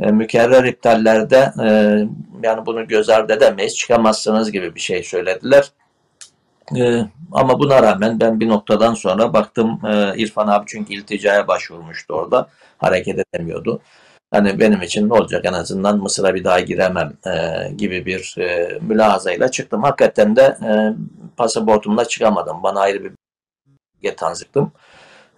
e, 0.00 0.10
mükerrer 0.10 0.64
iptallerde 0.64 1.52
e, 1.62 1.68
yani 2.42 2.66
bunu 2.66 2.88
göz 2.88 3.08
ardı 3.08 3.32
edemeyiz 3.32 3.76
çıkamazsınız 3.76 4.52
gibi 4.52 4.74
bir 4.74 4.80
şey 4.80 5.02
söylediler. 5.02 5.70
E, 6.76 7.02
ama 7.32 7.58
buna 7.58 7.82
rağmen 7.82 8.20
ben 8.20 8.40
bir 8.40 8.48
noktadan 8.48 8.94
sonra 8.94 9.32
baktım 9.32 9.80
İrfan 10.16 10.46
abi 10.46 10.64
çünkü 10.68 10.94
ilticaya 10.94 11.48
başvurmuştu 11.48 12.14
orada 12.14 12.48
hareket 12.78 13.18
edemiyordu. 13.18 13.80
Hani 14.30 14.60
benim 14.60 14.82
için 14.82 15.08
ne 15.08 15.14
olacak 15.14 15.44
en 15.44 15.52
azından 15.52 15.98
Mısır'a 15.98 16.34
bir 16.34 16.44
daha 16.44 16.60
giremem 16.60 17.12
e, 17.26 17.68
gibi 17.72 18.06
bir 18.06 18.34
e, 18.38 18.78
mülahazayla 18.80 19.50
çıktım. 19.50 19.82
Hakikaten 19.82 20.36
de 20.36 20.42
e, 20.42 20.70
pasaportumla 21.36 22.04
çıkamadım. 22.04 22.62
Bana 22.62 22.80
ayrı 22.80 23.12
bir 24.02 24.16
tanzıktım. 24.16 24.72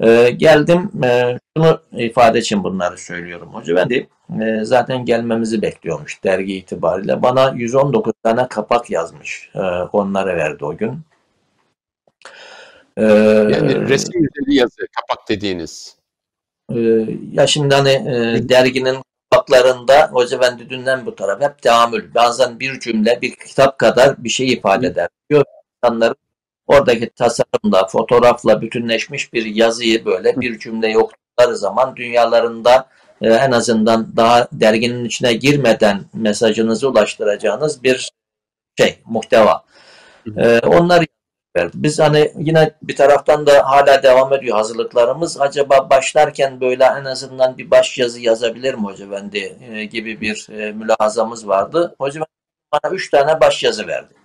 E, 0.01 0.31
geldim 0.31 0.91
e, 1.05 1.39
şunu 1.57 1.81
ifade 1.93 2.39
için 2.39 2.65
bunları 2.65 2.99
söylüyorum 2.99 3.49
hoca. 3.53 3.77
Ben 3.77 3.91
de 3.91 4.07
e, 4.43 4.65
zaten 4.65 5.05
gelmemizi 5.05 5.63
bekliyormuş 5.63 6.25
dergi 6.25 6.57
itibariyle. 6.57 7.23
Bana 7.23 7.53
119 7.57 8.13
tane 8.23 8.49
kapak 8.49 8.91
yazmış. 8.91 9.51
E, 9.55 9.61
onlara 9.93 10.37
verdi 10.37 10.65
o 10.65 10.77
gün. 10.77 11.01
E, 12.97 13.05
yani 13.05 13.89
resim 13.89 14.25
üzeri 14.25 14.55
yazı 14.55 14.87
kapak 14.97 15.29
dediğiniz. 15.29 15.97
E, 16.75 16.79
ya 17.33 17.47
şimdi 17.47 17.75
hani 17.75 17.91
e, 17.91 18.49
derginin 18.49 18.97
kapaklarında 19.31 20.09
Hoca 20.13 20.37
Efendi 20.37 20.71
dünden 20.71 21.07
bu 21.07 21.15
taraf 21.15 21.41
hep 21.41 21.63
teamül. 21.63 22.15
Bazen 22.15 22.61
bir 22.61 22.81
cümle 22.81 23.19
bir 23.23 23.35
kitap 23.37 23.79
kadar 23.79 24.25
bir 24.25 24.29
şey 24.29 24.53
ifade 24.53 24.87
eder. 24.87 25.09
Diyor 25.31 25.45
insanların 25.85 26.17
oradaki 26.71 27.11
tasarımla, 27.11 27.87
fotoğrafla 27.87 28.63
bütünleşmiş 28.63 29.33
bir 29.33 29.45
yazıyı 29.45 30.05
böyle 30.05 30.41
bir 30.41 30.59
cümle 30.59 30.89
yoktukları 30.89 31.57
zaman 31.57 31.97
dünyalarında 31.97 32.89
e, 33.23 33.29
en 33.29 33.51
azından 33.51 34.17
daha 34.17 34.49
derginin 34.53 35.05
içine 35.05 35.33
girmeden 35.33 36.01
mesajınızı 36.15 36.89
ulaştıracağınız 36.89 37.83
bir 37.83 38.11
şey, 38.79 38.99
muhteva. 39.05 39.65
E, 40.37 40.59
onlar 40.59 41.07
verdi. 41.57 41.73
Biz 41.75 41.99
hani 41.99 42.33
yine 42.39 42.75
bir 42.83 42.97
taraftan 42.97 43.47
da 43.47 43.71
hala 43.71 44.03
devam 44.03 44.33
ediyor 44.33 44.57
hazırlıklarımız. 44.57 45.41
Acaba 45.41 45.91
başlarken 45.91 46.61
böyle 46.61 46.85
en 46.85 47.05
azından 47.05 47.59
bir 47.59 47.71
baş 47.71 47.99
yazı 47.99 48.21
yazabilir 48.21 48.75
mi 48.75 48.83
Hoca 48.83 49.07
Efendi 49.07 49.57
e, 49.73 49.85
gibi 49.85 50.21
bir 50.21 50.49
e, 50.51 50.73
mülahazamız 50.73 51.49
vardı. 51.49 51.95
Hoca 51.99 52.21
bana 52.73 52.93
üç 52.93 53.11
tane 53.11 53.41
baş 53.41 53.63
yazı 53.63 53.87
verdi. 53.87 54.20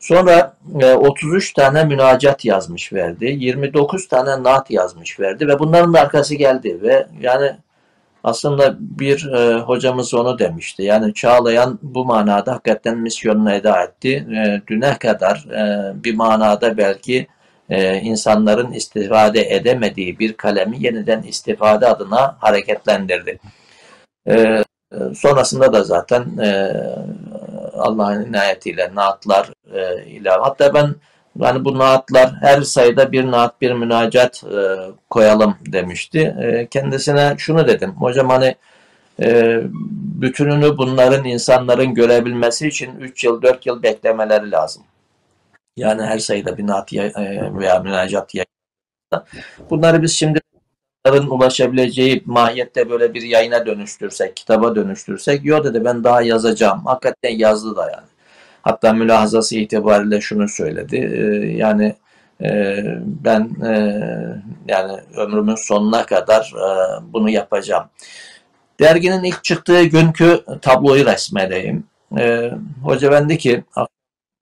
Sonra 0.00 0.56
e, 0.80 0.94
33 0.94 1.52
tane 1.52 1.84
münacat 1.84 2.44
yazmış 2.44 2.92
verdi. 2.92 3.36
29 3.38 4.08
tane 4.08 4.42
naat 4.42 4.70
yazmış 4.70 5.20
verdi 5.20 5.48
ve 5.48 5.58
bunların 5.58 5.92
arkası 5.92 6.34
geldi 6.34 6.78
ve 6.82 7.06
yani 7.20 7.56
aslında 8.24 8.76
bir 8.80 9.32
e, 9.32 9.58
hocamız 9.60 10.14
onu 10.14 10.38
demişti. 10.38 10.82
Yani 10.82 11.14
Çağlayan 11.14 11.78
bu 11.82 12.04
manada 12.04 12.52
hakikaten 12.52 12.98
misyonunu 12.98 13.52
eda 13.52 13.82
etti. 13.82 14.26
E, 14.36 14.62
düne 14.68 14.98
kadar 14.98 15.36
e, 15.36 15.92
bir 16.04 16.14
manada 16.14 16.76
belki 16.76 17.26
e, 17.70 17.96
insanların 18.00 18.72
istifade 18.72 19.54
edemediği 19.54 20.18
bir 20.18 20.32
kalemi 20.32 20.82
yeniden 20.84 21.22
istifade 21.22 21.86
adına 21.86 22.36
hareketlendirdi. 22.40 23.38
E, 24.28 24.64
sonrasında 25.14 25.72
da 25.72 25.84
zaten 25.84 26.38
e, 26.38 26.72
Allah'ın 27.80 28.24
inayetiyle 28.24 28.94
naatlar 28.94 29.50
e, 29.74 30.06
ile 30.06 30.30
hatta 30.30 30.74
ben 30.74 30.94
yani 31.38 31.64
bu 31.64 31.78
naatlar 31.78 32.32
her 32.40 32.62
sayıda 32.62 33.12
bir 33.12 33.30
naat 33.30 33.60
bir 33.60 33.72
münacat 33.72 34.44
e, 34.44 34.76
koyalım 35.10 35.56
demişti. 35.66 36.36
E, 36.42 36.66
kendisine 36.66 37.34
şunu 37.38 37.68
dedim. 37.68 37.92
Hocam 37.92 38.28
hani 38.28 38.54
e, 39.22 39.60
bütününü 40.20 40.78
bunların 40.78 41.24
insanların 41.24 41.94
görebilmesi 41.94 42.68
için 42.68 43.00
3 43.00 43.24
yıl 43.24 43.42
4 43.42 43.66
yıl 43.66 43.82
beklemeleri 43.82 44.50
lazım. 44.50 44.82
Yani 45.76 46.02
her 46.02 46.18
sayıda 46.18 46.58
bir 46.58 46.66
naat 46.66 46.92
e, 46.92 47.12
veya 47.58 47.78
münacat 47.80 48.34
Bunları 49.70 50.02
biz 50.02 50.12
şimdi 50.12 50.40
ulaşabileceği 51.08 52.22
mahiyette 52.26 52.90
böyle 52.90 53.14
bir 53.14 53.22
yayına 53.22 53.66
dönüştürsek, 53.66 54.36
kitaba 54.36 54.76
dönüştürsek, 54.76 55.44
yo 55.44 55.64
dedi 55.64 55.84
ben 55.84 56.04
daha 56.04 56.22
yazacağım. 56.22 56.82
Hakikaten 56.84 57.38
yazdı 57.38 57.76
da 57.76 57.82
yani. 57.82 58.06
Hatta 58.62 58.92
mülahazası 58.92 59.56
itibariyle 59.56 60.20
şunu 60.20 60.48
söyledi. 60.48 60.96
E, 60.96 61.46
yani 61.56 61.94
e, 62.42 62.76
ben 63.04 63.50
e, 63.64 63.72
yani 64.68 65.00
ömrümün 65.16 65.54
sonuna 65.54 66.06
kadar 66.06 66.52
e, 66.56 66.68
bunu 67.12 67.30
yapacağım. 67.30 67.84
Derginin 68.80 69.24
ilk 69.24 69.44
çıktığı 69.44 69.82
günkü 69.84 70.40
tabloyu 70.62 71.06
resmedeyim. 71.06 71.84
E, 72.18 72.50
hoca 72.84 73.10
bendi 73.10 73.38
ki 73.38 73.64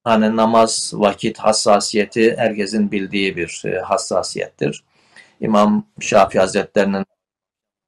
hani 0.05 0.37
namaz, 0.37 0.93
vakit 0.95 1.39
hassasiyeti 1.39 2.37
herkesin 2.37 2.91
bildiği 2.93 3.37
bir 3.37 3.63
e, 3.67 3.81
hassasiyettir. 3.81 4.85
İmam 5.41 5.84
Şafii 6.01 6.39
Hazretlerinin 6.39 7.05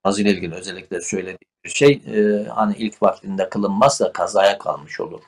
namazıyla 0.05 0.31
ilgili 0.31 0.55
özellikle 0.55 1.01
söylediği 1.01 1.51
bir 1.65 1.71
şey 1.71 2.03
e, 2.15 2.49
hani 2.49 2.75
ilk 2.77 3.03
vaktinde 3.03 3.49
kılınmazsa 3.49 4.13
kazaya 4.13 4.59
kalmış 4.59 5.01
olur. 5.01 5.21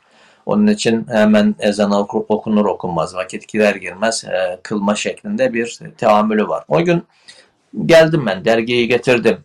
Onun 0.47 0.67
için 0.67 1.07
hemen 1.09 1.55
ezan 1.59 1.93
okunur 2.29 2.65
okunmaz, 2.65 3.15
vakit 3.15 3.49
girer 3.49 3.75
girmez 3.75 4.25
e, 4.25 4.59
kılma 4.63 4.95
şeklinde 4.95 5.55
bir 5.55 5.81
teamülü 5.99 6.49
var. 6.49 6.65
O 6.69 6.85
gün 6.85 7.03
geldim 7.87 8.27
ben, 8.27 8.45
dergiyi 8.45 8.89
getirdim. 8.89 9.39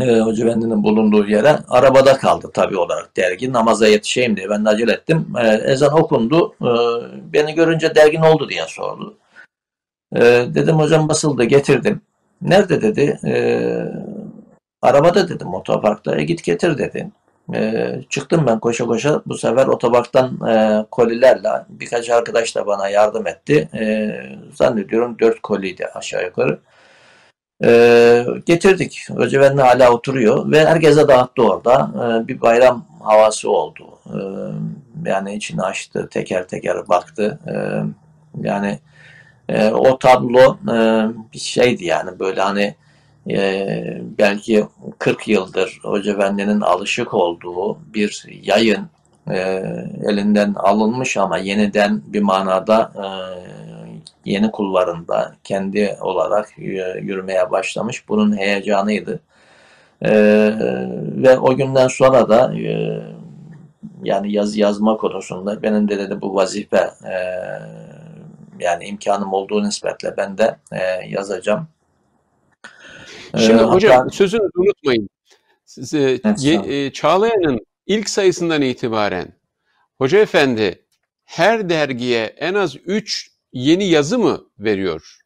E, 0.00 0.20
Hoca 0.20 0.46
Efendi'nin 0.46 0.82
bulunduğu 0.82 1.28
yere. 1.28 1.58
Arabada 1.68 2.16
kaldı 2.16 2.50
tabi 2.54 2.76
olarak 2.76 3.16
dergi. 3.16 3.52
Namaza 3.52 3.88
yetişeyim 3.88 4.36
diye 4.36 4.50
ben 4.50 4.64
de 4.64 4.68
acele 4.68 4.92
ettim. 4.92 5.26
E, 5.38 5.48
ezan 5.48 6.00
okundu. 6.00 6.54
E, 6.62 6.70
beni 7.32 7.54
görünce 7.54 7.94
dergi 7.94 8.20
ne 8.20 8.28
oldu 8.28 8.48
diye 8.48 8.64
sordu. 8.68 9.16
E, 10.16 10.20
dedim 10.54 10.76
hocam 10.76 11.08
basıldı 11.08 11.44
getirdim. 11.44 12.00
Nerede 12.42 12.82
dedi. 12.82 13.18
E, 13.26 13.34
arabada 14.82 15.28
dedim 15.28 15.54
otoparkta. 15.54 16.20
E, 16.20 16.24
git 16.24 16.44
getir 16.44 16.78
dedi. 16.78 17.10
E, 17.54 17.94
çıktım 18.08 18.44
ben 18.46 18.58
koşa 18.58 18.86
koşa. 18.86 19.22
Bu 19.26 19.38
sefer 19.38 19.66
otoparktan 19.66 20.48
e, 20.48 20.86
kolilerle 20.90 21.48
birkaç 21.68 22.10
arkadaş 22.10 22.56
da 22.56 22.66
bana 22.66 22.88
yardım 22.88 23.26
etti. 23.26 23.68
E, 23.74 24.10
zannediyorum 24.54 25.16
dört 25.18 25.40
koliydi 25.42 25.86
aşağı 25.86 26.24
yukarı. 26.24 26.58
E, 27.64 28.24
getirdik. 28.46 29.06
Öcevenli 29.16 29.62
hala 29.62 29.92
oturuyor 29.92 30.52
ve 30.52 30.66
herkese 30.66 31.08
dağıttı 31.08 31.42
orada. 31.42 31.90
E, 32.24 32.28
bir 32.28 32.40
bayram 32.40 32.86
havası 33.02 33.50
oldu. 33.50 33.84
E, 34.06 34.18
yani 35.10 35.34
içini 35.34 35.62
açtı, 35.62 36.08
teker 36.10 36.48
teker 36.48 36.88
baktı. 36.88 37.38
E, 37.46 37.54
yani 38.48 38.78
e, 39.48 39.70
o 39.70 39.98
tablo 39.98 40.58
e, 40.72 41.06
bir 41.32 41.38
şeydi 41.38 41.84
yani 41.84 42.18
böyle 42.18 42.40
hani 42.40 42.74
e, 43.30 44.02
belki 44.18 44.66
40 44.98 45.28
yıldır 45.28 45.80
Hoca 45.82 46.12
Efendi'nin 46.12 46.60
alışık 46.60 47.14
olduğu 47.14 47.78
bir 47.94 48.24
yayın 48.42 48.88
e, 49.30 49.38
elinden 50.08 50.54
alınmış 50.54 51.16
ama 51.16 51.38
yeniden 51.38 52.02
bir 52.06 52.22
manada 52.22 52.92
e, 52.96 53.06
yeni 54.24 54.50
kulvarında 54.50 55.34
kendi 55.44 55.96
olarak 56.00 56.52
yürümeye 57.02 57.50
başlamış. 57.50 58.08
Bunun 58.08 58.36
heyecanıydı. 58.36 59.20
E, 60.02 60.10
ve 61.22 61.38
o 61.38 61.56
günden 61.56 61.88
sonra 61.88 62.28
da 62.28 62.54
e, 62.58 63.00
yani 64.02 64.32
yazı 64.32 64.60
yazma 64.60 64.96
konusunda 64.96 65.62
benim 65.62 65.88
de 65.88 65.98
dedi 65.98 66.20
bu 66.20 66.34
vazife 66.34 66.90
e, 67.04 67.16
yani 68.60 68.84
imkanım 68.84 69.32
olduğu 69.32 69.62
nispetle 69.62 70.16
ben 70.16 70.38
de 70.38 70.58
e, 70.72 70.82
yazacağım. 71.08 71.68
Şimdi 73.36 73.62
ee, 73.62 73.66
hocam 73.66 73.92
hatta, 73.92 74.10
sözünü 74.10 74.50
unutmayın. 74.54 75.08
Siz, 75.64 75.94
e, 75.94 76.20
e, 76.44 76.92
Çağlayan'ın 76.92 77.66
ilk 77.86 78.10
sayısından 78.10 78.62
itibaren 78.62 79.28
Hoca 79.98 80.18
Efendi 80.18 80.84
her 81.24 81.68
dergiye 81.68 82.24
en 82.24 82.54
az 82.54 82.76
3 82.76 83.30
yeni 83.52 83.84
yazı 83.84 84.18
mı 84.18 84.44
veriyor? 84.58 85.18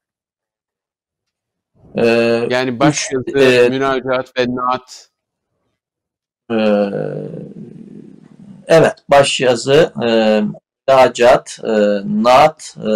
Ee, 1.96 2.06
yani 2.50 2.80
baş 2.80 3.12
yazı, 3.12 3.38
e, 3.38 3.68
münacat 3.68 4.38
ve 4.38 4.46
naat. 4.48 5.08
E, 6.50 6.56
evet, 8.66 8.94
baş 9.08 9.40
yazı, 9.40 9.92
e, 10.04 10.08
münacat, 10.88 11.58
e, 11.64 11.70
naat, 12.22 12.76
e, 12.78 12.90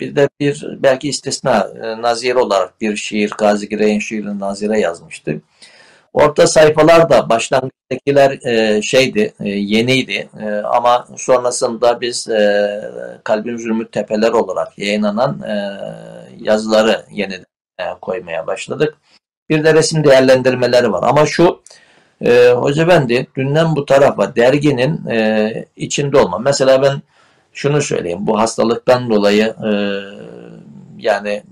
bir 0.00 0.16
de 0.16 0.28
bir 0.40 0.66
belki 0.78 1.08
istisna, 1.08 1.68
e, 1.82 2.02
nazire 2.02 2.38
olarak 2.38 2.80
bir 2.80 2.96
şiir, 2.96 3.30
Gazi 3.38 3.68
Girey'in 3.68 3.98
şiirini 3.98 4.40
nazire 4.40 4.80
yazmıştı. 4.80 5.40
Orta 6.12 6.46
sayfalar 6.46 7.10
da 7.10 7.28
başlangıçtakiler 7.28 8.46
e, 8.46 8.82
şeydi, 8.82 9.34
e, 9.40 9.48
yeniydi 9.48 10.28
e, 10.40 10.48
ama 10.50 11.08
sonrasında 11.16 12.00
biz 12.00 12.28
e, 12.28 12.90
Kalbin 13.24 13.56
Zülmü 13.56 13.90
Tepeler 13.90 14.32
olarak 14.32 14.78
yayınlanan 14.78 15.42
e, 15.42 15.54
yazıları 16.40 17.04
yeniden 17.10 17.44
e, 17.78 17.84
koymaya 18.00 18.46
başladık. 18.46 18.96
Bir 19.50 19.64
de 19.64 19.74
resim 19.74 20.04
değerlendirmeleri 20.04 20.92
var 20.92 21.02
ama 21.02 21.26
şu 21.26 21.62
e, 22.20 22.50
Hoca 22.50 22.88
Bendi 22.88 23.26
dünden 23.36 23.76
bu 23.76 23.86
tarafa 23.86 24.36
derginin 24.36 25.06
e, 25.06 25.66
içinde 25.76 26.18
olma. 26.18 26.38
Mesela 26.38 26.82
ben 26.82 27.02
şunu 27.52 27.82
söyleyeyim 27.82 28.26
bu 28.26 28.38
hastalıktan 28.38 29.10
dolayı 29.10 29.44
e, 29.44 29.70
yani 30.98 31.42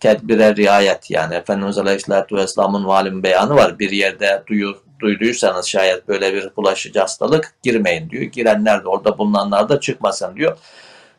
tedbire 0.00 0.56
riayet 0.56 1.10
yani 1.10 1.34
Efendimiz 1.34 1.78
Aleyhisselatü 1.78 2.36
Vesselam'ın 2.36 2.86
valim 2.86 3.22
beyanı 3.22 3.54
var. 3.54 3.78
Bir 3.78 3.90
yerde 3.90 4.42
duyu, 4.46 4.76
duyduysanız 5.00 5.66
şayet 5.66 6.08
böyle 6.08 6.34
bir 6.34 6.48
bulaşıcı 6.56 7.00
hastalık 7.00 7.54
girmeyin 7.62 8.10
diyor. 8.10 8.22
Girenler 8.22 8.84
de 8.84 8.88
orada 8.88 9.18
bulunanlar 9.18 9.68
da 9.68 9.80
çıkmasın 9.80 10.36
diyor. 10.36 10.56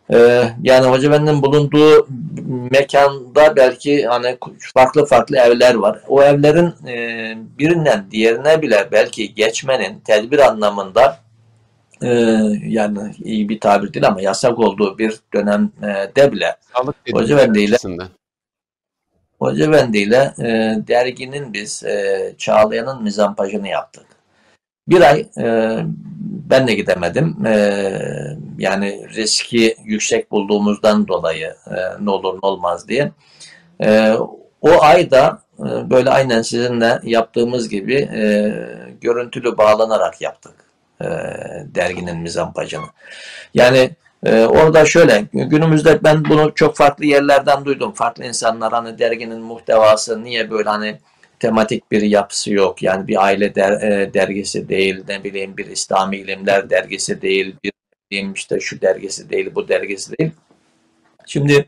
Ee, 0.10 0.44
yani 0.64 0.88
Hoca 0.88 1.08
Efendi'nin 1.08 1.42
bulunduğu 1.42 2.08
mekanda 2.72 3.56
belki 3.56 4.06
hani 4.06 4.38
farklı 4.74 5.06
farklı 5.06 5.38
evler 5.38 5.76
var. 5.76 6.00
O 6.08 6.24
evlerin 6.24 6.88
e, 6.88 7.38
birinden 7.60 8.06
diğerine 8.12 8.62
bile 8.62 8.88
belki 8.92 9.34
geçmenin 9.34 10.00
tedbir 10.00 10.40
anlamında 10.40 11.20
e, 12.02 12.10
yani 12.64 13.00
iyi 13.24 13.50
bir 13.50 13.60
tabir 13.60 13.94
değil 13.94 14.08
ama 14.08 14.22
yasak 14.22 14.60
olduğu 14.60 14.98
bir 14.98 15.20
dönemde 15.34 16.32
bile 16.32 16.56
Hoca 17.12 17.36
Efendi 17.36 17.60
ile 17.62 17.78
Hoca 19.40 19.66
Efendi 19.66 19.98
ile 19.98 20.34
e, 20.40 20.48
derginin 20.88 21.54
biz 21.54 21.84
e, 21.84 22.34
Çağlayan'ın 22.38 23.04
mizampajını 23.04 23.68
yaptık. 23.68 24.06
Bir 24.88 25.02
ay 25.02 25.26
e, 25.38 25.78
ben 26.50 26.68
de 26.68 26.74
gidemedim. 26.74 27.46
E, 27.46 27.54
yani 28.58 29.08
riski 29.16 29.76
yüksek 29.84 30.32
bulduğumuzdan 30.32 31.08
dolayı 31.08 31.56
e, 31.68 32.06
ne 32.06 32.10
olur 32.10 32.34
ne 32.34 32.40
olmaz 32.42 32.88
diye. 32.88 33.12
E, 33.84 34.14
o 34.62 34.82
ayda 34.82 35.42
e, 35.60 35.90
böyle 35.90 36.10
aynen 36.10 36.42
sizinle 36.42 37.00
yaptığımız 37.04 37.70
gibi 37.70 37.96
e, 37.96 38.54
görüntülü 39.02 39.58
bağlanarak 39.58 40.22
yaptık 40.22 40.56
e, 41.02 41.06
derginin 41.76 42.18
mizampajını. 42.18 42.86
Yani 43.54 43.96
ee, 44.26 44.46
orada 44.46 44.86
şöyle, 44.86 45.26
günümüzde 45.34 46.04
ben 46.04 46.26
bunu 46.26 46.52
çok 46.56 46.76
farklı 46.76 47.06
yerlerden 47.06 47.66
duydum. 47.66 47.92
Farklı 47.92 48.26
insanlar 48.26 48.74
hani 48.74 49.00
derginin 49.00 49.42
muhtevası 49.42 50.24
niye 50.24 50.52
böyle 50.52 50.70
hani 50.70 50.98
tematik 51.44 51.92
bir 51.92 52.02
yapısı 52.02 52.54
yok. 52.54 52.84
Yani 52.84 53.08
bir 53.08 53.24
aile 53.24 53.56
der, 53.56 53.72
e, 53.72 54.14
dergisi 54.14 54.70
değil, 54.70 55.04
ne 55.08 55.24
bileyim 55.24 55.58
bir 55.58 55.66
İslami 55.66 56.18
ilimler 56.18 56.70
dergisi 56.70 57.22
değil, 57.22 57.56
bir 57.64 57.72
diyeyim 58.12 58.34
işte 58.34 58.60
şu 58.60 58.82
dergisi 58.82 59.30
değil, 59.30 59.50
bu 59.56 59.68
dergisi 59.68 60.18
değil. 60.18 60.32
Şimdi 61.28 61.68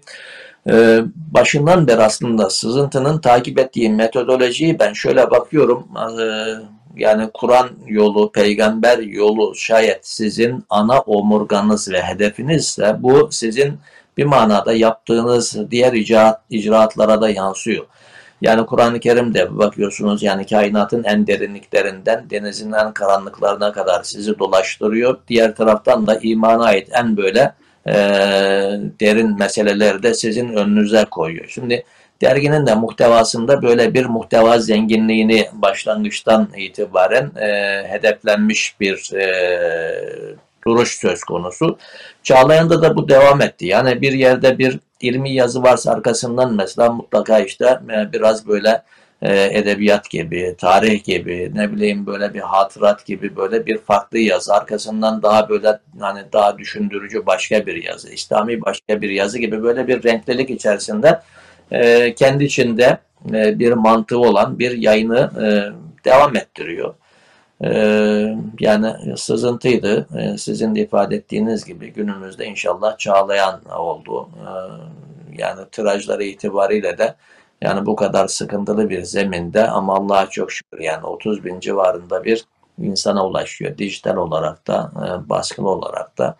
e, 0.69 0.99
başından 1.15 1.87
beri 1.87 2.01
aslında 2.01 2.49
sızıntının 2.49 3.19
takip 3.19 3.59
ettiği 3.59 3.89
metodolojiyi 3.89 4.79
ben 4.79 4.93
şöyle 4.93 5.31
bakıyorum. 5.31 5.87
E, 5.97 6.25
yani 6.95 7.29
Kur'an 7.33 7.69
yolu, 7.87 8.31
peygamber 8.31 8.97
yolu 8.97 9.55
şayet 9.55 10.07
sizin 10.07 10.65
ana 10.69 10.99
omurganız 10.99 11.91
ve 11.91 12.01
hedefinizse 12.01 12.95
bu 12.99 13.29
sizin 13.31 13.79
bir 14.17 14.25
manada 14.25 14.73
yaptığınız 14.73 15.71
diğer 15.71 15.93
icraat, 15.93 16.41
icraatlara 16.49 17.21
da 17.21 17.29
yansıyor. 17.29 17.85
Yani 18.41 18.65
Kur'an-ı 18.65 18.99
Kerim'de 18.99 19.57
bakıyorsunuz 19.57 20.23
yani 20.23 20.45
kainatın 20.45 21.03
en 21.03 21.27
derinliklerinden 21.27 22.29
denizin 22.29 22.71
en 22.71 22.93
karanlıklarına 22.93 23.71
kadar 23.71 24.03
sizi 24.03 24.39
dolaştırıyor. 24.39 25.17
Diğer 25.27 25.55
taraftan 25.55 26.07
da 26.07 26.19
imana 26.21 26.63
ait 26.63 26.89
en 26.91 27.17
böyle 27.17 27.53
e, 27.87 27.93
derin 28.99 29.39
meseleleri 29.39 30.03
de 30.03 30.13
sizin 30.13 30.49
önünüze 30.49 31.05
koyuyor. 31.05 31.45
Şimdi 31.47 31.83
Derginin 32.21 32.67
de 32.67 32.75
muhtevasında 32.75 33.61
böyle 33.61 33.93
bir 33.93 34.05
muhteva 34.05 34.59
zenginliğini 34.59 35.49
başlangıçtan 35.53 36.49
itibaren 36.57 37.31
e, 37.35 37.47
hedeflenmiş 37.87 38.79
bir 38.79 39.13
e, 39.13 39.27
duruş 40.67 40.99
söz 40.99 41.23
konusu. 41.23 41.77
Çağlayan'da 42.23 42.81
da 42.81 42.95
bu 42.95 43.09
devam 43.09 43.41
etti. 43.41 43.65
Yani 43.65 44.01
bir 44.01 44.13
yerde 44.13 44.57
bir 44.57 44.79
ilmi 45.09 45.31
yazı 45.31 45.63
varsa 45.63 45.91
arkasından 45.91 46.53
mesela 46.53 46.89
mutlaka 46.89 47.39
işte 47.39 47.79
e, 47.89 48.13
biraz 48.13 48.47
böyle 48.47 48.83
e, 49.21 49.57
edebiyat 49.59 50.09
gibi, 50.09 50.55
tarih 50.57 51.03
gibi, 51.03 51.51
ne 51.55 51.71
bileyim 51.71 52.05
böyle 52.05 52.33
bir 52.33 52.39
hatırat 52.39 53.05
gibi 53.05 53.35
böyle 53.35 53.65
bir 53.65 53.77
farklı 53.77 54.19
yazı. 54.19 54.53
Arkasından 54.53 55.21
daha 55.21 55.49
böyle 55.49 55.79
hani 55.99 56.21
daha 56.33 56.57
düşündürücü 56.57 57.25
başka 57.25 57.65
bir 57.65 57.83
yazı, 57.83 58.09
İslami 58.09 58.61
başka 58.61 59.01
bir 59.01 59.09
yazı 59.09 59.39
gibi 59.39 59.63
böyle 59.63 59.87
bir 59.87 60.03
renklilik 60.03 60.49
içerisinde 60.49 61.21
e, 61.71 62.15
kendi 62.15 62.43
içinde 62.43 62.97
bir 63.31 63.73
mantığı 63.73 64.19
olan 64.19 64.59
bir 64.59 64.77
yayını 64.77 65.31
devam 66.05 66.35
ettiriyor. 66.35 66.93
E, 67.63 67.69
yani 68.59 69.17
sızıntıydı. 69.17 70.07
E, 70.17 70.37
sizin 70.37 70.75
de 70.75 70.81
ifade 70.81 71.15
ettiğiniz 71.15 71.65
gibi 71.65 71.93
günümüzde 71.93 72.45
inşallah 72.45 72.97
çağlayan 72.97 73.61
oldu. 73.77 74.29
E, 74.35 74.49
yani 75.41 75.65
tirajları 75.71 76.23
itibariyle 76.23 76.97
de 76.97 77.15
yani 77.61 77.85
bu 77.85 77.95
kadar 77.95 78.27
sıkıntılı 78.27 78.89
bir 78.89 79.03
zeminde 79.03 79.67
ama 79.67 79.95
Allah'a 79.95 80.29
çok 80.29 80.51
şükür 80.51 80.79
yani 80.79 81.05
30 81.05 81.45
bin 81.45 81.59
civarında 81.59 82.23
bir 82.23 82.45
insana 82.81 83.27
ulaşıyor. 83.27 83.77
Dijital 83.77 84.15
olarak 84.15 84.67
da, 84.67 84.91
e, 84.95 85.29
baskılı 85.29 85.69
olarak 85.69 86.17
da 86.17 86.37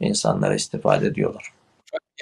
insanlar 0.00 0.54
istifade 0.54 1.06
ediyorlar. 1.06 1.52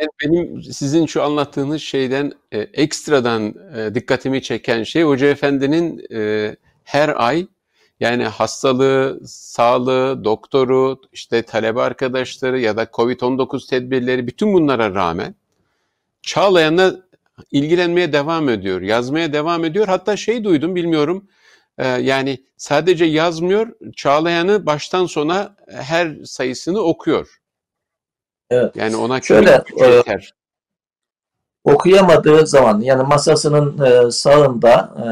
Yani 0.01 0.11
benim 0.25 0.63
sizin 0.63 1.07
şu 1.07 1.23
anlattığınız 1.23 1.83
şeyden 1.83 2.33
e, 2.53 2.59
ekstradan 2.59 3.55
e, 3.77 3.95
dikkatimi 3.95 4.43
çeken 4.43 4.83
şey 4.83 5.03
Hoca 5.03 5.27
Efendi'nin 5.27 6.07
her 6.85 7.27
ay 7.27 7.47
yani 8.01 8.25
hastalığı, 8.25 9.21
sağlığı, 9.27 10.25
doktoru, 10.25 11.01
işte 11.13 11.43
talebe 11.43 11.81
arkadaşları 11.81 12.61
ya 12.61 12.77
da 12.77 12.85
Covid-19 12.85 13.71
tedbirleri 13.71 14.27
bütün 14.27 14.53
bunlara 14.53 14.95
rağmen 14.95 15.35
Çağlayan'la 16.23 16.97
ilgilenmeye 17.53 18.13
devam 18.13 18.49
ediyor, 18.49 18.81
yazmaya 18.81 19.33
devam 19.33 19.65
ediyor. 19.65 19.89
Hatta 19.89 20.17
şey 20.17 20.45
duydum 20.45 20.75
bilmiyorum 20.75 21.29
e, 21.79 21.87
yani 21.87 22.45
sadece 22.57 23.05
yazmıyor, 23.05 23.69
Çağlayan'ı 23.97 24.67
baştan 24.67 25.07
sona 25.07 25.57
her 25.69 26.25
sayısını 26.25 26.81
okuyor. 26.81 27.41
Evet. 28.51 28.77
Yani 28.77 28.97
ona 28.97 29.21
şöyle 29.21 29.51
e, 29.81 30.03
okuyamadığı 31.65 32.47
zaman 32.47 32.81
yani 32.81 33.03
masasının 33.03 33.79
e, 33.85 34.11
sağında 34.11 34.95
e, 34.97 35.09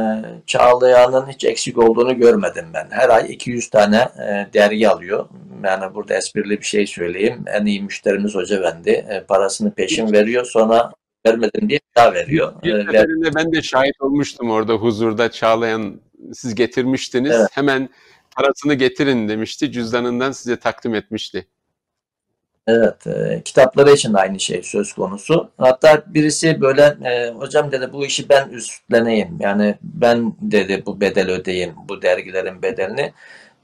Çağlayan'ın 0.46 1.26
hiç 1.26 1.44
eksik 1.44 1.78
olduğunu 1.78 2.18
görmedim 2.18 2.66
ben. 2.74 2.86
Her 2.90 3.08
ay 3.08 3.32
200 3.32 3.70
tane 3.70 3.96
e, 3.96 4.46
dergi 4.54 4.88
alıyor. 4.88 5.26
Yani 5.64 5.94
burada 5.94 6.14
esprili 6.14 6.60
bir 6.60 6.66
şey 6.66 6.86
söyleyeyim. 6.86 7.44
En 7.46 7.66
iyi 7.66 7.82
müşterimiz 7.82 8.34
Hoca 8.34 8.62
Bendi. 8.62 8.90
E, 8.90 9.24
parasını 9.28 9.70
peşin 9.74 10.12
veriyor 10.12 10.44
sonra 10.44 10.92
vermedim 11.26 11.68
diye 11.68 11.80
daha 11.96 12.14
veriyor. 12.14 12.52
Bir 12.62 12.74
e, 12.74 12.92
ver... 12.92 13.06
ben 13.34 13.52
de 13.52 13.62
şahit 13.62 14.00
olmuştum 14.00 14.50
orada 14.50 14.74
huzurda 14.74 15.30
Çağlayan 15.30 16.00
siz 16.32 16.54
getirmiştiniz. 16.54 17.32
Evet. 17.34 17.48
Hemen 17.52 17.88
parasını 18.36 18.74
getirin 18.74 19.28
demişti. 19.28 19.72
Cüzdanından 19.72 20.32
size 20.32 20.56
takdim 20.56 20.94
etmişti. 20.94 21.46
Evet, 22.68 23.06
e, 23.06 23.42
kitapları 23.44 23.90
için 23.92 24.14
de 24.14 24.18
aynı 24.18 24.40
şey 24.40 24.62
söz 24.62 24.92
konusu. 24.92 25.48
Hatta 25.58 26.02
birisi 26.06 26.60
böyle, 26.60 26.96
e, 27.04 27.30
hocam 27.30 27.72
dedi 27.72 27.92
bu 27.92 28.06
işi 28.06 28.28
ben 28.28 28.48
üstleneyim. 28.48 29.36
Yani 29.40 29.74
ben 29.82 30.34
dedi 30.40 30.82
bu 30.86 31.00
bedel 31.00 31.30
ödeyeyim, 31.30 31.74
bu 31.88 32.02
dergilerin 32.02 32.62
bedelini. 32.62 33.12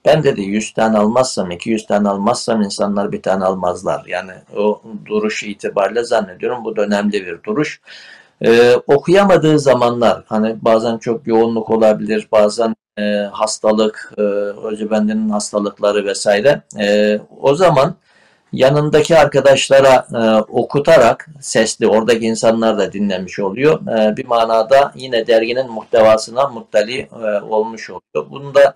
Ben 0.04 0.22
dedi 0.22 0.42
100 0.42 0.72
tane 0.72 0.98
almazsam, 0.98 1.50
200 1.50 1.86
tane 1.86 2.08
almazsam 2.08 2.62
insanlar 2.62 3.12
bir 3.12 3.22
tane 3.22 3.44
almazlar. 3.44 4.04
Yani 4.06 4.32
o 4.56 4.82
duruş 5.06 5.42
itibariyle 5.42 6.04
zannediyorum 6.04 6.64
bu 6.64 6.76
da 6.76 6.82
önemli 6.82 7.26
bir 7.26 7.42
duruş. 7.42 7.80
Ee, 8.42 8.74
okuyamadığı 8.86 9.58
zamanlar, 9.58 10.24
hani 10.26 10.56
bazen 10.62 10.98
çok 10.98 11.26
yoğunluk 11.26 11.70
olabilir, 11.70 12.28
bazen 12.32 12.74
e, 12.98 13.02
hastalık, 13.32 14.12
e, 14.18 14.22
Hoca 14.62 14.90
Bendi'nin 14.90 15.30
hastalıkları 15.30 16.06
vesaire. 16.06 16.62
E, 16.80 17.18
o 17.40 17.54
zaman 17.54 17.94
yanındaki 18.54 19.18
arkadaşlara 19.18 20.06
e, 20.14 20.42
okutarak 20.42 21.28
sesli 21.40 21.88
oradaki 21.88 22.26
insanlar 22.26 22.78
da 22.78 22.92
dinlemiş 22.92 23.38
oluyor. 23.38 23.98
E, 23.98 24.16
bir 24.16 24.24
manada 24.26 24.92
yine 24.94 25.26
derginin 25.26 25.70
muhtevasına 25.70 26.48
muttali 26.48 26.98
e, 26.98 27.40
olmuş 27.40 27.90
oluyor. 27.90 28.30
Bunu 28.30 28.54
da 28.54 28.74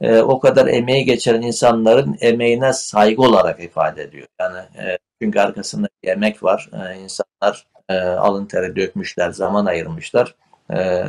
e, 0.00 0.20
o 0.20 0.40
kadar 0.40 0.66
emeği 0.66 1.04
geçiren 1.04 1.42
insanların 1.42 2.16
emeğine 2.20 2.72
saygı 2.72 3.22
olarak 3.22 3.60
ifade 3.62 4.02
ediyor. 4.02 4.26
Yani 4.40 4.58
e, 4.58 4.98
çünkü 5.22 5.40
arkasında 5.40 5.88
bir 6.02 6.08
emek 6.08 6.42
var. 6.42 6.70
E, 6.72 6.98
insanlar 6.98 7.66
e, 7.88 7.94
alın 7.98 8.46
teri 8.46 8.76
dökmüşler, 8.76 9.30
zaman 9.30 9.66
ayırmışlar. 9.66 10.34
E, 10.72 11.04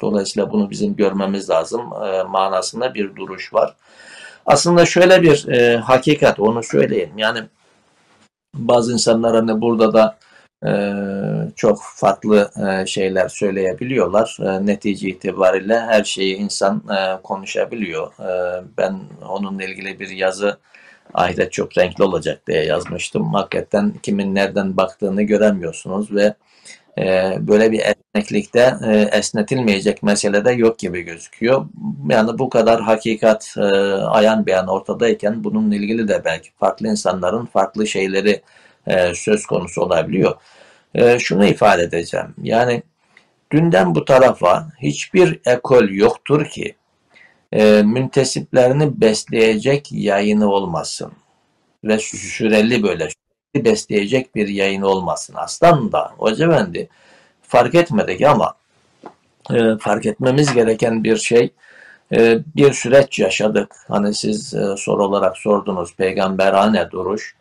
dolayısıyla 0.00 0.52
bunu 0.52 0.70
bizim 0.70 0.96
görmemiz 0.96 1.50
lazım. 1.50 1.80
E, 1.80 2.22
manasında 2.22 2.94
bir 2.94 3.16
duruş 3.16 3.54
var. 3.54 3.76
Aslında 4.48 4.86
şöyle 4.86 5.22
bir 5.22 5.48
e, 5.48 5.76
hakikat, 5.76 6.40
onu 6.40 6.62
söyleyeyim. 6.62 7.12
Yani 7.16 7.38
bazı 8.54 8.92
insanlar 8.92 9.36
hani 9.36 9.60
burada 9.60 9.92
da 9.92 10.18
e, 10.66 10.72
çok 11.56 11.78
farklı 11.82 12.50
e, 12.68 12.86
şeyler 12.86 13.28
söyleyebiliyorlar. 13.28 14.36
E, 14.40 14.66
netice 14.66 15.08
itibariyle 15.08 15.80
her 15.80 16.04
şeyi 16.04 16.36
insan 16.36 16.82
e, 16.90 17.22
konuşabiliyor. 17.22 18.12
E, 18.20 18.62
ben 18.78 19.00
onunla 19.28 19.64
ilgili 19.64 20.00
bir 20.00 20.08
yazı 20.08 20.58
ahiret 21.14 21.52
çok 21.52 21.78
renkli 21.78 22.04
olacak 22.04 22.46
diye 22.46 22.64
yazmıştım. 22.64 23.34
Hakikaten 23.34 23.92
kimin 24.02 24.34
nereden 24.34 24.76
baktığını 24.76 25.22
göremiyorsunuz 25.22 26.14
ve 26.14 26.34
e, 26.98 27.34
böyle 27.40 27.72
bir 27.72 27.80
esneklikte 28.18 28.76
e, 28.84 28.96
esnetilmeyecek 29.18 30.02
mesele 30.02 30.44
de 30.44 30.52
yok 30.52 30.78
gibi 30.78 31.02
gözüküyor. 31.02 31.66
Yani 32.08 32.38
bu 32.38 32.48
kadar 32.48 32.80
hakikat 32.80 33.54
e, 33.56 33.62
ayan 33.92 34.46
beyan 34.46 34.68
ortadayken 34.68 35.44
bununla 35.44 35.74
ilgili 35.74 36.08
de 36.08 36.22
belki 36.24 36.50
farklı 36.60 36.88
insanların 36.88 37.46
farklı 37.46 37.86
şeyleri 37.86 38.42
e, 38.86 39.14
söz 39.14 39.46
konusu 39.46 39.82
olabiliyor. 39.82 40.34
E, 40.94 41.18
şunu 41.18 41.46
ifade 41.46 41.82
edeceğim. 41.82 42.34
Yani 42.42 42.82
dünden 43.52 43.94
bu 43.94 44.04
tarafa 44.04 44.68
hiçbir 44.82 45.40
ekol 45.46 45.88
yoktur 45.88 46.46
ki 46.46 46.74
e, 47.52 47.82
müntesiplerini 47.82 49.00
besleyecek 49.00 49.92
yayını 49.92 50.50
olmasın. 50.50 51.12
Ve 51.84 51.98
süreli 51.98 52.82
böyle 52.82 53.08
besleyecek 53.54 54.34
bir 54.34 54.48
yayın 54.48 54.82
olmasın. 54.82 55.34
Aslında 55.38 56.12
Hoca 56.18 56.46
Efendi 56.46 56.88
fark 57.48 57.74
etmedik 57.74 58.22
ama 58.22 58.54
e, 59.50 59.78
fark 59.80 60.06
etmemiz 60.06 60.54
gereken 60.54 61.04
bir 61.04 61.16
şey 61.16 61.50
e, 62.12 62.38
bir 62.56 62.72
süreç 62.72 63.18
yaşadık. 63.18 63.76
Hani 63.88 64.14
siz 64.14 64.54
e, 64.54 64.76
soru 64.76 65.04
olarak 65.04 65.36
sordunuz 65.36 65.94
peygamberane 65.94 66.90
duruş. 66.90 67.36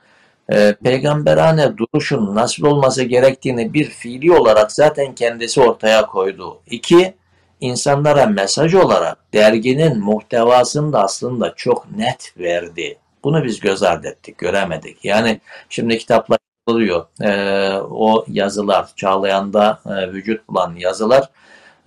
E, 0.51 0.73
peygamberane 0.83 1.77
duruşun 1.77 2.35
nasıl 2.35 2.65
olması 2.65 3.03
gerektiğini 3.03 3.73
bir 3.73 3.85
fiili 3.85 4.33
olarak 4.33 4.71
zaten 4.71 5.15
kendisi 5.15 5.61
ortaya 5.61 6.05
koydu. 6.05 6.59
İki, 6.69 7.13
insanlara 7.61 8.25
mesaj 8.25 8.73
olarak 8.73 9.17
derginin 9.33 9.99
muhtevasını 9.99 10.93
da 10.93 11.03
aslında 11.03 11.53
çok 11.55 11.97
net 11.97 12.33
verdi. 12.37 12.97
Bunu 13.23 13.43
biz 13.43 13.59
göz 13.59 13.83
ardı 13.83 14.07
ettik, 14.07 14.37
göremedik. 14.37 15.05
Yani 15.05 15.41
şimdi 15.69 15.97
kitaplar 15.97 16.37
oluyor. 16.69 17.05
E, 17.21 17.31
o 17.79 18.25
yazılar, 18.27 18.87
Çağlayan'da 18.95 19.79
e, 19.85 20.13
vücut 20.13 20.49
bulan 20.49 20.75
yazılar 20.77 21.29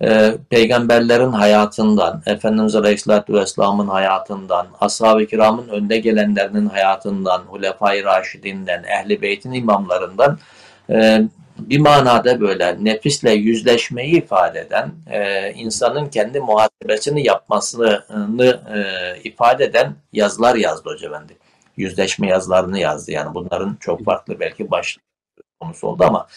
e, 0.03 0.37
peygamberlerin 0.49 1.31
hayatından, 1.31 2.21
Efendimiz 2.25 2.75
Aleyhisselatü 2.75 3.33
Vesselam'ın 3.33 3.87
hayatından, 3.87 4.67
ashab-ı 4.81 5.25
kiramın 5.25 5.67
önde 5.67 5.97
gelenlerinin 5.97 6.65
hayatından, 6.65 7.39
Hulefai 7.39 8.03
Raşidinden, 8.03 8.83
Ehli 8.83 9.21
Beyt'in 9.21 9.51
imamlarından 9.51 10.39
e, 10.89 11.21
bir 11.59 11.79
manada 11.79 12.41
böyle 12.41 12.77
nefisle 12.83 13.31
yüzleşmeyi 13.31 14.17
ifade 14.17 14.59
eden, 14.59 14.91
e, 15.11 15.51
insanın 15.53 16.09
kendi 16.09 16.39
muhasebesini 16.39 17.27
yapmasını 17.27 18.59
e, 18.75 18.79
ifade 19.23 19.65
eden 19.65 19.95
yazılar 20.13 20.55
yazdı 20.55 20.89
Hoca 20.89 21.07
Efendi. 21.07 21.40
Yüzleşme 21.77 22.27
yazılarını 22.27 22.79
yazdı. 22.79 23.11
Yani 23.11 23.33
bunların 23.35 23.77
çok 23.79 24.05
farklı 24.05 24.39
belki 24.39 24.71
başlık 24.71 25.03
konusu 25.61 25.87
oldu 25.87 26.03
ama 26.03 26.27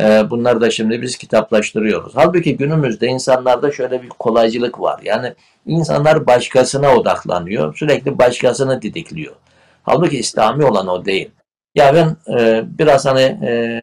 e, 0.00 0.30
bunları 0.30 0.60
da 0.60 0.70
şimdi 0.70 1.02
biz 1.02 1.16
kitaplaştırıyoruz. 1.16 2.12
Halbuki 2.16 2.56
günümüzde 2.56 3.06
insanlarda 3.06 3.72
şöyle 3.72 4.02
bir 4.02 4.08
kolaycılık 4.08 4.80
var. 4.80 5.00
Yani 5.04 5.34
insanlar 5.66 6.26
başkasına 6.26 6.96
odaklanıyor. 6.96 7.76
Sürekli 7.76 8.18
başkasını 8.18 8.82
didikliyor. 8.82 9.34
Halbuki 9.82 10.18
İslami 10.18 10.64
olan 10.64 10.88
o 10.88 11.04
değil. 11.04 11.30
Ya 11.74 11.94
ben 11.94 12.38
e, 12.38 12.64
biraz 12.78 13.06
hani 13.06 13.20
e, 13.20 13.82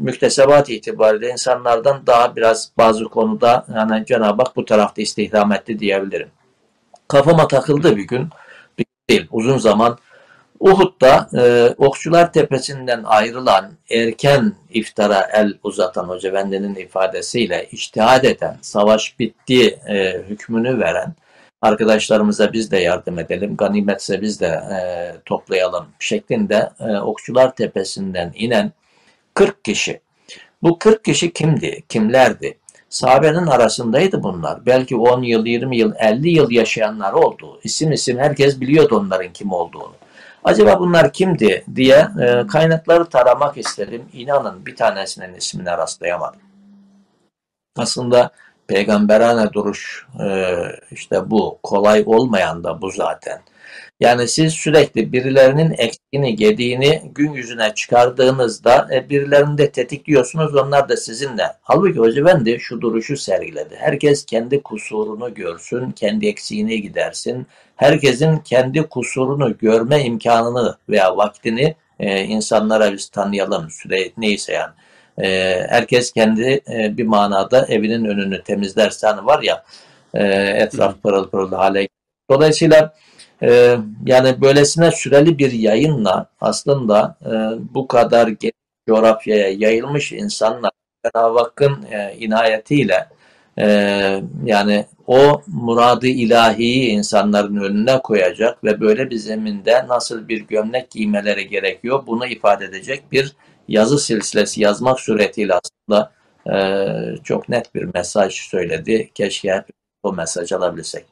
müktesebat 0.00 0.70
itibariyle 0.70 1.30
insanlardan 1.30 2.06
daha 2.06 2.36
biraz 2.36 2.70
bazı 2.78 3.04
konuda 3.04 3.66
yani 3.74 4.06
Cenab-ı 4.06 4.42
Hak 4.42 4.56
bu 4.56 4.64
tarafta 4.64 5.02
istihdam 5.02 5.52
etti 5.52 5.78
diyebilirim. 5.78 6.28
Kafama 7.08 7.48
takıldı 7.48 7.96
bir 7.96 8.06
gün, 8.06 8.28
bir 8.78 8.86
değil 9.10 9.26
uzun 9.30 9.58
zaman 9.58 9.98
Uhud'da 10.60 11.28
e, 11.34 11.74
Okçular 11.78 12.32
Tepesi'nden 12.32 13.02
ayrılan 13.04 13.72
erken 13.90 14.52
iftara 14.70 15.28
el 15.32 15.54
uzatan 15.62 16.04
Hoca 16.04 16.28
Efendi'nin 16.28 16.74
ifadesiyle 16.74 17.68
içtihad 17.72 18.24
eden, 18.24 18.56
savaş 18.62 19.18
bitti 19.18 19.78
e, 19.88 20.22
hükmünü 20.28 20.80
veren 20.80 21.14
arkadaşlarımıza 21.62 22.52
biz 22.52 22.70
de 22.70 22.78
yardım 22.78 23.18
edelim, 23.18 23.56
ganimetse 23.56 24.20
biz 24.20 24.40
de 24.40 24.46
e, 24.46 24.78
toplayalım 25.24 25.86
şeklinde 25.98 26.70
e, 26.80 26.96
Okçular 26.98 27.54
Tepesi'nden 27.54 28.32
inen 28.34 28.72
40 29.34 29.64
kişi. 29.64 30.00
Bu 30.62 30.78
40 30.78 31.04
kişi 31.04 31.32
kimdi, 31.32 31.82
kimlerdi? 31.88 32.58
Sahabenin 32.88 33.46
arasındaydı 33.46 34.22
bunlar. 34.22 34.66
Belki 34.66 34.96
10 34.96 35.22
yıl, 35.22 35.46
20 35.46 35.76
yıl, 35.76 35.92
50 35.98 36.28
yıl 36.28 36.50
yaşayanlar 36.50 37.12
oldu. 37.12 37.60
İsim 37.64 37.92
isim 37.92 38.18
herkes 38.18 38.60
biliyordu 38.60 38.96
onların 38.98 39.32
kim 39.32 39.52
olduğunu. 39.52 39.92
Acaba 40.46 40.80
bunlar 40.80 41.12
kimdi 41.12 41.64
diye 41.74 42.08
e, 42.22 42.46
kaynakları 42.46 43.04
taramak 43.04 43.56
istedim. 43.56 44.04
İnanın 44.12 44.66
bir 44.66 44.76
tanesinin 44.76 45.34
ismine 45.34 45.78
rastlayamadım. 45.78 46.40
Aslında 47.76 48.30
peygamberane 48.66 49.52
duruş 49.52 50.06
e, 50.20 50.54
işte 50.90 51.30
bu. 51.30 51.58
Kolay 51.62 52.02
olmayan 52.06 52.64
da 52.64 52.82
bu 52.82 52.90
zaten. 52.90 53.40
Yani 54.00 54.28
siz 54.28 54.52
sürekli 54.52 55.12
birilerinin 55.12 55.74
eksiğini, 55.78 56.36
gediğini 56.36 57.02
gün 57.14 57.32
yüzüne 57.32 57.74
çıkardığınızda 57.74 58.88
e, 58.92 59.10
birilerini 59.10 59.58
de 59.58 59.70
tetikliyorsunuz, 59.70 60.54
onlar 60.54 60.88
da 60.88 60.96
sizinle. 60.96 61.46
Halbuki 61.62 61.98
Hoca 61.98 62.20
Efendi 62.20 62.60
şu 62.60 62.80
duruşu 62.80 63.16
sergiledi. 63.16 63.76
Herkes 63.78 64.26
kendi 64.26 64.62
kusurunu 64.62 65.34
görsün, 65.34 65.90
kendi 65.90 66.26
eksiğini 66.26 66.82
gidersin. 66.82 67.46
Herkesin 67.76 68.38
kendi 68.38 68.82
kusurunu 68.82 69.58
görme 69.58 70.04
imkanını 70.04 70.76
veya 70.88 71.16
vaktini 71.16 71.74
e, 72.00 72.22
insanlara 72.22 72.92
biz 72.92 73.08
tanıyalım, 73.08 73.70
süre 73.70 74.10
neyse 74.16 74.52
yani. 74.52 74.72
E, 75.28 75.60
herkes 75.68 76.12
kendi 76.12 76.60
e, 76.70 76.96
bir 76.96 77.06
manada 77.06 77.66
evinin 77.66 78.04
önünü 78.04 78.42
temizlerse 78.42 79.06
hani 79.06 79.26
var 79.26 79.42
ya 79.42 79.64
e, 80.14 80.24
etraf 80.36 81.02
pırıl 81.02 81.30
pırıl 81.30 81.52
hale. 81.52 81.88
Dolayısıyla 82.30 82.94
ee, 83.42 83.76
yani 84.06 84.40
böylesine 84.40 84.90
süreli 84.90 85.38
bir 85.38 85.52
yayınla 85.52 86.26
aslında 86.40 87.16
e, 87.24 87.30
bu 87.74 87.88
kadar 87.88 88.30
coğrafyaya 88.88 89.48
yayılmış 89.48 90.12
insanlar 90.12 90.70
Cenab-ı 91.04 91.38
Hakk'ın 91.38 91.82
e, 91.90 92.14
inayetiyle 92.18 93.08
e, 93.58 93.66
yani 94.44 94.86
o 95.06 95.42
muradı 95.46 96.06
ilahiyi 96.06 96.88
insanların 96.88 97.56
önüne 97.56 97.98
koyacak 98.02 98.64
ve 98.64 98.80
böyle 98.80 99.10
bir 99.10 99.16
zeminde 99.16 99.86
nasıl 99.88 100.28
bir 100.28 100.40
gömlek 100.40 100.90
giymeleri 100.90 101.48
gerekiyor 101.48 102.02
bunu 102.06 102.26
ifade 102.26 102.64
edecek 102.64 103.12
bir 103.12 103.32
yazı 103.68 103.98
silsilesi 103.98 104.62
yazmak 104.62 105.00
suretiyle 105.00 105.54
aslında 105.54 106.12
e, 106.52 106.56
çok 107.24 107.48
net 107.48 107.74
bir 107.74 107.94
mesaj 107.94 108.34
söyledi. 108.34 109.10
Keşke 109.14 109.52
hep 109.52 109.64
o 110.02 110.12
mesaj 110.12 110.52
alabilsek. 110.52 111.04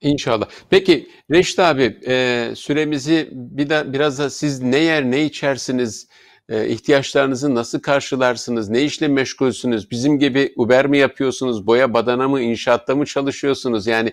İnşallah. 0.00 0.48
Peki 0.70 1.10
Reşit 1.30 1.58
abi 1.58 1.98
e, 2.06 2.46
süremizi 2.54 3.28
bir 3.32 3.70
de 3.70 3.92
biraz 3.92 4.18
da 4.18 4.30
siz 4.30 4.62
ne 4.62 4.78
yer 4.78 5.04
ne 5.04 5.24
içersiniz? 5.24 6.08
E, 6.50 6.68
ihtiyaçlarınızı 6.68 7.54
nasıl 7.54 7.80
karşılarsınız? 7.80 8.68
Ne 8.68 8.82
işle 8.82 9.08
meşgulsünüz? 9.08 9.90
Bizim 9.90 10.18
gibi 10.18 10.52
Uber 10.56 10.86
mi 10.86 10.98
yapıyorsunuz? 10.98 11.66
Boya 11.66 11.94
badana 11.94 12.28
mı? 12.28 12.40
inşaatta 12.40 12.96
mı 12.96 13.06
çalışıyorsunuz? 13.06 13.86
Yani 13.86 14.12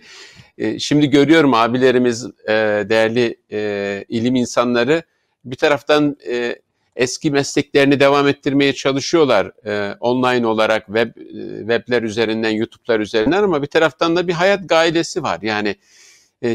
e, 0.57 0.79
şimdi 0.79 1.09
görüyorum 1.09 1.53
abilerimiz, 1.53 2.25
e, 2.25 2.53
değerli 2.89 3.35
e, 3.51 4.05
ilim 4.09 4.35
insanları 4.35 5.03
bir 5.45 5.55
taraftan 5.55 6.17
eski 6.95 7.31
mesleklerini 7.31 7.99
devam 7.99 8.27
ettirmeye 8.27 8.73
çalışıyorlar 8.73 9.51
online 9.99 10.47
olarak 10.47 10.85
web 10.85 11.15
webler 11.59 12.03
üzerinden, 12.03 12.49
YouTube'lar 12.49 12.99
üzerinden 12.99 13.43
ama 13.43 13.61
bir 13.61 13.67
taraftan 13.67 14.15
da 14.15 14.27
bir 14.27 14.33
hayat 14.33 14.69
gailesi 14.69 15.23
var. 15.23 15.39
Yani 15.41 15.75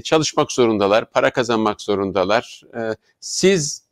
çalışmak 0.03 0.53
zorundalar, 0.53 1.11
para 1.11 1.31
kazanmak 1.31 1.81
zorundalar. 1.81 2.63
Siz 3.21 3.83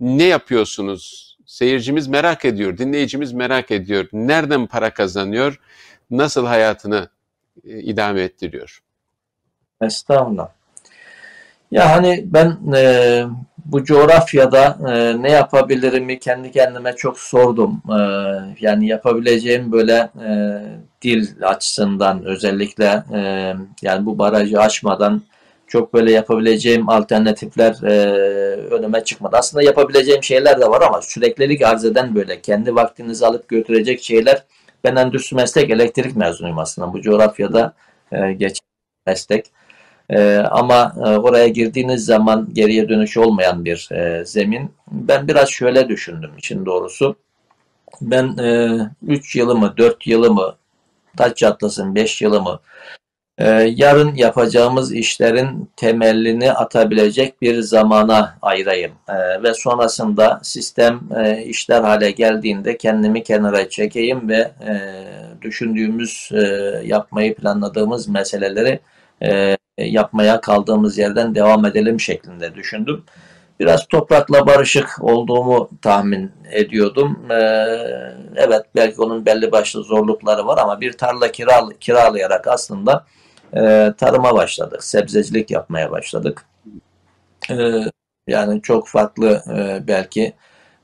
ne 0.00 0.24
yapıyorsunuz? 0.24 1.24
Seyircimiz 1.46 2.08
merak 2.08 2.44
ediyor, 2.44 2.78
dinleyicimiz 2.78 3.32
merak 3.32 3.70
ediyor. 3.70 4.08
Nereden 4.12 4.66
para 4.66 4.94
kazanıyor? 4.94 5.60
Nasıl 6.10 6.46
hayatını 6.46 7.08
e, 7.64 7.78
idame 7.80 8.22
ettiriyor? 8.22 8.82
Estağfurullah. 9.80 10.48
Ya 11.70 11.90
hani 11.90 12.24
ben 12.26 12.58
e, 12.76 13.24
bu 13.64 13.84
coğrafyada 13.84 14.78
e, 14.88 15.22
ne 15.22 15.30
yapabilirimi 15.30 16.18
kendi 16.18 16.50
kendime 16.50 16.96
çok 16.96 17.20
sordum. 17.20 17.82
E, 17.88 17.98
yani 18.60 18.86
yapabileceğim 18.86 19.72
böyle 19.72 20.10
e, 20.26 20.30
dil 21.02 21.28
açısından 21.42 22.24
özellikle 22.24 23.04
e, 23.14 23.52
yani 23.82 24.06
bu 24.06 24.18
barajı 24.18 24.60
açmadan 24.60 25.22
çok 25.66 25.94
böyle 25.94 26.12
yapabileceğim 26.12 26.88
alternatifler 26.88 27.82
e, 27.82 27.94
önüme 28.70 29.04
çıkmadı. 29.04 29.36
Aslında 29.36 29.62
yapabileceğim 29.62 30.22
şeyler 30.22 30.60
de 30.60 30.70
var 30.70 30.82
ama 30.82 31.02
süreklilik 31.02 31.62
arz 31.62 31.84
eden 31.84 32.14
böyle 32.14 32.40
kendi 32.40 32.74
vaktinizi 32.74 33.26
alıp 33.26 33.48
götürecek 33.48 34.02
şeyler. 34.02 34.42
Ben 34.84 34.96
endüstri 34.96 35.36
meslek 35.36 35.70
elektrik 35.70 36.16
mezunuyum 36.16 36.58
aslında. 36.58 36.92
Bu 36.92 37.02
coğrafyada 37.02 37.74
e, 38.12 38.32
geçen 38.32 38.66
meslek. 39.06 39.46
E, 40.10 40.36
ama 40.36 40.94
e, 40.96 41.08
oraya 41.08 41.48
girdiğiniz 41.48 42.04
zaman 42.04 42.48
geriye 42.52 42.88
dönüş 42.88 43.16
olmayan 43.16 43.64
bir 43.64 43.88
e, 43.92 44.24
zemin. 44.24 44.70
Ben 44.90 45.28
biraz 45.28 45.48
şöyle 45.48 45.88
düşündüm 45.88 46.30
için 46.38 46.66
doğrusu. 46.66 47.16
Ben 48.00 48.36
3 49.08 49.36
e, 49.36 49.38
yılımı, 49.38 49.76
4 49.76 50.06
yılımı, 50.06 50.56
taç 51.16 51.36
çatlasın 51.36 51.94
5 51.94 52.22
yılımı 52.22 52.60
e, 53.38 53.48
yarın 53.76 54.14
yapacağımız 54.14 54.92
işlerin 54.92 55.70
temelini 55.76 56.52
atabilecek 56.52 57.42
bir 57.42 57.60
zamana 57.60 58.38
ayırayım. 58.42 58.92
E, 59.08 59.42
ve 59.42 59.54
sonrasında 59.54 60.40
sistem 60.42 61.00
e, 61.16 61.42
işler 61.42 61.82
hale 61.82 62.10
geldiğinde 62.10 62.76
kendimi 62.76 63.22
kenara 63.22 63.68
çekeyim 63.68 64.28
ve 64.28 64.52
e, 64.66 64.74
düşündüğümüz, 65.42 66.30
e, 66.32 66.40
yapmayı 66.84 67.34
planladığımız 67.34 68.08
meseleleri 68.08 68.80
e, 69.22 69.56
yapmaya 69.78 70.40
kaldığımız 70.40 70.98
yerden 70.98 71.34
devam 71.34 71.64
edelim 71.64 72.00
şeklinde 72.00 72.54
düşündüm. 72.54 73.04
Biraz 73.60 73.86
toprakla 73.86 74.46
barışık 74.46 75.04
olduğumu 75.04 75.70
tahmin 75.82 76.32
ediyordum. 76.52 77.26
Ee, 77.30 77.34
evet 78.36 78.62
belki 78.76 79.02
onun 79.02 79.26
belli 79.26 79.52
başlı 79.52 79.82
zorlukları 79.82 80.46
var 80.46 80.58
ama 80.58 80.80
bir 80.80 80.92
tarla 80.92 81.32
kiral 81.32 81.70
kiralayarak 81.80 82.48
aslında 82.48 83.04
e, 83.56 83.92
tarıma 83.98 84.34
başladık. 84.34 84.84
Sebzecilik 84.84 85.50
yapmaya 85.50 85.90
başladık. 85.90 86.46
Ee, 87.50 87.80
yani 88.28 88.62
çok 88.62 88.88
farklı 88.88 89.42
e, 89.56 89.88
belki 89.88 90.32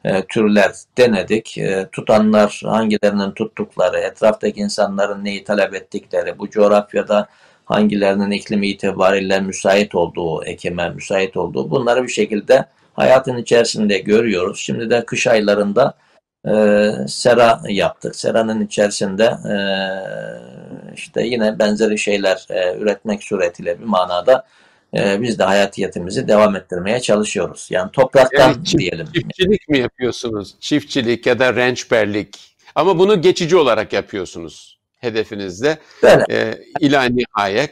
e, 0.04 0.22
türler 0.22 0.72
denedik. 0.98 1.58
E, 1.58 1.88
tutanlar 1.92 2.62
hangilerinin 2.64 3.32
tuttukları, 3.32 3.98
etraftaki 3.98 4.60
insanların 4.60 5.24
neyi 5.24 5.44
talep 5.44 5.74
ettikleri, 5.74 6.38
bu 6.38 6.50
coğrafyada 6.50 7.28
hangilerinin 7.64 8.30
iklimi 8.30 8.68
itibariyle 8.68 9.40
müsait 9.40 9.94
olduğu, 9.94 10.44
ekime 10.44 10.90
müsait 10.90 11.36
olduğu 11.36 11.70
bunları 11.70 12.02
bir 12.02 12.08
şekilde 12.08 12.66
hayatın 12.94 13.36
içerisinde 13.36 13.98
görüyoruz. 13.98 14.60
Şimdi 14.60 14.90
de 14.90 15.04
kış 15.04 15.26
aylarında 15.26 15.94
e, 16.48 16.52
sera 17.08 17.60
yaptık. 17.68 18.16
Seranın 18.16 18.60
içerisinde 18.66 19.24
e, 19.24 19.54
işte 21.00 21.22
yine 21.22 21.58
benzeri 21.58 21.98
şeyler 21.98 22.46
e, 22.50 22.76
üretmek 22.78 23.24
suretiyle 23.24 23.80
bir 23.80 23.84
manada 23.84 24.46
e, 24.96 25.22
biz 25.22 25.38
de 25.38 25.44
hayatiyetimizi 25.44 26.28
devam 26.28 26.56
ettirmeye 26.56 27.00
çalışıyoruz. 27.00 27.68
Yani 27.70 27.90
topraktan 27.92 28.48
yani 28.48 28.64
çift, 28.64 28.78
diyelim. 28.78 29.06
Çiftçilik 29.14 29.68
mi 29.68 29.78
yapıyorsunuz? 29.78 30.54
Çiftçilik 30.60 31.26
ya 31.26 31.38
da 31.38 31.56
rençberlik. 31.56 32.56
Ama 32.74 32.98
bunu 32.98 33.22
geçici 33.22 33.56
olarak 33.56 33.92
yapıyorsunuz 33.92 34.80
hedefinizde. 34.98 35.78
Böyle. 36.02 36.24
E, 36.30 36.58
ila 36.80 37.04
nihaya 37.04 37.62
e, 37.64 37.70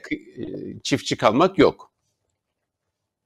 çiftçi 0.83 1.17
kalmak 1.17 1.59
yok. 1.59 1.88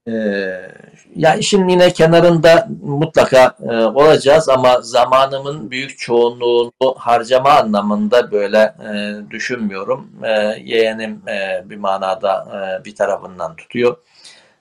Ee, 0.07 0.71
ya 1.15 1.35
işin 1.35 1.67
yine 1.67 1.93
kenarında 1.93 2.67
mutlaka 2.83 3.55
e, 3.69 3.75
olacağız 3.75 4.49
ama 4.49 4.81
zamanımın 4.81 5.71
büyük 5.71 5.97
çoğunluğunu 5.97 6.71
harcama 6.97 7.49
anlamında 7.49 8.31
böyle 8.31 8.57
e, 8.57 9.31
düşünmüyorum. 9.31 10.11
E, 10.23 10.29
yeğenim 10.63 11.21
e, 11.27 11.69
bir 11.69 11.77
manada 11.77 12.47
e, 12.81 12.85
bir 12.85 12.95
tarafından 12.95 13.55
tutuyor. 13.55 13.97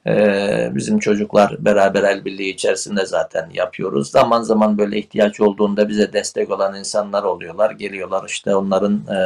Ee, 0.06 0.70
bizim 0.74 0.98
çocuklar 0.98 1.56
beraber 1.64 2.02
el 2.02 2.24
birliği 2.24 2.50
içerisinde 2.50 3.06
zaten 3.06 3.50
yapıyoruz. 3.54 4.10
Zaman 4.10 4.42
zaman 4.42 4.78
böyle 4.78 4.98
ihtiyaç 4.98 5.40
olduğunda 5.40 5.88
bize 5.88 6.12
destek 6.12 6.50
olan 6.50 6.74
insanlar 6.74 7.22
oluyorlar. 7.22 7.70
Geliyorlar 7.70 8.24
işte 8.28 8.54
onların 8.54 8.94
e, 8.94 9.18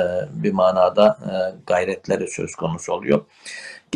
bir 0.43 0.53
manada 0.53 1.19
e, 1.23 1.35
gayretleri 1.67 2.29
söz 2.29 2.55
konusu 2.55 2.93
oluyor. 2.93 3.25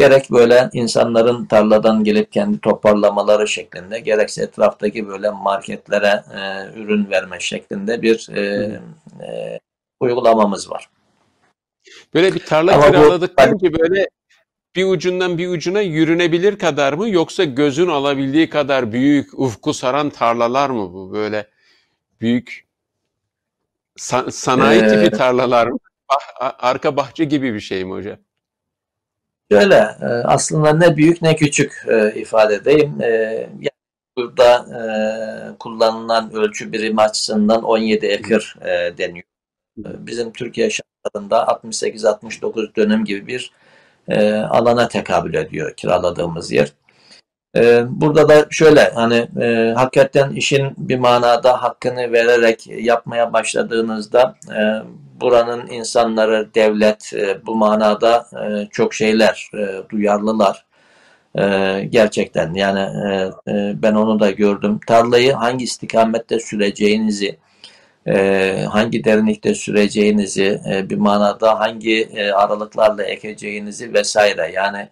Gerek 0.00 0.30
böyle 0.30 0.70
insanların 0.72 1.44
tarladan 1.44 2.04
gelip 2.04 2.32
kendi 2.32 2.60
toparlamaları 2.60 3.48
şeklinde 3.48 4.00
gerekse 4.00 4.42
etraftaki 4.42 5.08
böyle 5.08 5.30
marketlere 5.30 6.22
e, 6.34 6.40
ürün 6.80 7.10
verme 7.10 7.40
şeklinde 7.40 8.02
bir 8.02 8.28
e, 8.34 8.42
e, 9.26 9.60
uygulamamız 10.00 10.70
var. 10.70 10.88
Böyle 12.14 12.34
bir 12.34 12.44
tarla 12.46 12.74
Ama 12.74 12.86
kiraladık 12.86 13.38
bu, 13.38 13.42
deyince 13.42 13.78
böyle 13.78 14.08
bir 14.76 14.84
ucundan 14.84 15.38
bir 15.38 15.48
ucuna 15.48 15.80
yürünebilir 15.80 16.58
kadar 16.58 16.92
mı 16.92 17.08
yoksa 17.08 17.44
gözün 17.44 17.88
alabildiği 17.88 18.50
kadar 18.50 18.92
büyük 18.92 19.38
ufku 19.38 19.74
saran 19.74 20.10
tarlalar 20.10 20.70
mı 20.70 20.92
bu 20.92 21.12
böyle 21.12 21.46
büyük 22.20 22.66
san, 23.96 24.28
sanayi 24.28 24.82
ee, 24.82 24.88
tipi 24.88 25.18
tarlalar 25.18 25.66
mı? 25.66 25.78
Arka 26.40 26.96
bahçe 26.96 27.24
gibi 27.24 27.54
bir 27.54 27.60
şey 27.60 27.84
mi 27.84 27.92
hocam? 27.92 28.18
Şöyle 29.52 29.74
e, 29.74 30.06
aslında 30.06 30.72
ne 30.72 30.96
büyük 30.96 31.22
ne 31.22 31.36
küçük 31.36 31.84
e, 31.88 32.20
ifade 32.20 32.54
edeyim. 32.54 33.02
E, 33.02 33.50
burada 34.16 34.66
kullanılan 35.58 36.32
ölçü 36.32 36.72
birimi 36.72 37.00
açısından 37.00 37.62
17 37.62 38.06
ekır 38.06 38.56
deniyor. 38.98 39.24
Bizim 39.76 40.32
Türkiye 40.32 40.70
şartlarında 40.70 41.42
68-69 41.42 42.76
dönüm 42.76 43.04
gibi 43.04 43.26
bir 43.26 43.52
e, 44.08 44.34
alana 44.34 44.88
tekabül 44.88 45.34
ediyor 45.34 45.74
kiraladığımız 45.76 46.52
yer. 46.52 46.72
E, 47.56 47.84
burada 47.88 48.28
da 48.28 48.46
şöyle 48.50 48.90
hani 48.90 49.28
e, 49.40 49.72
hakikaten 49.76 50.30
işin 50.30 50.74
bir 50.78 50.98
manada 50.98 51.62
hakkını 51.62 52.12
vererek 52.12 52.66
yapmaya 52.66 53.32
başladığınızda 53.32 54.34
e, 54.56 54.82
buranın 55.20 55.66
insanları, 55.66 56.54
devlet 56.54 57.12
e, 57.14 57.46
bu 57.46 57.54
manada 57.56 58.26
e, 58.32 58.68
çok 58.70 58.94
şeyler 58.94 59.50
e, 59.54 59.88
duyarlılar. 59.90 60.66
Gerçekten 61.88 62.54
yani 62.54 62.88
ben 63.82 63.94
onu 63.94 64.20
da 64.20 64.30
gördüm. 64.30 64.80
Tarlayı 64.86 65.32
hangi 65.32 65.64
istikamette 65.64 66.40
süreceğinizi, 66.40 67.38
hangi 68.68 69.04
derinlikte 69.04 69.54
süreceğinizi, 69.54 70.60
bir 70.90 70.96
manada 70.96 71.60
hangi 71.60 72.08
aralıklarla 72.34 73.02
ekeceğinizi 73.02 73.94
vesaire. 73.94 74.52
Yani 74.54 74.88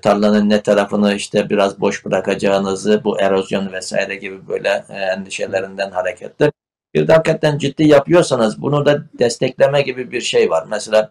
tarlanın 0.00 0.50
ne 0.50 0.62
tarafını 0.62 1.14
işte 1.14 1.50
biraz 1.50 1.80
boş 1.80 2.04
bırakacağınızı, 2.04 3.04
bu 3.04 3.20
erozyon 3.20 3.72
vesaire 3.72 4.16
gibi 4.16 4.48
böyle 4.48 4.84
endişelerinden 4.90 5.90
hareketle. 5.90 6.52
Bir 6.94 7.08
de 7.08 7.12
hakikaten 7.12 7.58
ciddi 7.58 7.88
yapıyorsanız 7.88 8.62
bunu 8.62 8.86
da 8.86 9.02
destekleme 9.18 9.82
gibi 9.82 10.12
bir 10.12 10.20
şey 10.20 10.50
var. 10.50 10.66
Mesela 10.70 11.10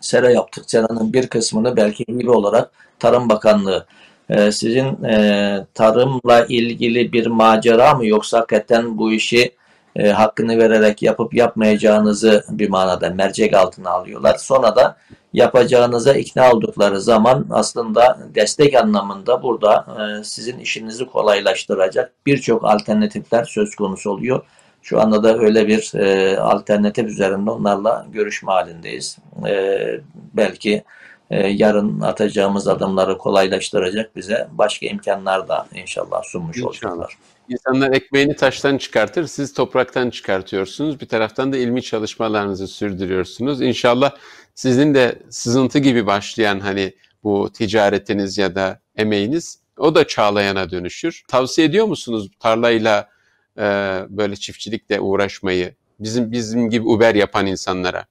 sera 0.00 0.30
yaptık. 0.30 0.70
Seranın 0.70 1.12
bir 1.12 1.26
kısmını 1.26 1.76
belki 1.76 2.04
gibi 2.04 2.30
olarak 2.30 2.70
Tarım 2.98 3.28
Bakanlığı 3.28 3.86
e, 4.28 4.52
sizin 4.52 5.04
e, 5.04 5.66
tarımla 5.74 6.46
ilgili 6.48 7.12
bir 7.12 7.26
macera 7.26 7.94
mı 7.94 8.06
yoksa 8.06 8.38
hakikaten 8.38 8.98
bu 8.98 9.12
işi 9.12 9.54
e, 9.96 10.08
hakkını 10.08 10.58
vererek 10.58 11.02
yapıp 11.02 11.34
yapmayacağınızı 11.34 12.44
bir 12.48 12.68
manada 12.68 13.10
mercek 13.10 13.54
altına 13.54 13.90
alıyorlar. 13.90 14.36
Sonra 14.38 14.76
da 14.76 14.96
yapacağınıza 15.32 16.14
ikna 16.14 16.52
oldukları 16.52 17.00
zaman 17.00 17.46
aslında 17.50 18.18
destek 18.34 18.74
anlamında 18.74 19.42
burada 19.42 19.86
e, 20.20 20.24
sizin 20.24 20.58
işinizi 20.58 21.06
kolaylaştıracak 21.06 22.12
birçok 22.26 22.64
alternatifler 22.64 23.44
söz 23.44 23.74
konusu 23.74 24.10
oluyor. 24.10 24.42
Şu 24.84 25.00
anda 25.00 25.22
da 25.22 25.38
öyle 25.38 25.68
bir 25.68 25.94
e, 25.94 26.38
alternatif 26.38 27.06
üzerinde 27.06 27.50
onlarla 27.50 28.06
görüşme 28.12 28.52
halindeyiz. 28.52 29.18
E, 29.48 30.00
belki 30.34 30.84
e, 31.30 31.48
yarın 31.48 32.00
atacağımız 32.00 32.68
adımları 32.68 33.18
kolaylaştıracak 33.18 34.16
bize 34.16 34.48
başka 34.52 34.86
imkanlar 34.86 35.48
da 35.48 35.66
inşallah 35.74 36.22
sunmuş 36.24 36.56
inşallah. 36.56 36.70
olacaklar. 36.70 37.16
İnsanlar 37.48 37.92
ekmeğini 37.92 38.36
taştan 38.36 38.78
çıkartır, 38.78 39.26
siz 39.26 39.54
topraktan 39.54 40.10
çıkartıyorsunuz. 40.10 41.00
Bir 41.00 41.08
taraftan 41.08 41.52
da 41.52 41.56
ilmi 41.56 41.82
çalışmalarınızı 41.82 42.68
sürdürüyorsunuz. 42.68 43.62
İnşallah 43.62 44.12
sizin 44.54 44.94
de 44.94 45.18
sızıntı 45.30 45.78
gibi 45.78 46.06
başlayan 46.06 46.60
hani 46.60 46.94
bu 47.22 47.50
ticaretiniz 47.52 48.38
ya 48.38 48.54
da 48.54 48.80
emeğiniz 48.96 49.58
o 49.78 49.94
da 49.94 50.06
çağlayana 50.06 50.70
dönüşür. 50.70 51.22
Tavsiye 51.28 51.66
ediyor 51.66 51.86
musunuz 51.86 52.30
tarlayla 52.40 53.13
e, 53.58 53.62
böyle 54.08 54.36
çiftçilikle 54.36 55.00
uğraşmayı 55.00 55.74
bizim 56.00 56.32
bizim 56.32 56.70
gibi 56.70 56.88
Uber 56.88 57.14
yapan 57.14 57.46
insanlara? 57.46 58.04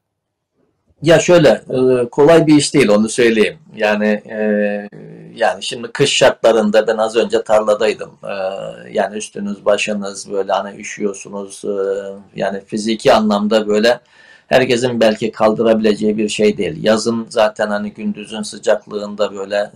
Ya 1.01 1.19
şöyle 1.19 1.49
e, 1.49 2.09
kolay 2.09 2.47
bir 2.47 2.55
iş 2.55 2.73
değil 2.73 2.89
onu 2.89 3.09
söyleyeyim. 3.09 3.57
Yani 3.75 4.05
e, 4.29 4.39
yani 5.35 5.63
şimdi 5.63 5.87
kış 5.87 6.13
şartlarında 6.13 6.87
ben 6.87 6.97
az 6.97 7.15
önce 7.15 7.43
tarladaydım. 7.43 8.11
E, 8.23 8.33
yani 8.91 9.17
üstünüz 9.17 9.65
başınız 9.65 10.31
böyle 10.31 10.51
hani 10.51 10.81
üşüyorsunuz. 10.81 11.63
Yani 12.35 12.61
fiziki 12.65 13.13
anlamda 13.13 13.67
böyle 13.67 13.99
herkesin 14.47 14.99
belki 14.99 15.31
kaldırabileceği 15.31 16.17
bir 16.17 16.29
şey 16.29 16.57
değil. 16.57 16.83
Yazın 16.83 17.25
zaten 17.29 17.67
hani 17.67 17.93
gündüzün 17.93 18.41
sıcaklığında 18.41 19.35
böyle 19.35 19.71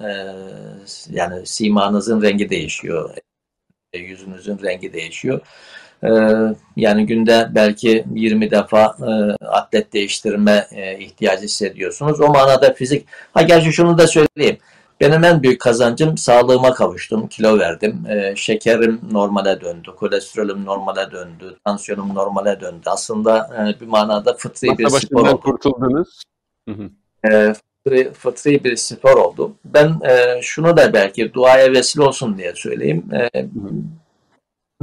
yani 1.09 1.45
simanızın 1.45 2.21
rengi 2.21 2.49
değişiyor. 2.49 3.09
Yüzünüzün 3.93 4.59
rengi 4.63 4.93
değişiyor. 4.93 5.41
Ee, 6.03 6.09
yani 6.75 7.05
günde 7.05 7.49
belki 7.55 8.05
20 8.15 8.51
defa 8.51 8.95
e, 9.01 9.45
atlet 9.45 9.93
değiştirme 9.93 10.67
e, 10.71 10.99
ihtiyacı 10.99 11.43
hissediyorsunuz. 11.43 12.21
O 12.21 12.27
manada 12.27 12.73
fizik. 12.73 13.07
Ha 13.33 13.41
gerçi 13.41 13.73
şunu 13.73 13.97
da 13.97 14.07
söyleyeyim. 14.07 14.57
Benim 15.01 15.23
en 15.23 15.43
büyük 15.43 15.61
kazancım 15.61 16.17
sağlığıma 16.17 16.73
kavuştum, 16.73 17.27
kilo 17.27 17.59
verdim, 17.59 18.03
e, 18.09 18.35
şekerim 18.35 19.01
normale 19.11 19.61
döndü, 19.61 19.89
kolesterolüm 19.95 20.65
normale 20.65 21.11
döndü, 21.11 21.57
tansiyonum 21.65 22.15
normale 22.15 22.61
döndü. 22.61 22.81
Aslında 22.85 23.49
e, 23.77 23.81
bir 23.81 23.87
manada 23.87 24.33
fıtri 24.33 24.67
Masa 24.67 24.83
bir 24.83 24.89
spor 24.89 25.27
oldu. 25.27 25.39
kurtuldunuz. 25.39 26.21
E, 27.31 27.53
fıtri, 28.13 28.63
bir 28.63 28.75
spor 28.75 29.17
oldu. 29.17 29.55
Ben 29.65 29.99
e, 30.09 30.41
şunu 30.41 30.77
da 30.77 30.93
belki 30.93 31.33
duaya 31.33 31.71
vesile 31.71 32.03
olsun 32.03 32.37
diye 32.37 32.53
söyleyeyim. 32.55 33.05
E, 33.13 33.45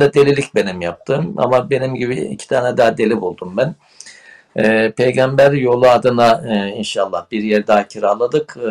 da 0.01 0.15
delilik 0.15 0.55
benim 0.55 0.81
yaptığım 0.81 1.35
ama 1.37 1.71
benim 1.71 1.95
gibi 1.95 2.15
iki 2.15 2.49
tane 2.49 2.77
daha 2.77 2.99
deli 2.99 3.21
buldum 3.21 3.57
ben. 3.57 3.75
E, 4.57 4.91
Peygamber 4.91 5.53
yolu 5.53 5.89
adına 5.89 6.43
e, 6.49 6.69
inşallah 6.69 7.27
bir 7.31 7.43
yer 7.43 7.67
daha 7.67 7.89
kiraladık. 7.89 8.57
E, 8.57 8.71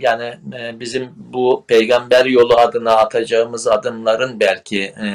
yani 0.00 0.34
e, 0.58 0.80
bizim 0.80 1.10
bu 1.16 1.64
peygamber 1.68 2.24
yolu 2.24 2.56
adına 2.56 2.96
atacağımız 2.96 3.66
adımların 3.66 4.40
belki 4.40 4.82
e, 4.82 5.06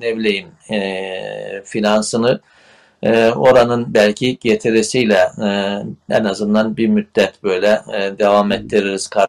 ne 0.00 0.16
bileyim 0.16 0.48
e, 0.70 1.62
finansını 1.64 2.40
e, 3.02 3.30
oranın 3.30 3.94
belki 3.94 4.38
getirisiyle 4.38 5.30
e, 5.42 5.48
en 6.10 6.24
azından 6.24 6.76
bir 6.76 6.88
müddet 6.88 7.42
böyle 7.42 7.82
e, 7.92 8.18
devam 8.18 8.52
ettiririz 8.52 9.08
karşı 9.08 9.28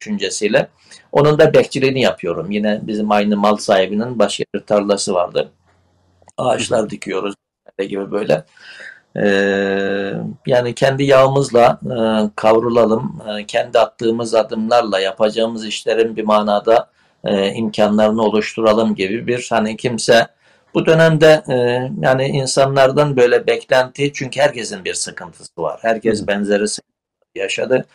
düşüncesiyle. 0.00 0.68
Onun 1.12 1.38
da 1.38 1.54
bekçiliğini 1.54 2.00
yapıyorum. 2.00 2.50
Yine 2.50 2.80
bizim 2.82 3.10
aynı 3.10 3.36
mal 3.36 3.56
sahibinin 3.56 4.18
başka 4.18 4.44
bir 4.54 4.60
tarlası 4.60 5.14
vardı. 5.14 5.50
Ağaçlar 6.38 6.90
dikiyoruz 6.90 7.34
gibi 7.78 8.10
böyle. 8.10 8.44
Ee, 9.16 10.12
yani 10.46 10.74
kendi 10.74 11.04
yağımızla 11.04 11.80
e, 11.84 11.96
kavrulalım, 12.36 13.22
e, 13.28 13.46
kendi 13.46 13.78
attığımız 13.78 14.34
adımlarla 14.34 15.00
yapacağımız 15.00 15.66
işlerin 15.66 16.16
bir 16.16 16.24
manada 16.24 16.90
e, 17.24 17.52
imkanlarını 17.52 18.22
oluşturalım 18.22 18.94
gibi 18.94 19.26
bir 19.26 19.46
hani 19.50 19.76
kimse 19.76 20.26
bu 20.74 20.86
dönemde 20.86 21.42
e, 21.48 21.54
yani 22.00 22.26
insanlardan 22.26 23.16
böyle 23.16 23.46
beklenti 23.46 24.12
çünkü 24.12 24.40
herkesin 24.40 24.84
bir 24.84 24.94
sıkıntısı 24.94 25.52
var. 25.58 25.78
Herkes 25.82 26.26
benzeri 26.26 26.68
sıkıntı 26.68 26.92
yaşadı. 27.34 27.86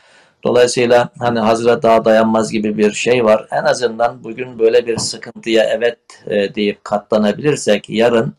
Dolayısıyla 0.44 1.10
hani 1.20 1.40
hazıra 1.40 1.84
daha 1.84 2.06
dayanmaz 2.06 2.52
gibi 2.52 2.78
bir 2.78 2.92
şey 2.92 3.26
var. 3.26 3.48
En 3.52 3.64
azından 3.64 4.24
bugün 4.24 4.60
böyle 4.60 4.88
bir 4.88 4.98
sıkıntıya 4.98 5.64
evet 5.64 6.00
e, 6.28 6.56
deyip 6.56 6.84
katlanabilirsek 6.84 7.90
yarın 7.90 8.34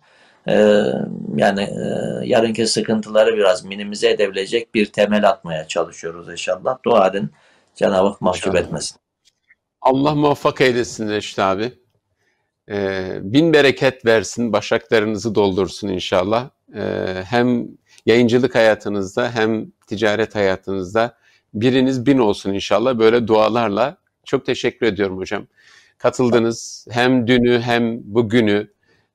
e, 0.48 0.82
yani 1.36 1.62
e, 1.62 1.84
yarınki 2.24 2.66
sıkıntıları 2.66 3.36
biraz 3.36 3.64
minimize 3.64 4.10
edebilecek 4.10 4.74
bir 4.74 4.86
temel 4.86 5.28
atmaya 5.28 5.68
çalışıyoruz 5.68 6.28
inşallah. 6.28 6.78
Dua 6.84 7.08
edin 7.08 7.30
Cenab-ı 7.74 8.08
Hak 8.08 8.20
mahcup 8.20 8.56
etmesin. 8.56 8.96
Allah 9.80 10.14
muvaffak 10.14 10.60
eylesin 10.60 11.08
Reşit 11.08 11.38
abi. 11.38 11.72
Ee, 12.70 13.18
bin 13.22 13.52
bereket 13.52 14.04
versin, 14.04 14.52
başaklarınızı 14.52 15.34
doldursun 15.34 15.88
inşallah. 15.88 16.50
Ee, 16.74 17.22
hem 17.24 17.68
yayıncılık 18.06 18.54
hayatınızda 18.54 19.30
hem 19.30 19.70
ticaret 19.86 20.34
hayatınızda 20.34 21.16
biriniz 21.54 22.06
bin 22.06 22.18
olsun 22.18 22.52
inşallah 22.52 22.98
böyle 22.98 23.26
dualarla. 23.26 23.96
Çok 24.24 24.46
teşekkür 24.46 24.86
ediyorum 24.86 25.18
hocam. 25.18 25.46
Katıldınız 25.98 26.86
hem 26.90 27.26
dünü 27.26 27.60
hem 27.60 28.14
bugünü. 28.14 28.70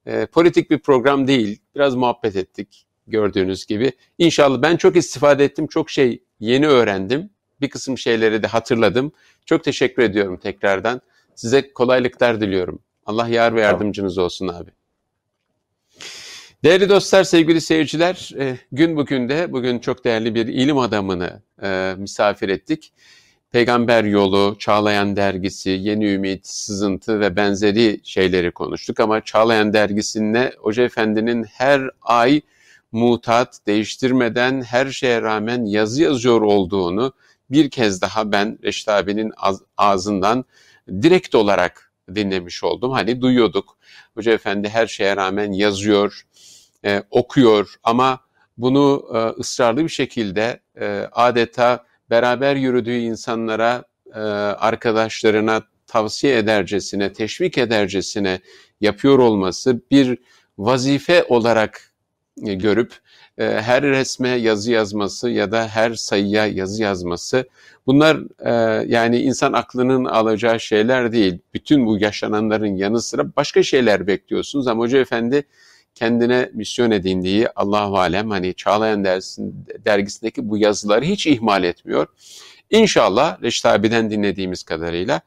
E, 0.05 0.25
politik 0.25 0.71
bir 0.71 0.79
program 0.79 1.27
değil. 1.27 1.59
Biraz 1.75 1.95
muhabbet 1.95 2.35
ettik 2.35 2.85
gördüğünüz 3.07 3.65
gibi. 3.65 3.91
İnşallah 4.17 4.61
ben 4.61 4.77
çok 4.77 4.95
istifade 4.95 5.45
ettim. 5.45 5.67
Çok 5.67 5.89
şey 5.89 6.23
yeni 6.39 6.67
öğrendim. 6.67 7.29
Bir 7.61 7.69
kısım 7.69 7.97
şeyleri 7.97 8.43
de 8.43 8.47
hatırladım. 8.47 9.11
Çok 9.45 9.63
teşekkür 9.63 10.03
ediyorum 10.03 10.37
tekrardan. 10.37 11.01
Size 11.35 11.73
kolaylıklar 11.73 12.41
diliyorum. 12.41 12.79
Allah 13.05 13.27
yar 13.27 13.55
ve 13.55 13.61
yardımcınız 13.61 14.17
olsun 14.17 14.47
abi. 14.47 14.69
Değerli 16.63 16.89
dostlar, 16.89 17.23
sevgili 17.23 17.61
seyirciler, 17.61 18.31
e, 18.39 18.57
gün 18.71 18.95
bugün 18.95 19.29
de 19.29 19.51
bugün 19.51 19.79
çok 19.79 20.05
değerli 20.05 20.35
bir 20.35 20.47
ilim 20.47 20.77
adamını 20.77 21.41
e, 21.63 21.95
misafir 21.97 22.49
ettik. 22.49 22.93
Peygamber 23.51 24.03
Yolu, 24.03 24.55
Çağlayan 24.59 25.15
Dergisi, 25.15 25.69
Yeni 25.69 26.05
Ümit, 26.05 26.47
Sızıntı 26.47 27.19
ve 27.19 27.35
benzeri 27.35 27.99
şeyleri 28.03 28.51
konuştuk. 28.51 28.99
Ama 28.99 29.21
Çağlayan 29.21 29.73
Dergisi'nde 29.73 30.55
Hoca 30.59 30.83
Efendi'nin 30.83 31.43
her 31.43 31.89
ay 32.01 32.41
mutat 32.91 33.59
değiştirmeden 33.67 34.61
her 34.61 34.91
şeye 34.91 35.21
rağmen 35.21 35.65
yazı 35.65 36.03
yazıyor 36.03 36.41
olduğunu 36.41 37.13
bir 37.49 37.69
kez 37.69 38.01
daha 38.01 38.31
ben 38.31 38.59
Reşit 38.63 38.89
abinin 38.89 39.31
ağzından 39.77 40.45
direkt 41.01 41.35
olarak 41.35 41.92
dinlemiş 42.15 42.63
oldum. 42.63 42.91
Hani 42.91 43.21
duyuyorduk. 43.21 43.77
Hoca 44.13 44.31
Efendi 44.31 44.69
her 44.69 44.87
şeye 44.87 45.15
rağmen 45.15 45.51
yazıyor, 45.51 46.23
e, 46.85 47.03
okuyor 47.11 47.75
ama 47.83 48.19
bunu 48.57 49.09
e, 49.13 49.17
ısrarlı 49.39 49.83
bir 49.83 49.89
şekilde 49.89 50.59
e, 50.79 51.07
adeta 51.11 51.85
beraber 52.09 52.55
yürüdüğü 52.55 52.97
insanlara, 52.97 53.83
e, 54.15 54.19
arkadaşlarına 54.19 55.63
tavsiye 55.87 56.37
edercesine, 56.37 57.13
teşvik 57.13 57.57
edercesine 57.57 58.39
yapıyor 58.81 59.19
olması 59.19 59.81
bir 59.91 60.17
vazife 60.57 61.23
olarak 61.23 61.93
e, 62.45 62.53
görüp 62.53 62.93
e, 63.37 63.43
her 63.45 63.83
resme 63.83 64.29
yazı 64.29 64.71
yazması 64.71 65.29
ya 65.29 65.51
da 65.51 65.67
her 65.67 65.93
sayıya 65.93 66.45
yazı 66.45 66.83
yazması 66.83 67.49
bunlar 67.87 68.17
e, 68.39 68.85
yani 68.87 69.19
insan 69.21 69.53
aklının 69.53 70.05
alacağı 70.05 70.59
şeyler 70.59 71.11
değil. 71.11 71.39
Bütün 71.53 71.85
bu 71.85 71.97
yaşananların 71.97 72.75
yanı 72.75 73.01
sıra 73.01 73.35
başka 73.35 73.63
şeyler 73.63 74.07
bekliyorsunuz 74.07 74.67
ama 74.67 74.83
Hoca 74.83 74.99
Efendi 74.99 75.43
kendine 75.95 76.49
misyon 76.53 76.91
edindiği 76.91 77.47
Allah 77.55 77.99
alem 77.99 78.29
hani 78.29 78.53
Çağlayan 78.53 79.03
dergisindeki 79.85 80.49
bu 80.49 80.57
yazıları 80.57 81.05
hiç 81.05 81.27
ihmal 81.27 81.63
etmiyor. 81.63 82.07
İnşallah 82.69 83.41
Reşit 83.41 83.65
abiden 83.65 84.11
dinlediğimiz 84.11 84.63
kadarıyla 84.63 85.21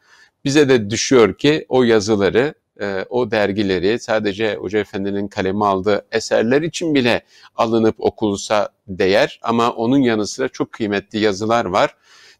bize 0.45 0.69
de 0.69 0.91
düşüyor 0.91 1.35
ki 1.35 1.67
o 1.69 1.83
yazıları, 1.83 2.55
e, 2.81 3.05
o 3.09 3.31
dergileri 3.31 3.99
sadece 3.99 4.55
Hoca 4.55 4.79
Efendi'nin 4.79 5.29
kaleme 5.29 5.65
aldığı 5.65 6.07
eserler 6.13 6.63
için 6.63 6.95
bile 6.95 7.23
alınıp 7.57 7.95
okulsa 7.99 8.69
değer 8.89 9.41
ama 9.43 9.71
onun 9.71 9.99
yanı 9.99 10.27
sıra 10.27 10.49
çok 10.49 10.73
kıymetli 10.73 11.19
yazılar 11.19 11.65
var. 11.65 11.97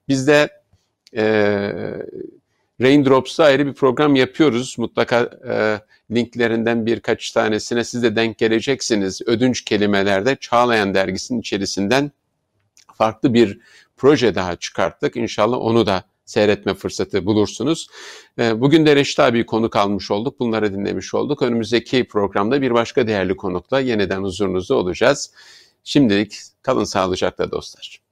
Biz 0.09 0.27
de 0.27 0.49
e, 1.17 1.25
Raindrops'ta 2.81 3.45
ayrı 3.45 3.67
bir 3.67 3.75
program 3.75 4.17
yapıyoruz. 4.17 4.79
Mutlaka 4.79 5.31
e, 5.49 5.81
linklerinden 6.15 6.87
birkaç 6.87 7.31
tanesine 7.31 7.85
siz 7.85 8.03
de 8.03 8.17
denk 8.17 8.39
geleceksiniz. 8.39 9.23
Ödünç 9.27 9.65
kelimelerde 9.65 10.37
Çağlayan 10.41 10.95
dergisinin 10.95 11.41
içerisinden 11.41 12.11
farklı 12.95 13.35
bir 13.35 13.59
proje 13.97 14.35
daha 14.35 14.57
çıkarttık. 14.57 15.17
İnşallah 15.17 15.59
onu 15.59 15.87
da 15.87 16.05
seyretme 16.27 16.75
fırsatı 16.75 17.27
bulursunuz. 17.27 17.89
E, 18.39 18.61
bugün 18.61 18.87
de 18.87 18.97
Reşit 18.97 19.21
abi 19.21 19.47
konuk 19.47 19.77
almış 19.77 20.11
olduk. 20.11 20.41
Bunları 20.41 20.73
dinlemiş 20.73 21.15
olduk. 21.15 21.43
Önümüzdeki 21.43 22.09
programda 22.09 22.63
bir 22.63 22.75
başka 22.75 23.07
değerli 23.07 23.37
konukla 23.37 23.81
yeniden 23.81 24.23
huzurunuzda 24.23 24.75
olacağız. 24.75 25.33
Şimdilik 25.85 26.35
kalın 26.63 26.85
sağlıcakla 26.85 27.51
dostlar. 27.51 28.06